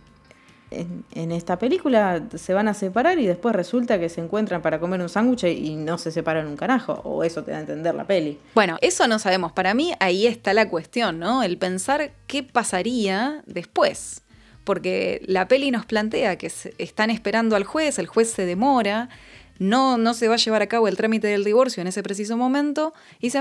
en, 0.72 1.32
esta 1.32 1.60
película 1.60 2.24
se 2.36 2.54
van 2.54 2.68
a 2.68 2.74
separar 2.74 3.20
y 3.20 3.28
después 3.28 3.54
resulta 3.54 4.00
que 4.00 4.10
se 4.10 4.22
encuentran 4.22 4.62
para 4.62 4.80
comer 4.80 5.02
un 5.02 5.10
sándwich 5.10 5.44
y 5.44 5.76
no 5.76 5.98
se 5.98 6.12
separan 6.12 6.48
un 6.48 6.56
carajo. 6.56 7.02
O 7.04 7.24
eso 7.24 7.44
te 7.44 7.52
da 7.52 7.58
a 7.58 7.62
entender 7.62 7.94
la 7.94 8.08
peli. 8.08 8.40
Bueno, 8.56 8.78
eso 8.82 9.08
no 9.08 9.20
sabemos. 9.20 9.52
Para 9.52 9.74
mí 9.74 9.94
ahí 10.00 10.28
está 10.28 10.54
la 10.54 10.70
cuestión, 10.70 11.20
¿no? 11.20 11.44
El 11.44 11.58
pensar 11.58 12.14
qué 12.28 12.44
pasaría 12.44 13.44
después. 13.46 14.24
Porque 14.64 15.22
la 15.26 15.48
peli 15.48 15.72
nos 15.72 15.86
plantea 15.86 16.38
que 16.38 16.52
están 16.78 17.10
esperando 17.10 17.56
al 17.56 17.64
juez, 17.64 18.00
el 18.00 18.08
juez 18.08 18.32
se 18.32 18.46
demora, 18.46 19.10
no, 19.58 19.98
no 19.98 20.14
se 20.14 20.28
va 20.28 20.36
a 20.36 20.38
llevar 20.38 20.62
a 20.62 20.68
cabo 20.68 20.88
el 20.88 20.96
trámite 20.96 21.28
del 21.28 21.44
divorcio 21.44 21.82
en 21.82 21.88
ese 21.88 22.04
preciso 22.04 22.38
momento, 22.38 22.94
y 23.20 23.32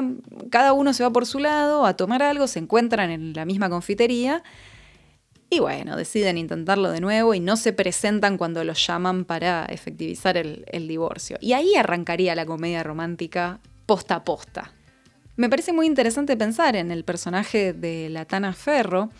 cada 0.51 0.73
uno 0.73 0.95
se 0.95 1.03
va 1.03 1.11
por 1.11 1.27
su 1.27 1.39
lado 1.39 1.85
a 1.85 1.95
tomar 1.95 2.23
algo, 2.23 2.47
se 2.47 2.59
encuentran 2.59 3.11
en 3.11 3.35
la 3.35 3.45
misma 3.45 3.69
confitería 3.69 4.43
y 5.53 5.59
bueno, 5.59 5.97
deciden 5.97 6.39
intentarlo 6.39 6.93
de 6.93 7.01
nuevo 7.01 7.35
y 7.35 7.41
no 7.41 7.57
se 7.57 7.73
presentan 7.73 8.39
cuando 8.39 8.63
los 8.63 8.87
llaman 8.87 9.25
para 9.25 9.65
efectivizar 9.65 10.37
el, 10.37 10.87
divorcio. 10.87 11.39
Y 11.41 11.55
ahí 11.55 11.75
arrancaría 11.75 12.37
la 12.37 12.47
comedia 12.47 12.85
romántica 12.85 13.59
posta 13.85 14.15
a 14.15 14.25
posta. 14.25 14.73
Me 15.35 15.51
parece 15.51 15.73
muy 15.73 15.87
interesante 15.87 16.37
pensar 16.37 16.77
en 16.77 16.93
el 16.93 17.03
personaje 17.03 17.73
de 17.73 18.09
la 18.11 18.27
Tana 18.27 18.53
Ferro, 18.53 19.11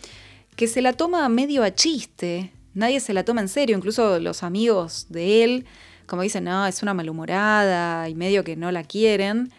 que 0.55 0.67
se 0.67 0.81
la 0.81 0.93
toma 0.93 1.27
medio 1.27 1.63
a 1.63 1.75
chiste, 1.75 2.53
nadie 2.73 3.01
se 3.01 3.13
la 3.13 3.25
toma 3.25 3.41
en 3.41 3.49
serio, 3.49 3.75
incluso 3.75 4.17
los 4.21 4.41
amigos 4.41 5.07
de 5.09 5.43
él, 5.43 5.65
como 6.05 6.21
dicen, 6.21 6.45
no, 6.45 6.65
es 6.65 6.81
una 6.81 6.93
malhumorada 6.93 8.07
y 8.07 8.15
medio 8.15 8.45
que 8.45 8.55
no 8.55 8.71
la 8.71 8.85
quieren. 8.85 9.51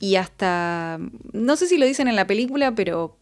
Y 0.00 0.16
hasta, 0.16 0.98
no 1.32 1.56
sé 1.56 1.66
si 1.66 1.78
lo 1.78 1.86
dicen 1.86 2.08
en 2.08 2.16
la 2.16 2.26
película, 2.26 2.74
pero 2.74 3.16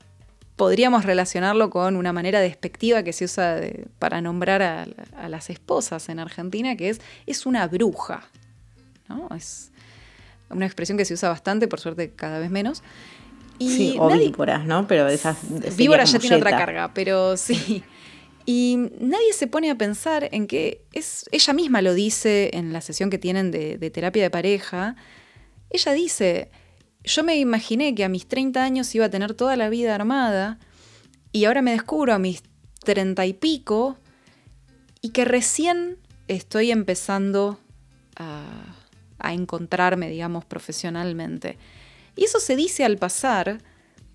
podríamos 0.57 1.05
relacionarlo 1.05 1.71
con 1.71 1.97
una 1.97 2.13
manera 2.13 2.41
despectiva 2.41 3.03
que 3.03 3.13
se 3.13 3.25
usa 3.25 3.61
para 3.99 4.21
nombrar 4.21 4.63
a, 4.63 5.29
las 5.29 5.51
esposas 5.51 6.09
en 6.09 6.19
Argentina, 6.19 6.77
que 6.77 6.91
es 6.91 7.01
es 7.27 7.47
una 7.47 7.67
bruja. 7.69 8.29
¿no? 9.09 9.29
Es 9.35 9.71
una 10.51 10.67
expresión 10.67 10.99
que 10.99 11.05
se 11.05 11.15
usa 11.15 11.29
bastante, 11.29 11.69
por 11.69 11.81
suerte 11.81 12.11
cada 12.11 12.39
vez 12.39 12.51
menos. 12.51 12.83
Y 13.59 13.77
sí, 13.77 13.97
o 13.99 14.11
víboras, 14.11 14.65
¿no? 14.65 14.87
Pero 14.87 15.09
esas. 15.09 15.39
Víbora 15.77 16.05
ya 16.05 16.19
tiene 16.19 16.37
otra 16.37 16.51
carga, 16.51 16.93
pero 16.95 17.37
sí. 17.37 17.85
Y 18.45 18.91
nadie 18.99 19.33
se 19.35 19.47
pone 19.47 19.71
a 19.71 19.77
pensar 19.77 20.29
en 20.33 20.49
que 20.49 20.83
es, 20.93 21.27
ella 21.31 21.53
misma 21.53 21.81
lo 21.81 21.95
dice 21.95 22.51
en 22.55 22.73
la 22.73 22.81
sesión 22.81 23.09
que 23.09 23.19
tienen 23.19 23.53
de, 23.53 23.79
de 23.79 23.91
terapia 23.91 24.23
de 24.23 24.31
pareja. 24.31 24.97
Ella 25.71 25.93
dice, 25.93 26.51
yo 27.05 27.25
me 27.25 27.37
imaginé 27.37 27.95
que 27.95 28.05
a 28.05 28.09
mis 28.09 28.27
30 28.27 28.63
años 28.63 28.95
iba 28.95 29.07
a 29.07 29.11
tener 29.11 29.35
toda 29.35 29.57
la 29.57 29.69
vida 29.69 29.95
armada 29.95 30.59
y 31.33 31.47
ahora 31.47 31.63
me 31.63 31.73
descubro 31.73 32.13
a 32.13 32.19
mis 32.19 32.43
30 32.85 33.27
y 33.27 33.33
pico 33.33 33.97
y 35.01 35.11
que 35.11 35.25
recién 35.25 35.99
estoy 36.29 36.71
empezando 36.71 37.59
a, 38.17 38.77
encontrarme, 39.25 40.11
digamos, 40.11 40.45
profesionalmente. 40.45 41.57
Y 42.17 42.25
eso 42.25 42.41
se 42.41 42.57
dice 42.57 42.85
al 42.85 42.99
pasar, 42.99 43.59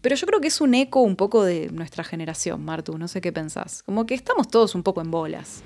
pero 0.02 0.18
yo 0.18 0.28
creo 0.28 0.42
que 0.42 0.50
es 0.50 0.60
un 0.60 0.74
eco 0.74 1.00
un 1.02 1.16
poco 1.16 1.46
de 1.46 1.70
nuestra 1.72 2.04
generación, 2.04 2.66
Martu, 2.66 2.98
no 2.98 3.08
sé 3.08 3.22
qué 3.22 3.32
pensás. 3.32 3.84
Como 3.84 4.06
que 4.06 4.16
estamos 4.16 4.50
todos 4.50 4.76
un 4.76 4.84
poco 4.84 5.00
en 5.00 5.10
bolas. 5.10 5.62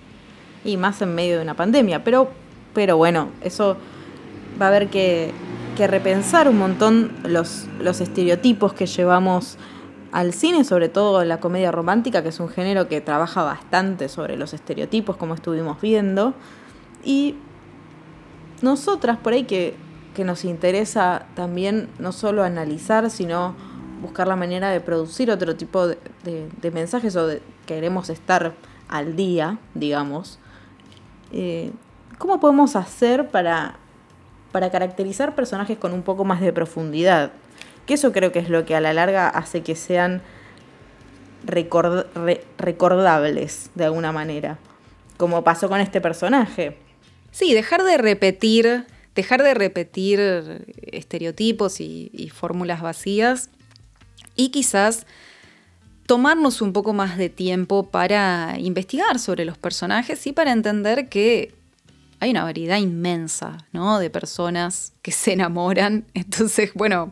Y 0.64 0.78
más 0.78 1.02
en 1.02 1.16
medio 1.16 1.38
de 1.38 1.42
una 1.42 1.56
pandemia, 1.56 2.04
pero, 2.04 2.32
pero 2.76 2.98
bueno, 2.98 3.32
eso 3.42 3.78
va 4.62 4.68
a 4.68 4.70
haber 4.70 4.90
que 4.90 5.32
que 5.76 5.88
repensar 5.88 6.48
un 6.48 6.58
montón 6.58 7.12
los, 7.24 7.68
los 7.80 8.02
estereotipos 8.02 8.74
que 8.74 8.86
llevamos 8.86 9.58
al 10.12 10.34
cine, 10.34 10.64
sobre 10.64 10.90
todo 10.90 11.24
la 11.24 11.40
comedia 11.40 11.72
romántica, 11.72 12.22
que 12.22 12.30
es 12.30 12.40
un 12.40 12.50
género 12.50 12.88
que 12.88 13.02
trabaja 13.02 13.44
bastante 13.44 14.10
sobre 14.10 14.36
los 14.36 14.54
estereotipos, 14.54 15.18
como 15.18 15.34
estuvimos 15.34 15.80
viendo. 15.82 16.34
Y 17.04 17.36
nosotras, 18.62 19.18
por 19.18 19.34
ahí 19.34 19.46
que, 19.46 19.76
que 20.16 20.24
nos 20.24 20.44
interesa 20.44 21.26
también 21.36 21.90
no 22.00 22.12
solo 22.12 22.44
analizar, 22.44 23.10
sino 23.10 23.56
buscar 24.02 24.28
la 24.28 24.36
manera 24.36 24.70
de 24.70 24.82
producir 24.82 25.32
otro 25.32 25.56
tipo 25.56 25.88
de, 25.88 25.98
de, 26.24 26.72
mensajes 26.72 27.16
o 27.16 27.30
queremos 27.66 28.10
estar 28.10 28.54
al 28.90 29.16
día, 29.16 29.60
digamos. 29.74 30.40
Eh, 31.32 31.72
¿Cómo 32.18 32.40
podemos 32.40 32.76
hacer 32.76 33.30
para 33.30 33.78
para 34.52 34.72
caracterizar 34.72 35.36
personajes 35.36 35.78
con 35.78 35.93
un 35.93 36.04
poco 36.04 36.26
más 36.26 36.41
de 36.41 36.54
profundidad. 36.54 37.32
Que 37.86 37.95
eso 37.95 38.12
creo 38.12 38.32
que 38.32 38.39
es 38.39 38.49
lo 38.49 38.66
que 38.66 38.76
a 38.76 38.82
la 38.82 38.93
larga 38.93 39.28
hace 39.28 39.62
que 39.62 39.76
sean 39.76 40.22
recordables 41.45 43.72
de 43.74 43.86
alguna 43.86 44.12
manera, 44.12 44.60
como 45.18 45.43
pasó 45.43 45.70
con 45.70 45.80
este 45.80 46.02
personaje. 46.02 46.78
Sí, 47.32 47.54
dejar 47.54 47.84
de 47.84 47.97
repetir, 47.97 48.86
dejar 49.16 49.41
de 49.41 49.54
repetir 49.54 50.20
estereotipos 50.91 51.82
y 51.82 52.32
fórmulas 52.34 52.82
vacías 52.82 53.49
y 54.36 54.49
quizás 54.49 55.08
tomarnos 56.06 56.62
un 56.62 56.74
poco 56.74 56.93
más 56.93 57.18
de 57.18 57.30
tiempo 57.30 57.89
para 57.89 58.56
investigar 58.60 59.18
sobre 59.18 59.45
los 59.45 59.58
personajes 59.58 60.28
y 60.28 60.34
para 60.34 60.52
entender 60.52 61.08
que 61.08 61.54
hay 62.22 62.30
una 62.30 62.44
variedad 62.44 62.78
inmensa, 62.78 63.58
¿no? 63.74 63.98
De 63.98 64.12
personas 64.12 64.94
que 65.02 65.12
se 65.12 65.34
enamoran. 65.34 66.06
Entonces, 66.14 66.72
bueno, 66.76 67.12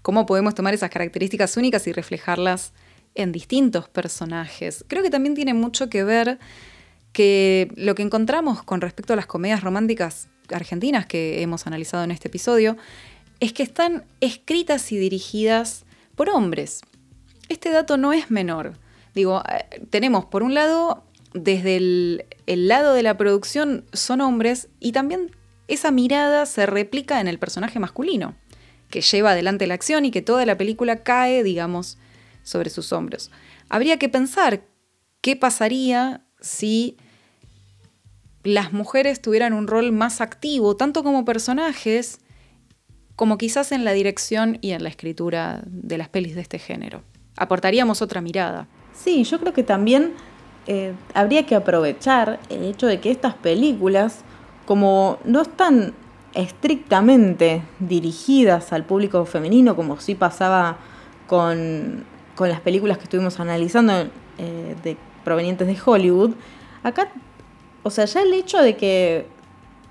¿cómo 0.00 0.24
podemos 0.24 0.54
tomar 0.54 0.72
esas 0.72 0.90
características 0.90 1.58
únicas 1.58 1.86
y 1.86 1.92
reflejarlas 1.92 2.72
en 3.14 3.32
distintos 3.32 3.90
personajes? 3.90 4.82
Creo 4.88 5.02
que 5.02 5.10
también 5.10 5.34
tiene 5.34 5.52
mucho 5.52 5.90
que 5.90 6.04
ver 6.04 6.38
que 7.12 7.70
lo 7.76 7.94
que 7.94 8.02
encontramos 8.02 8.62
con 8.62 8.80
respecto 8.80 9.12
a 9.12 9.16
las 9.16 9.26
comedias 9.26 9.62
románticas 9.62 10.28
argentinas 10.50 11.04
que 11.04 11.42
hemos 11.42 11.66
analizado 11.66 12.02
en 12.04 12.10
este 12.10 12.28
episodio 12.28 12.78
es 13.40 13.52
que 13.52 13.62
están 13.62 14.04
escritas 14.20 14.90
y 14.90 14.96
dirigidas 14.96 15.84
por 16.14 16.30
hombres. 16.30 16.80
Este 17.50 17.70
dato 17.70 17.98
no 17.98 18.14
es 18.14 18.30
menor. 18.30 18.72
Digo, 19.14 19.42
eh, 19.46 19.82
tenemos 19.90 20.24
por 20.24 20.42
un 20.42 20.54
lado 20.54 21.04
desde 21.36 21.76
el, 21.76 22.68
lado 22.68 22.94
de 22.94 23.02
la 23.02 23.16
producción 23.16 23.84
son 23.92 24.20
hombres 24.20 24.68
y 24.80 24.92
también 24.92 25.30
esa 25.68 25.90
mirada 25.90 26.46
se 26.46 26.66
replica 26.66 27.20
en 27.20 27.28
el 27.28 27.38
personaje 27.38 27.78
masculino, 27.78 28.34
que 28.90 29.02
lleva 29.02 29.32
adelante 29.32 29.66
la 29.66 29.74
acción 29.74 30.04
y 30.04 30.10
que 30.10 30.22
toda 30.22 30.46
la 30.46 30.56
película 30.56 31.02
cae, 31.02 31.42
digamos, 31.42 31.98
sobre 32.42 32.70
sus 32.70 32.92
hombros. 32.92 33.30
Habría 33.68 33.98
que 33.98 34.08
pensar 34.08 34.62
qué 35.20 35.36
pasaría 35.36 36.24
si 36.40 36.96
las 38.42 38.72
mujeres 38.72 39.20
tuvieran 39.20 39.52
un 39.52 39.66
rol 39.66 39.92
más 39.92 40.20
activo, 40.20 40.76
tanto 40.76 41.02
como 41.02 41.24
personajes, 41.24 42.20
como 43.16 43.36
quizás 43.38 43.72
en 43.72 43.84
la 43.84 43.92
dirección 43.92 44.58
y 44.62 44.70
en 44.70 44.84
la 44.84 44.88
escritura 44.88 45.62
de 45.66 45.98
las 45.98 46.08
pelis 46.08 46.34
de 46.34 46.42
este 46.42 46.58
género. 46.58 47.02
Aportaríamos 47.36 48.00
otra 48.00 48.20
mirada. 48.20 48.68
Sí, 48.94 49.24
yo 49.24 49.40
creo 49.40 49.52
que 49.52 49.64
también 49.64 50.14
eh, 50.66 50.94
habría 51.14 51.46
que 51.46 51.54
aprovechar 51.54 52.40
el 52.48 52.64
hecho 52.64 52.88
de 52.88 52.98
que 52.98 53.10
estas 53.10 53.34
películas, 53.34 54.22
como 54.64 55.18
no 55.24 55.42
están 55.42 55.94
estrictamente 56.34 57.62
dirigidas 57.78 58.72
al 58.72 58.84
público 58.84 59.24
femenino, 59.26 59.76
como 59.76 59.98
sí 60.00 60.14
pasaba 60.16 60.78
con, 61.28 62.04
las 62.38 62.60
películas 62.60 62.98
que 62.98 63.04
estuvimos 63.04 63.38
analizando 63.38 63.92
eh, 64.38 64.76
de, 64.82 64.96
provenientes 65.24 65.68
de 65.68 65.78
Hollywood, 65.82 66.32
acá, 66.82 67.08
o 67.82 67.90
sea, 67.90 68.04
ya 68.04 68.22
el 68.22 68.34
hecho 68.34 68.60
de 68.60 68.76
que, 68.76 69.28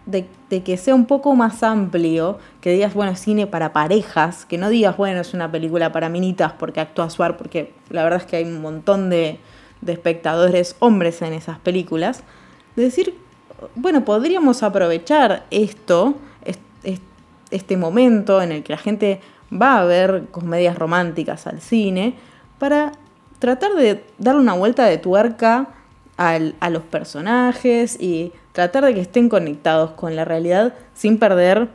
de, 0.06 0.28
que 0.62 0.78
sea 0.78 0.94
un 0.94 1.06
poco 1.06 1.36
más 1.36 1.64
amplio, 1.64 2.38
que 2.60 2.72
digas, 2.72 2.94
bueno, 2.94 3.14
es 3.14 3.20
cine 3.20 3.48
para 3.48 3.72
parejas, 3.72 4.46
que 4.46 4.58
no 4.58 4.70
digas, 4.70 4.98
bueno, 4.98 5.22
es 5.22 5.34
una 5.34 5.50
película 5.50 5.94
para 5.94 6.10
minitas 6.10 6.52
porque 6.52 6.82
actúa 6.82 7.10
Suar, 7.10 7.38
porque 7.38 7.74
la 7.90 8.04
verdad 8.04 8.20
es 8.20 8.26
que 8.28 8.36
hay 8.36 8.44
un 8.44 8.62
montón 8.62 9.10
de, 9.10 9.40
de 9.82 9.94
espectadores 9.94 10.76
hombres 10.80 11.22
en 11.22 11.34
esas 11.34 11.60
películas, 11.60 12.24
de 12.76 12.84
decir, 12.84 13.16
bueno, 13.76 14.04
podríamos 14.06 14.64
aprovechar 14.64 15.46
esto, 15.52 16.16
este 17.52 17.78
momento 17.78 18.42
en 18.42 18.52
el 18.52 18.64
que 18.64 18.74
la 18.74 18.80
gente 18.80 19.22
va 19.52 19.80
a 19.80 19.86
ver 19.86 20.26
comedias 20.32 20.78
románticas 20.78 21.48
al 21.48 21.62
cine, 21.62 22.16
para 22.60 22.92
tratar 23.40 23.74
de 23.74 24.04
darle 24.18 24.42
una 24.42 24.54
vuelta 24.54 24.86
de 24.86 24.98
tuerca 24.98 25.70
a 26.18 26.70
los 26.70 26.84
personajes 26.84 27.98
y 28.00 28.32
tratar 28.54 28.86
de 28.86 28.94
que 28.94 29.02
estén 29.02 29.28
conectados 29.28 29.92
con 29.92 30.16
la 30.16 30.24
realidad 30.24 30.74
sin 30.94 31.20
perder 31.20 31.68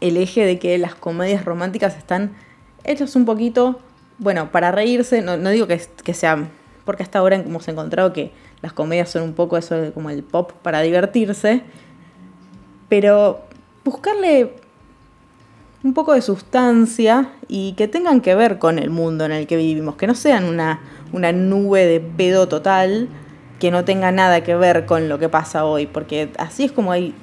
el 0.00 0.16
eje 0.16 0.44
de 0.44 0.58
que 0.58 0.78
las 0.78 0.94
comedias 0.94 1.44
románticas 1.44 1.96
están 1.96 2.36
hechas 2.84 3.16
un 3.16 3.24
poquito, 3.24 3.80
bueno, 4.18 4.52
para 4.52 4.70
reírse, 4.70 5.20
no, 5.22 5.36
digo 5.36 5.66
que, 5.66 5.82
que 6.04 6.14
sean 6.14 6.50
porque 6.84 7.02
hasta 7.02 7.18
ahora 7.18 7.36
hemos 7.36 7.66
encontrado 7.68 8.12
que 8.12 8.32
las 8.62 8.72
comedias 8.72 9.10
son 9.10 9.22
un 9.22 9.34
poco 9.34 9.56
eso 9.56 9.76
como 9.92 10.10
el 10.10 10.22
pop 10.22 10.52
para 10.62 10.80
divertirse, 10.80 11.62
pero 12.88 13.42
buscarle 13.84 14.52
un 15.82 15.92
poco 15.92 16.14
de 16.14 16.22
sustancia 16.22 17.30
y 17.48 17.74
que 17.74 17.88
tengan 17.88 18.20
que 18.20 18.34
ver 18.34 18.58
con 18.58 18.78
el 18.78 18.90
mundo 18.90 19.24
en 19.26 19.32
el 19.32 19.46
que 19.46 19.56
vivimos, 19.56 19.96
que 19.96 20.06
no 20.06 20.14
sean 20.14 20.44
una, 20.44 20.80
una 21.12 21.32
nube 21.32 21.84
de 21.84 22.00
pedo 22.00 22.48
total 22.48 23.08
que 23.60 23.70
no 23.70 23.84
tenga 23.84 24.10
nada 24.10 24.42
que 24.42 24.54
ver 24.54 24.86
con 24.86 25.08
lo 25.08 25.18
que 25.18 25.28
pasa 25.28 25.64
hoy, 25.64 25.86
porque 25.86 26.30
así 26.38 26.64
es 26.64 26.72
como 26.72 26.92
hay 26.92 27.14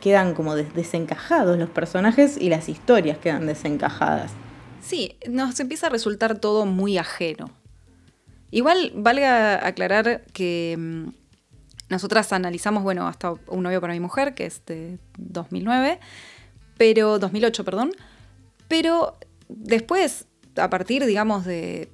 quedan 0.00 0.34
como 0.34 0.56
desencajados 0.56 1.58
los 1.58 1.68
personajes 1.68 2.36
y 2.38 2.48
las 2.48 2.68
historias 2.68 3.18
quedan 3.18 3.46
desencajadas. 3.46 4.32
Sí, 4.80 5.16
nos 5.28 5.60
empieza 5.60 5.86
a 5.86 5.90
resultar 5.90 6.38
todo 6.38 6.66
muy 6.66 6.98
ajeno. 6.98 7.50
Igual 8.50 8.92
valga 8.94 9.66
aclarar 9.66 10.22
que 10.32 10.76
mm, 10.78 11.08
nosotras 11.90 12.32
analizamos, 12.32 12.82
bueno, 12.82 13.06
hasta 13.06 13.32
un 13.48 13.62
novio 13.62 13.80
para 13.80 13.92
mi 13.92 14.00
mujer, 14.00 14.34
que 14.34 14.46
es 14.46 14.62
de 14.66 14.98
2009, 15.18 15.98
pero 16.78 17.18
2008, 17.18 17.64
perdón, 17.64 17.92
pero 18.68 19.18
después, 19.48 20.26
a 20.56 20.70
partir, 20.70 21.04
digamos, 21.04 21.44
de, 21.44 21.90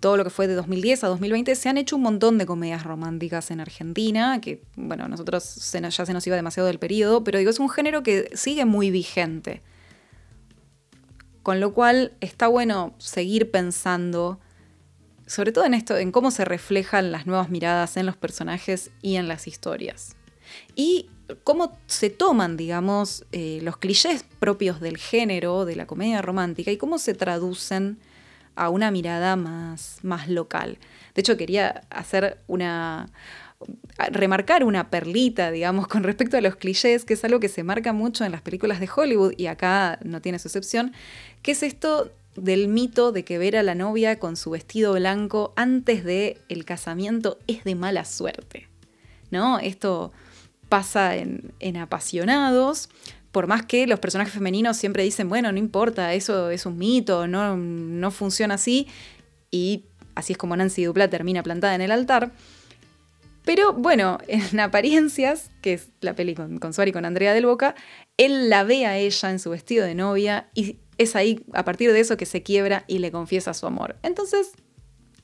todo 0.00 0.16
lo 0.16 0.24
que 0.24 0.30
fue 0.30 0.46
de 0.46 0.54
2010 0.54 1.04
a 1.04 1.08
2020, 1.08 1.54
se 1.56 1.68
han 1.68 1.78
hecho 1.78 1.96
un 1.96 2.02
montón 2.02 2.38
de 2.38 2.46
comedias 2.46 2.84
románticas 2.84 3.50
en 3.50 3.60
Argentina, 3.60 4.40
que, 4.40 4.62
bueno, 4.76 5.08
nosotros 5.08 5.72
ya 5.72 6.06
se 6.06 6.12
nos 6.12 6.26
iba 6.26 6.36
demasiado 6.36 6.68
del 6.68 6.78
periodo, 6.78 7.24
pero 7.24 7.38
digo, 7.38 7.50
es 7.50 7.58
un 7.58 7.68
género 7.68 8.02
que 8.02 8.30
sigue 8.34 8.64
muy 8.64 8.90
vigente. 8.90 9.62
Con 11.42 11.58
lo 11.58 11.74
cual 11.74 12.12
está 12.20 12.46
bueno 12.46 12.94
seguir 12.98 13.50
pensando, 13.50 14.38
sobre 15.26 15.52
todo 15.52 15.64
en 15.64 15.74
esto, 15.74 15.96
en 15.96 16.12
cómo 16.12 16.30
se 16.30 16.44
reflejan 16.44 17.12
las 17.12 17.26
nuevas 17.26 17.50
miradas 17.50 17.96
en 17.96 18.06
los 18.06 18.16
personajes 18.16 18.90
y 19.02 19.16
en 19.16 19.28
las 19.28 19.46
historias. 19.46 20.16
Y 20.74 21.08
cómo 21.44 21.78
se 21.86 22.10
toman, 22.10 22.56
digamos, 22.56 23.24
eh, 23.32 23.60
los 23.62 23.76
clichés 23.76 24.24
propios 24.38 24.80
del 24.80 24.98
género, 24.98 25.64
de 25.64 25.76
la 25.76 25.86
comedia 25.86 26.22
romántica, 26.22 26.70
y 26.70 26.76
cómo 26.76 26.98
se 26.98 27.14
traducen 27.14 27.98
a 28.54 28.68
una 28.68 28.90
mirada 28.90 29.36
más, 29.36 29.98
más 30.02 30.28
local. 30.28 30.78
De 31.14 31.20
hecho, 31.20 31.36
quería 31.36 31.82
hacer 31.90 32.38
una, 32.46 33.08
remarcar 34.10 34.64
una 34.64 34.90
perlita, 34.90 35.50
digamos, 35.50 35.86
con 35.88 36.02
respecto 36.02 36.36
a 36.36 36.40
los 36.40 36.56
clichés, 36.56 37.04
que 37.04 37.14
es 37.14 37.24
algo 37.24 37.40
que 37.40 37.48
se 37.48 37.62
marca 37.62 37.92
mucho 37.92 38.24
en 38.24 38.32
las 38.32 38.42
películas 38.42 38.80
de 38.80 38.88
Hollywood 38.94 39.34
y 39.36 39.46
acá 39.46 39.98
no 40.02 40.20
tiene 40.20 40.38
su 40.38 40.48
excepción, 40.48 40.92
que 41.42 41.52
es 41.52 41.62
esto 41.62 42.12
del 42.36 42.68
mito 42.68 43.12
de 43.12 43.24
que 43.24 43.38
ver 43.38 43.56
a 43.56 43.62
la 43.62 43.74
novia 43.74 44.18
con 44.18 44.36
su 44.36 44.50
vestido 44.50 44.94
blanco 44.94 45.52
antes 45.56 46.04
de 46.04 46.40
el 46.48 46.64
casamiento 46.64 47.38
es 47.46 47.64
de 47.64 47.74
mala 47.74 48.04
suerte. 48.04 48.68
¿No? 49.30 49.58
Esto 49.58 50.12
pasa 50.68 51.16
en, 51.16 51.76
apasionados, 51.76 52.88
por 53.30 53.46
más 53.46 53.64
que 53.64 53.86
los 53.86 53.98
personajes 53.98 54.32
femeninos 54.32 54.76
siempre 54.76 55.02
dicen, 55.02 55.28
bueno, 55.28 55.52
no 55.52 55.58
importa, 55.58 56.14
eso 56.14 56.50
es 56.50 56.64
un 56.66 56.78
mito, 56.78 57.26
no, 57.26 57.56
no 57.56 58.10
funciona 58.10 58.54
así, 58.54 58.86
y 59.50 59.84
así 60.14 60.32
es 60.32 60.38
como 60.38 60.56
Nancy 60.56 60.84
Dupla 60.84 61.08
termina 61.08 61.42
plantada 61.42 61.74
en 61.74 61.82
el 61.82 61.92
altar. 61.92 62.32
Pero 63.44 63.72
bueno, 63.72 64.18
en 64.28 64.60
apariencias, 64.60 65.50
que 65.60 65.74
es 65.74 65.88
la 66.00 66.14
peli 66.14 66.34
con, 66.34 66.58
con 66.58 66.72
Suárez 66.72 66.92
y 66.92 66.94
con 66.94 67.04
Andrea 67.04 67.34
del 67.34 67.46
Boca, 67.46 67.74
él 68.16 68.48
la 68.48 68.64
ve 68.64 68.86
a 68.86 68.96
ella 68.96 69.30
en 69.30 69.38
su 69.38 69.50
vestido 69.50 69.84
de 69.84 69.94
novia 69.94 70.48
y 70.54 70.78
es 71.02 71.16
ahí, 71.16 71.44
a 71.52 71.64
partir 71.64 71.92
de 71.92 72.00
eso, 72.00 72.16
que 72.16 72.26
se 72.26 72.42
quiebra 72.42 72.84
y 72.86 72.98
le 72.98 73.12
confiesa 73.12 73.54
su 73.54 73.66
amor. 73.66 73.96
Entonces, 74.02 74.52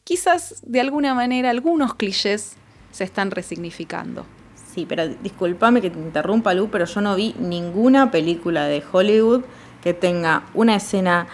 quizás 0.05 0.62
de 0.66 0.81
alguna 0.81 1.14
manera 1.14 1.51
algunos 1.51 1.95
clichés 1.95 2.57
se 2.93 3.05
están 3.05 3.31
resignificando. 3.31 4.26
Sí, 4.74 4.87
pero 4.89 5.09
discúlpame 5.09 5.81
que 5.81 5.91
te 5.91 5.99
interrumpa, 5.99 6.55
Lu, 6.55 6.68
pero 6.70 6.85
yo 6.85 7.01
no 7.01 7.16
vi 7.16 7.35
ninguna 7.39 8.11
película 8.11 8.66
de 8.66 8.83
Hollywood 8.91 9.45
que 9.83 9.95
tenga 9.95 10.45
una 10.55 10.76
escena 10.76 11.26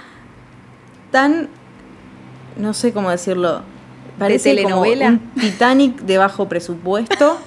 tan, 1.11 1.49
no 2.57 2.75
sé 2.75 2.93
cómo 2.93 3.11
decirlo, 3.11 3.63
parece 4.19 4.51
¿De 4.51 4.57
telenovela? 4.57 5.07
como 5.07 5.21
un 5.35 5.41
Titanic 5.41 6.01
de 6.03 6.19
bajo 6.19 6.49
presupuesto 6.49 7.39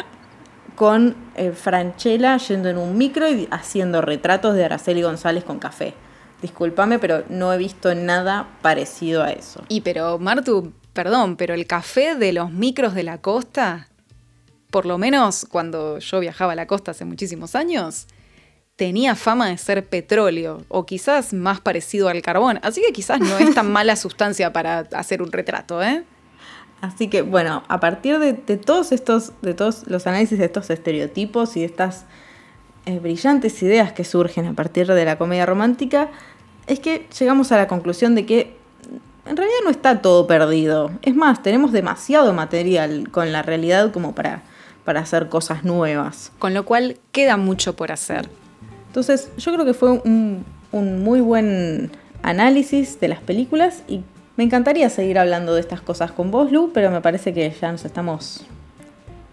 con 0.76 1.16
eh, 1.34 1.52
Franchella 1.52 2.36
yendo 2.38 2.68
en 2.68 2.78
un 2.78 2.96
micro 2.96 3.28
y 3.28 3.48
haciendo 3.50 4.00
retratos 4.00 4.54
de 4.54 4.64
Araceli 4.64 5.02
González 5.02 5.44
con 5.44 5.58
café. 5.58 5.94
Discúlpame, 6.42 6.98
pero 6.98 7.24
no 7.28 7.52
he 7.52 7.58
visto 7.58 7.94
nada 7.94 8.48
parecido 8.62 9.22
a 9.22 9.30
eso. 9.30 9.62
Y 9.68 9.82
pero, 9.82 10.18
Martu, 10.18 10.72
perdón, 10.92 11.36
pero 11.36 11.54
el 11.54 11.66
café 11.66 12.14
de 12.14 12.32
los 12.32 12.50
micros 12.50 12.94
de 12.94 13.02
la 13.02 13.18
costa 13.18 13.90
por 14.70 14.86
lo 14.86 14.98
menos 14.98 15.46
cuando 15.50 15.98
yo 15.98 16.20
viajaba 16.20 16.52
a 16.52 16.56
la 16.56 16.66
costa 16.66 16.92
hace 16.92 17.04
muchísimos 17.04 17.54
años, 17.54 18.06
tenía 18.76 19.14
fama 19.14 19.48
de 19.48 19.58
ser 19.58 19.86
petróleo, 19.86 20.64
o 20.68 20.86
quizás 20.86 21.34
más 21.34 21.60
parecido 21.60 22.08
al 22.08 22.22
carbón. 22.22 22.60
Así 22.62 22.80
que 22.80 22.92
quizás 22.92 23.20
no 23.20 23.36
es 23.38 23.54
tan 23.54 23.70
mala 23.72 23.96
sustancia 23.96 24.52
para 24.52 24.80
hacer 24.92 25.22
un 25.22 25.32
retrato, 25.32 25.82
¿eh? 25.82 26.04
Así 26.80 27.08
que, 27.08 27.20
bueno, 27.20 27.62
a 27.68 27.78
partir 27.78 28.18
de, 28.18 28.32
todos 28.56 28.92
estos, 28.92 29.32
de 29.42 29.52
todos 29.52 29.86
los 29.86 30.06
análisis 30.06 30.38
de 30.38 30.46
estos 30.46 30.70
estereotipos 30.70 31.58
y 31.58 31.60
de 31.60 31.66
estas 31.66 32.06
eh, 32.86 32.98
brillantes 32.98 33.62
ideas 33.62 33.92
que 33.92 34.04
surgen 34.04 34.46
a 34.46 34.52
partir 34.54 34.86
de 34.86 35.04
la 35.04 35.18
comedia 35.18 35.46
romántica, 35.46 36.08
es 36.66 36.80
que 36.80 37.06
llegamos 37.18 37.52
a 37.52 37.56
la 37.56 37.66
conclusión 37.66 38.14
de 38.14 38.26
que 38.26 38.56
en 39.26 39.36
realidad 39.36 39.58
no 39.64 39.70
está 39.70 40.02
todo 40.02 40.26
perdido. 40.26 40.90
Es 41.02 41.14
más, 41.14 41.42
tenemos 41.42 41.72
demasiado 41.72 42.32
material 42.32 43.10
con 43.10 43.32
la 43.32 43.42
realidad 43.42 43.92
como 43.92 44.14
para 44.14 44.42
para 44.84 45.00
hacer 45.00 45.28
cosas 45.28 45.64
nuevas. 45.64 46.32
Con 46.38 46.54
lo 46.54 46.64
cual 46.64 46.96
queda 47.12 47.36
mucho 47.36 47.76
por 47.76 47.92
hacer. 47.92 48.28
Entonces 48.88 49.30
yo 49.38 49.52
creo 49.52 49.64
que 49.64 49.74
fue 49.74 49.92
un, 49.92 50.44
muy 50.72 51.20
buen 51.20 51.92
análisis 52.22 52.98
de 53.00 53.08
las 53.08 53.20
películas 53.20 53.82
y 53.88 54.02
me 54.36 54.44
encantaría 54.44 54.90
seguir 54.90 55.18
hablando 55.18 55.54
de 55.54 55.60
estas 55.60 55.80
cosas 55.80 56.12
con 56.12 56.30
vos, 56.30 56.50
Lu, 56.50 56.72
pero 56.72 56.90
me 56.90 57.00
parece 57.00 57.32
que 57.32 57.50
ya 57.60 57.70
nos 57.70 57.84
estamos 57.84 58.44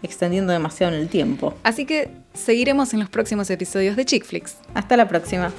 extendiendo 0.04 0.54
demasiado 0.54 0.94
en 0.94 1.02
el 1.02 1.10
tiempo. 1.10 1.54
Así 1.64 1.86
que 1.86 2.12
seguiremos 2.38 2.94
en 2.94 3.00
los 3.00 3.10
próximos 3.10 3.50
episodios 3.50 3.96
de 3.96 4.06
Chick 4.06 4.26
Flicks. 4.26 4.58
Hasta 4.74 4.98
la 4.98 5.08
próxima. 5.08 5.52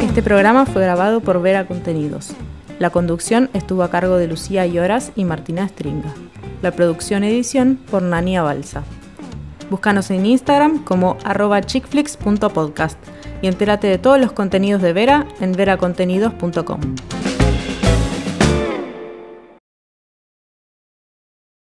Este 0.00 0.22
programa 0.22 0.66
fue 0.66 0.82
grabado 0.82 1.20
por 1.20 1.40
Vera 1.40 1.66
Contenidos. 1.66 2.32
La 2.78 2.90
conducción 2.90 3.48
estuvo 3.54 3.82
a 3.82 3.90
cargo 3.90 4.16
de 4.16 4.26
Lucía 4.26 4.66
Lloras 4.66 5.12
y 5.16 5.24
Martina 5.24 5.66
Stringa. 5.66 6.12
La 6.60 6.72
producción 6.72 7.24
edición 7.24 7.78
por 7.90 8.02
Nania 8.02 8.42
Balsa. 8.42 8.82
Búscanos 9.70 10.10
en 10.10 10.26
Instagram 10.26 10.84
como 10.84 11.16
arroba 11.24 11.62
chickflix.podcast 11.62 12.98
y 13.40 13.46
entérate 13.46 13.86
de 13.86 13.98
todos 13.98 14.20
los 14.20 14.32
contenidos 14.32 14.82
de 14.82 14.92
Vera 14.92 15.26
en 15.40 15.52
veracontenidos.com. 15.52 16.80